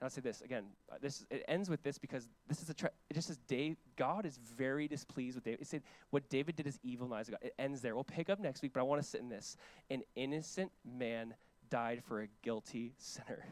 And 0.00 0.06
I'll 0.06 0.10
say 0.10 0.20
this 0.20 0.40
again. 0.40 0.64
Uh, 0.90 0.96
this 1.00 1.26
it 1.28 1.44
ends 1.48 1.68
with 1.68 1.82
this 1.82 1.98
because 1.98 2.28
this 2.48 2.62
is 2.62 2.70
a. 2.70 2.74
Tra- 2.74 2.90
it 3.10 3.14
just 3.14 3.26
says 3.26 3.38
Dave, 3.48 3.76
God 3.96 4.24
is 4.24 4.38
very 4.56 4.88
displeased 4.88 5.34
with 5.34 5.44
David. 5.44 5.60
It 5.60 5.66
said 5.66 5.82
what 6.10 6.28
David 6.30 6.56
did 6.56 6.66
is 6.66 6.78
evil 6.82 7.06
in 7.06 7.10
the 7.10 7.16
eyes 7.16 7.28
of 7.28 7.32
God. 7.32 7.40
It 7.42 7.54
ends 7.58 7.80
there. 7.80 7.94
We'll 7.94 8.04
pick 8.04 8.30
up 8.30 8.38
next 8.38 8.62
week, 8.62 8.72
but 8.72 8.80
I 8.80 8.84
want 8.84 9.02
to 9.02 9.06
sit 9.06 9.20
in 9.20 9.28
this. 9.28 9.56
An 9.90 10.02
innocent 10.14 10.70
man 10.84 11.34
died 11.68 12.02
for 12.04 12.22
a 12.22 12.28
guilty 12.42 12.94
sinner, 12.96 13.44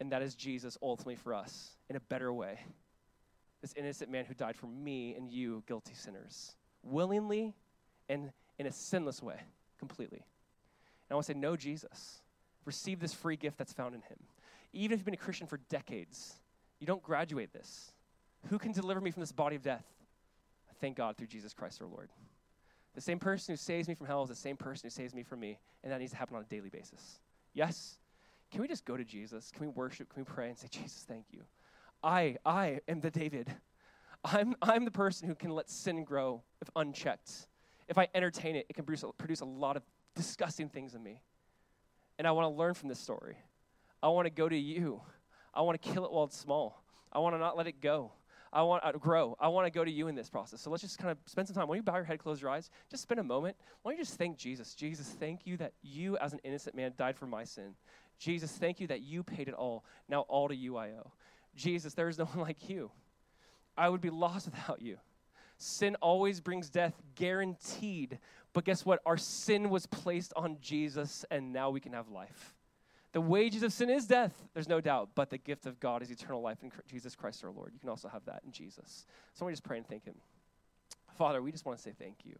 and 0.00 0.12
that 0.12 0.22
is 0.22 0.34
Jesus 0.34 0.76
ultimately 0.82 1.16
for 1.16 1.32
us 1.32 1.76
in 1.88 1.96
a 1.96 2.00
better 2.00 2.32
way. 2.32 2.58
This 3.62 3.72
innocent 3.76 4.10
man 4.10 4.26
who 4.26 4.34
died 4.34 4.56
for 4.56 4.66
me 4.66 5.14
and 5.14 5.30
you, 5.30 5.62
guilty 5.66 5.94
sinners, 5.94 6.54
willingly 6.82 7.54
and 8.10 8.30
in 8.58 8.66
a 8.66 8.72
sinless 8.72 9.22
way, 9.22 9.40
completely. 9.78 10.18
And 10.18 11.10
I 11.10 11.14
want 11.14 11.26
to 11.26 11.32
say, 11.32 11.38
know 11.38 11.56
Jesus. 11.56 12.20
Receive 12.64 13.00
this 13.00 13.12
free 13.12 13.36
gift 13.36 13.58
that's 13.58 13.72
found 13.72 13.94
in 13.94 14.00
him 14.02 14.18
even 14.74 14.94
if 14.94 15.00
you've 15.00 15.04
been 15.04 15.14
a 15.14 15.16
Christian 15.16 15.46
for 15.46 15.58
decades, 15.68 16.34
you 16.80 16.86
don't 16.86 17.02
graduate 17.02 17.52
this. 17.52 17.92
Who 18.48 18.58
can 18.58 18.72
deliver 18.72 19.00
me 19.00 19.10
from 19.10 19.20
this 19.20 19.32
body 19.32 19.56
of 19.56 19.62
death? 19.62 19.86
I 20.68 20.74
thank 20.80 20.96
God 20.96 21.16
through 21.16 21.28
Jesus 21.28 21.54
Christ 21.54 21.80
our 21.80 21.88
Lord. 21.88 22.10
The 22.94 23.00
same 23.00 23.18
person 23.18 23.52
who 23.52 23.56
saves 23.56 23.88
me 23.88 23.94
from 23.94 24.06
hell 24.06 24.22
is 24.22 24.28
the 24.28 24.34
same 24.34 24.56
person 24.56 24.86
who 24.86 24.90
saves 24.90 25.14
me 25.14 25.22
from 25.22 25.40
me, 25.40 25.58
and 25.82 25.92
that 25.92 26.00
needs 26.00 26.12
to 26.12 26.18
happen 26.18 26.36
on 26.36 26.42
a 26.42 26.46
daily 26.46 26.68
basis. 26.68 27.20
Yes? 27.54 27.98
Can 28.50 28.60
we 28.60 28.68
just 28.68 28.84
go 28.84 28.96
to 28.96 29.04
Jesus? 29.04 29.50
Can 29.50 29.66
we 29.66 29.72
worship? 29.72 30.12
Can 30.12 30.22
we 30.22 30.24
pray 30.24 30.48
and 30.48 30.58
say, 30.58 30.68
Jesus, 30.70 31.04
thank 31.08 31.26
you? 31.32 31.42
I, 32.02 32.36
I 32.44 32.80
am 32.86 33.00
the 33.00 33.10
David. 33.10 33.50
I'm, 34.24 34.54
I'm 34.62 34.84
the 34.84 34.90
person 34.90 35.28
who 35.28 35.34
can 35.34 35.50
let 35.50 35.70
sin 35.70 36.04
grow 36.04 36.42
if 36.60 36.68
unchecked. 36.76 37.46
If 37.88 37.98
I 37.98 38.08
entertain 38.14 38.56
it, 38.56 38.66
it 38.68 38.74
can 38.74 38.84
produce 38.84 39.02
a, 39.02 39.12
produce 39.12 39.40
a 39.40 39.44
lot 39.44 39.76
of 39.76 39.82
disgusting 40.14 40.68
things 40.68 40.94
in 40.94 41.02
me. 41.02 41.20
And 42.18 42.26
I 42.26 42.32
want 42.32 42.44
to 42.44 42.56
learn 42.56 42.74
from 42.74 42.88
this 42.88 43.00
story. 43.00 43.36
I 44.02 44.08
want 44.08 44.26
to 44.26 44.30
go 44.30 44.48
to 44.48 44.56
you. 44.56 45.00
I 45.52 45.62
want 45.62 45.80
to 45.80 45.92
kill 45.92 46.04
it 46.04 46.12
while 46.12 46.24
it's 46.24 46.38
small. 46.38 46.82
I 47.12 47.18
want 47.18 47.34
to 47.34 47.38
not 47.38 47.56
let 47.56 47.66
it 47.66 47.80
go. 47.80 48.12
I 48.52 48.62
want 48.62 48.84
to 48.84 48.98
grow. 48.98 49.36
I 49.40 49.48
want 49.48 49.66
to 49.66 49.70
go 49.70 49.84
to 49.84 49.90
you 49.90 50.06
in 50.06 50.14
this 50.14 50.30
process. 50.30 50.60
So 50.60 50.70
let's 50.70 50.82
just 50.82 50.98
kind 50.98 51.10
of 51.10 51.18
spend 51.26 51.48
some 51.48 51.56
time. 51.56 51.66
When 51.66 51.76
you 51.76 51.82
bow 51.82 51.96
your 51.96 52.04
head, 52.04 52.20
close 52.20 52.40
your 52.40 52.50
eyes, 52.50 52.70
just 52.88 53.02
spend 53.02 53.18
a 53.18 53.24
moment. 53.24 53.56
Why 53.82 53.90
don't 53.90 53.98
you 53.98 54.04
just 54.04 54.16
thank 54.16 54.38
Jesus? 54.38 54.74
Jesus, 54.74 55.08
thank 55.08 55.44
you 55.44 55.56
that 55.56 55.72
you, 55.82 56.16
as 56.18 56.32
an 56.32 56.40
innocent 56.44 56.76
man, 56.76 56.92
died 56.96 57.16
for 57.16 57.26
my 57.26 57.42
sin. 57.42 57.74
Jesus, 58.18 58.52
thank 58.52 58.78
you 58.78 58.86
that 58.86 59.02
you 59.02 59.24
paid 59.24 59.48
it 59.48 59.54
all. 59.54 59.84
Now 60.08 60.20
all 60.22 60.48
to 60.48 60.54
you 60.54 60.76
I 60.76 60.90
owe. 60.90 61.12
Jesus, 61.56 61.94
there 61.94 62.08
is 62.08 62.16
no 62.16 62.24
one 62.32 62.46
like 62.46 62.68
you. 62.68 62.92
I 63.76 63.88
would 63.88 64.00
be 64.00 64.10
lost 64.10 64.46
without 64.50 64.80
you. 64.80 64.98
Sin 65.58 65.96
always 65.96 66.40
brings 66.40 66.70
death, 66.70 66.94
guaranteed. 67.14 68.18
But 68.52 68.64
guess 68.64 68.84
what? 68.84 69.00
Our 69.06 69.16
sin 69.16 69.70
was 69.70 69.86
placed 69.86 70.32
on 70.36 70.58
Jesus, 70.60 71.24
and 71.30 71.52
now 71.52 71.70
we 71.70 71.80
can 71.80 71.92
have 71.92 72.08
life. 72.08 72.54
The 73.12 73.20
wages 73.20 73.62
of 73.62 73.72
sin 73.72 73.90
is 73.90 74.06
death, 74.06 74.32
there's 74.54 74.68
no 74.68 74.80
doubt, 74.80 75.10
but 75.14 75.30
the 75.30 75.38
gift 75.38 75.66
of 75.66 75.78
God 75.78 76.02
is 76.02 76.10
eternal 76.10 76.42
life 76.42 76.58
in 76.64 76.72
Jesus 76.90 77.14
Christ 77.14 77.44
our 77.44 77.50
Lord. 77.52 77.70
You 77.72 77.78
can 77.78 77.88
also 77.88 78.08
have 78.08 78.24
that 78.24 78.42
in 78.44 78.50
Jesus. 78.50 79.06
So 79.34 79.44
let 79.44 79.50
me 79.50 79.52
just 79.52 79.62
pray 79.62 79.78
and 79.78 79.86
thank 79.86 80.04
Him. 80.04 80.16
Father, 81.16 81.40
we 81.40 81.52
just 81.52 81.64
want 81.64 81.78
to 81.78 81.82
say 81.82 81.92
thank 81.96 82.24
you. 82.24 82.36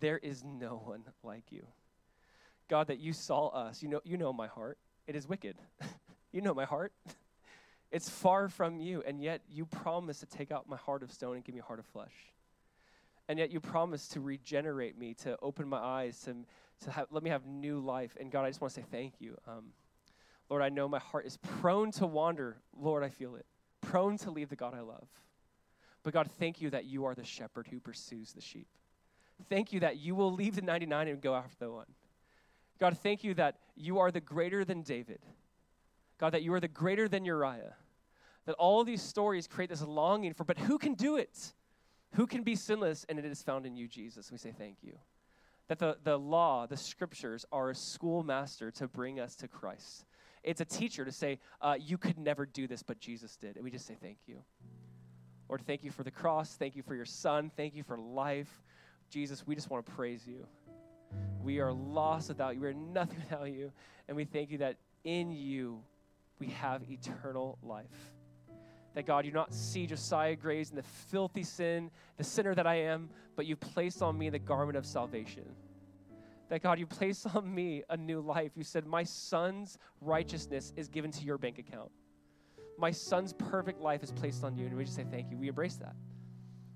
There 0.00 0.16
is 0.16 0.42
no 0.44 0.80
one 0.82 1.04
like 1.22 1.44
you. 1.50 1.66
God, 2.68 2.86
that 2.86 3.00
you 3.00 3.12
saw 3.12 3.48
us. 3.48 3.82
You 3.82 3.90
know, 3.90 4.00
you 4.02 4.16
know 4.16 4.32
my 4.32 4.46
heart. 4.46 4.78
It 5.06 5.14
is 5.14 5.28
wicked. 5.28 5.56
you 6.32 6.40
know 6.40 6.54
my 6.54 6.64
heart. 6.64 6.92
it's 7.92 8.08
far 8.08 8.48
from 8.48 8.80
you, 8.80 9.02
and 9.06 9.22
yet 9.22 9.42
you 9.50 9.66
promise 9.66 10.20
to 10.20 10.26
take 10.26 10.50
out 10.50 10.66
my 10.66 10.78
heart 10.78 11.02
of 11.02 11.12
stone 11.12 11.36
and 11.36 11.44
give 11.44 11.54
me 11.54 11.60
a 11.60 11.64
heart 11.64 11.78
of 11.78 11.84
flesh. 11.84 12.14
And 13.28 13.38
yet 13.38 13.50
you 13.50 13.60
promise 13.60 14.08
to 14.08 14.20
regenerate 14.20 14.98
me, 14.98 15.14
to 15.22 15.36
open 15.42 15.68
my 15.68 15.78
eyes, 15.78 16.18
to, 16.22 16.34
to 16.84 16.90
have, 16.90 17.08
let 17.10 17.22
me 17.22 17.28
have 17.28 17.46
new 17.46 17.78
life. 17.80 18.16
And 18.18 18.32
God, 18.32 18.44
I 18.44 18.48
just 18.48 18.62
want 18.62 18.72
to 18.74 18.80
say 18.80 18.86
thank 18.90 19.20
you. 19.20 19.36
Um, 19.46 19.66
Lord, 20.48 20.62
I 20.62 20.70
know 20.70 20.88
my 20.88 20.98
heart 20.98 21.26
is 21.26 21.36
prone 21.36 21.90
to 21.92 22.06
wander. 22.06 22.56
Lord, 22.76 23.04
I 23.04 23.10
feel 23.10 23.36
it. 23.36 23.44
Prone 23.82 24.16
to 24.18 24.30
leave 24.30 24.48
the 24.48 24.56
God 24.56 24.74
I 24.74 24.80
love. 24.80 25.08
But 26.02 26.14
God, 26.14 26.30
thank 26.38 26.62
you 26.62 26.70
that 26.70 26.86
you 26.86 27.04
are 27.04 27.14
the 27.14 27.24
shepherd 27.24 27.68
who 27.70 27.78
pursues 27.78 28.32
the 28.32 28.40
sheep. 28.40 28.66
Thank 29.48 29.72
you 29.72 29.80
that 29.80 29.98
you 29.98 30.14
will 30.14 30.32
leave 30.32 30.56
the 30.56 30.62
99 30.62 31.08
and 31.08 31.20
go 31.20 31.34
after 31.34 31.56
the 31.58 31.70
one. 31.70 31.86
God, 32.80 32.96
thank 32.98 33.22
you 33.22 33.34
that 33.34 33.58
you 33.76 33.98
are 33.98 34.10
the 34.10 34.20
greater 34.20 34.64
than 34.64 34.82
David. 34.82 35.20
God, 36.18 36.32
that 36.32 36.42
you 36.42 36.52
are 36.54 36.60
the 36.60 36.68
greater 36.68 37.08
than 37.08 37.24
Uriah. 37.24 37.74
That 38.46 38.54
all 38.54 38.84
these 38.84 39.02
stories 39.02 39.46
create 39.46 39.70
this 39.70 39.82
longing 39.82 40.34
for, 40.34 40.44
but 40.44 40.58
who 40.58 40.78
can 40.78 40.94
do 40.94 41.16
it? 41.16 41.52
Who 42.14 42.26
can 42.26 42.42
be 42.42 42.56
sinless? 42.56 43.06
And 43.08 43.18
it 43.18 43.24
is 43.24 43.42
found 43.42 43.66
in 43.66 43.76
you, 43.76 43.88
Jesus. 43.88 44.30
We 44.30 44.38
say 44.38 44.52
thank 44.56 44.78
you. 44.82 44.94
That 45.68 45.78
the, 45.78 45.96
the 46.02 46.18
law, 46.18 46.66
the 46.66 46.76
scriptures, 46.76 47.46
are 47.52 47.70
a 47.70 47.74
schoolmaster 47.74 48.70
to 48.72 48.88
bring 48.88 49.20
us 49.20 49.36
to 49.36 49.48
Christ. 49.48 50.04
It's 50.42 50.60
a 50.60 50.64
teacher 50.64 51.04
to 51.04 51.12
say, 51.12 51.38
uh, 51.60 51.76
You 51.78 51.96
could 51.98 52.18
never 52.18 52.44
do 52.44 52.66
this, 52.66 52.82
but 52.82 52.98
Jesus 52.98 53.36
did. 53.36 53.56
And 53.56 53.64
we 53.64 53.70
just 53.70 53.86
say, 53.86 53.96
Thank 54.00 54.18
you. 54.26 54.42
Lord, 55.48 55.62
thank 55.66 55.84
you 55.84 55.90
for 55.90 56.02
the 56.02 56.10
cross. 56.10 56.54
Thank 56.54 56.76
you 56.76 56.82
for 56.82 56.94
your 56.94 57.04
son. 57.04 57.50
Thank 57.56 57.74
you 57.74 57.82
for 57.82 57.98
life. 57.98 58.62
Jesus, 59.10 59.46
we 59.46 59.54
just 59.54 59.70
want 59.70 59.84
to 59.84 59.92
praise 59.92 60.26
you. 60.26 60.46
We 61.42 61.60
are 61.60 61.72
lost 61.72 62.28
without 62.28 62.54
you. 62.54 62.62
We 62.62 62.68
are 62.68 62.74
nothing 62.74 63.18
without 63.30 63.52
you. 63.52 63.70
And 64.08 64.16
we 64.16 64.24
thank 64.24 64.50
you 64.50 64.58
that 64.58 64.76
in 65.04 65.30
you 65.30 65.82
we 66.38 66.48
have 66.48 66.82
eternal 66.90 67.58
life. 67.62 68.12
That 68.94 69.06
God, 69.06 69.24
you 69.24 69.32
not 69.32 69.54
see 69.54 69.86
Josiah 69.86 70.36
Graves 70.36 70.70
and 70.70 70.78
the 70.78 70.82
filthy 70.82 71.42
sin, 71.42 71.90
the 72.18 72.24
sinner 72.24 72.54
that 72.54 72.66
I 72.66 72.74
am, 72.74 73.08
but 73.36 73.46
you 73.46 73.56
placed 73.56 74.02
on 74.02 74.18
me 74.18 74.28
the 74.28 74.38
garment 74.38 74.76
of 74.76 74.84
salvation. 74.84 75.44
That 76.48 76.62
God, 76.62 76.78
you 76.78 76.86
placed 76.86 77.26
on 77.34 77.52
me 77.52 77.82
a 77.88 77.96
new 77.96 78.20
life. 78.20 78.52
You 78.56 78.64
said, 78.64 78.86
My 78.86 79.04
son's 79.04 79.78
righteousness 80.00 80.72
is 80.76 80.88
given 80.88 81.10
to 81.12 81.24
your 81.24 81.38
bank 81.38 81.58
account. 81.58 81.90
My 82.78 82.90
son's 82.90 83.32
perfect 83.32 83.80
life 83.80 84.02
is 84.02 84.12
placed 84.12 84.44
on 84.44 84.56
you. 84.56 84.66
And 84.66 84.76
we 84.76 84.84
just 84.84 84.96
say, 84.96 85.06
Thank 85.10 85.30
you. 85.30 85.38
We 85.38 85.48
embrace 85.48 85.76
that. 85.76 85.94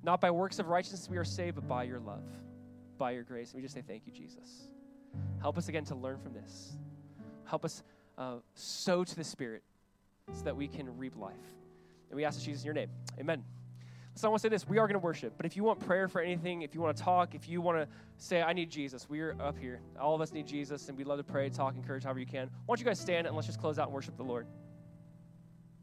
Not 0.03 0.21
by 0.21 0.31
works 0.31 0.59
of 0.59 0.69
righteousness 0.69 1.09
we 1.11 1.19
are 1.19 1.25
saved, 1.25 1.57
but 1.57 1.69
by 1.69 1.83
your 1.83 2.01
love, 2.01 2.25
by 2.97 3.11
your 3.11 3.25
grace. 3.25 3.51
And 3.51 3.57
we 3.57 3.63
just 3.63 3.75
say, 3.75 3.83
Thank 3.87 4.07
you, 4.07 4.13
Jesus. 4.13 4.69
Help 5.43 5.59
us 5.59 5.69
again 5.69 5.85
to 5.85 5.95
learn 5.95 6.19
from 6.19 6.33
this. 6.33 6.77
Help 7.45 7.65
us 7.65 7.83
uh, 8.17 8.37
sow 8.55 9.05
to 9.05 9.17
the 9.17 9.25
Spirit 9.25 9.63
so 10.33 10.43
that 10.45 10.57
we 10.57 10.69
can 10.69 10.97
reap 10.97 11.17
life. 11.17 11.35
And 12.11 12.17
we 12.17 12.25
ask 12.25 12.41
Jesus 12.41 12.63
in 12.63 12.67
your 12.67 12.75
name. 12.75 12.91
Amen. 13.19 13.43
So 14.15 14.29
I 14.29 14.31
want 14.31 14.41
to 14.41 14.47
say 14.47 14.49
this 14.49 14.67
we 14.67 14.79
are 14.79 14.87
going 14.87 14.95
to 14.95 15.05
worship, 15.05 15.35
but 15.37 15.45
if 15.45 15.57
you 15.57 15.63
want 15.63 15.79
prayer 15.79 16.09
for 16.09 16.23
anything, 16.23 16.63
if 16.63 16.75
you 16.75 16.81
want 16.81 16.97
to 16.97 17.03
talk, 17.03 17.35
if 17.35 17.49
you 17.49 17.61
want 17.61 17.77
to 17.77 17.87
say, 18.17 18.41
I 18.41 18.55
need 18.55 18.71
Jesus, 18.71 19.11
we're 19.11 19.37
up 19.39 19.59
here. 19.59 19.81
All 20.01 20.15
of 20.15 20.23
us 20.23 20.33
need 20.33 20.47
Jesus, 20.47 20.89
and 20.89 20.97
we'd 20.97 21.07
love 21.07 21.19
to 21.19 21.25
pray, 21.25 21.51
talk, 21.51 21.77
encourage 21.77 22.05
however 22.05 22.21
you 22.21 22.27
can. 22.27 22.49
Why 22.65 22.75
don't 22.75 22.81
you 22.81 22.87
guys 22.87 22.99
stand 22.99 23.27
and 23.27 23.37
let's 23.37 23.47
just 23.47 23.61
close 23.61 23.79
out 23.79 23.89
and 23.89 23.95
worship 23.95 24.17
the 24.17 24.23
Lord. 24.23 24.47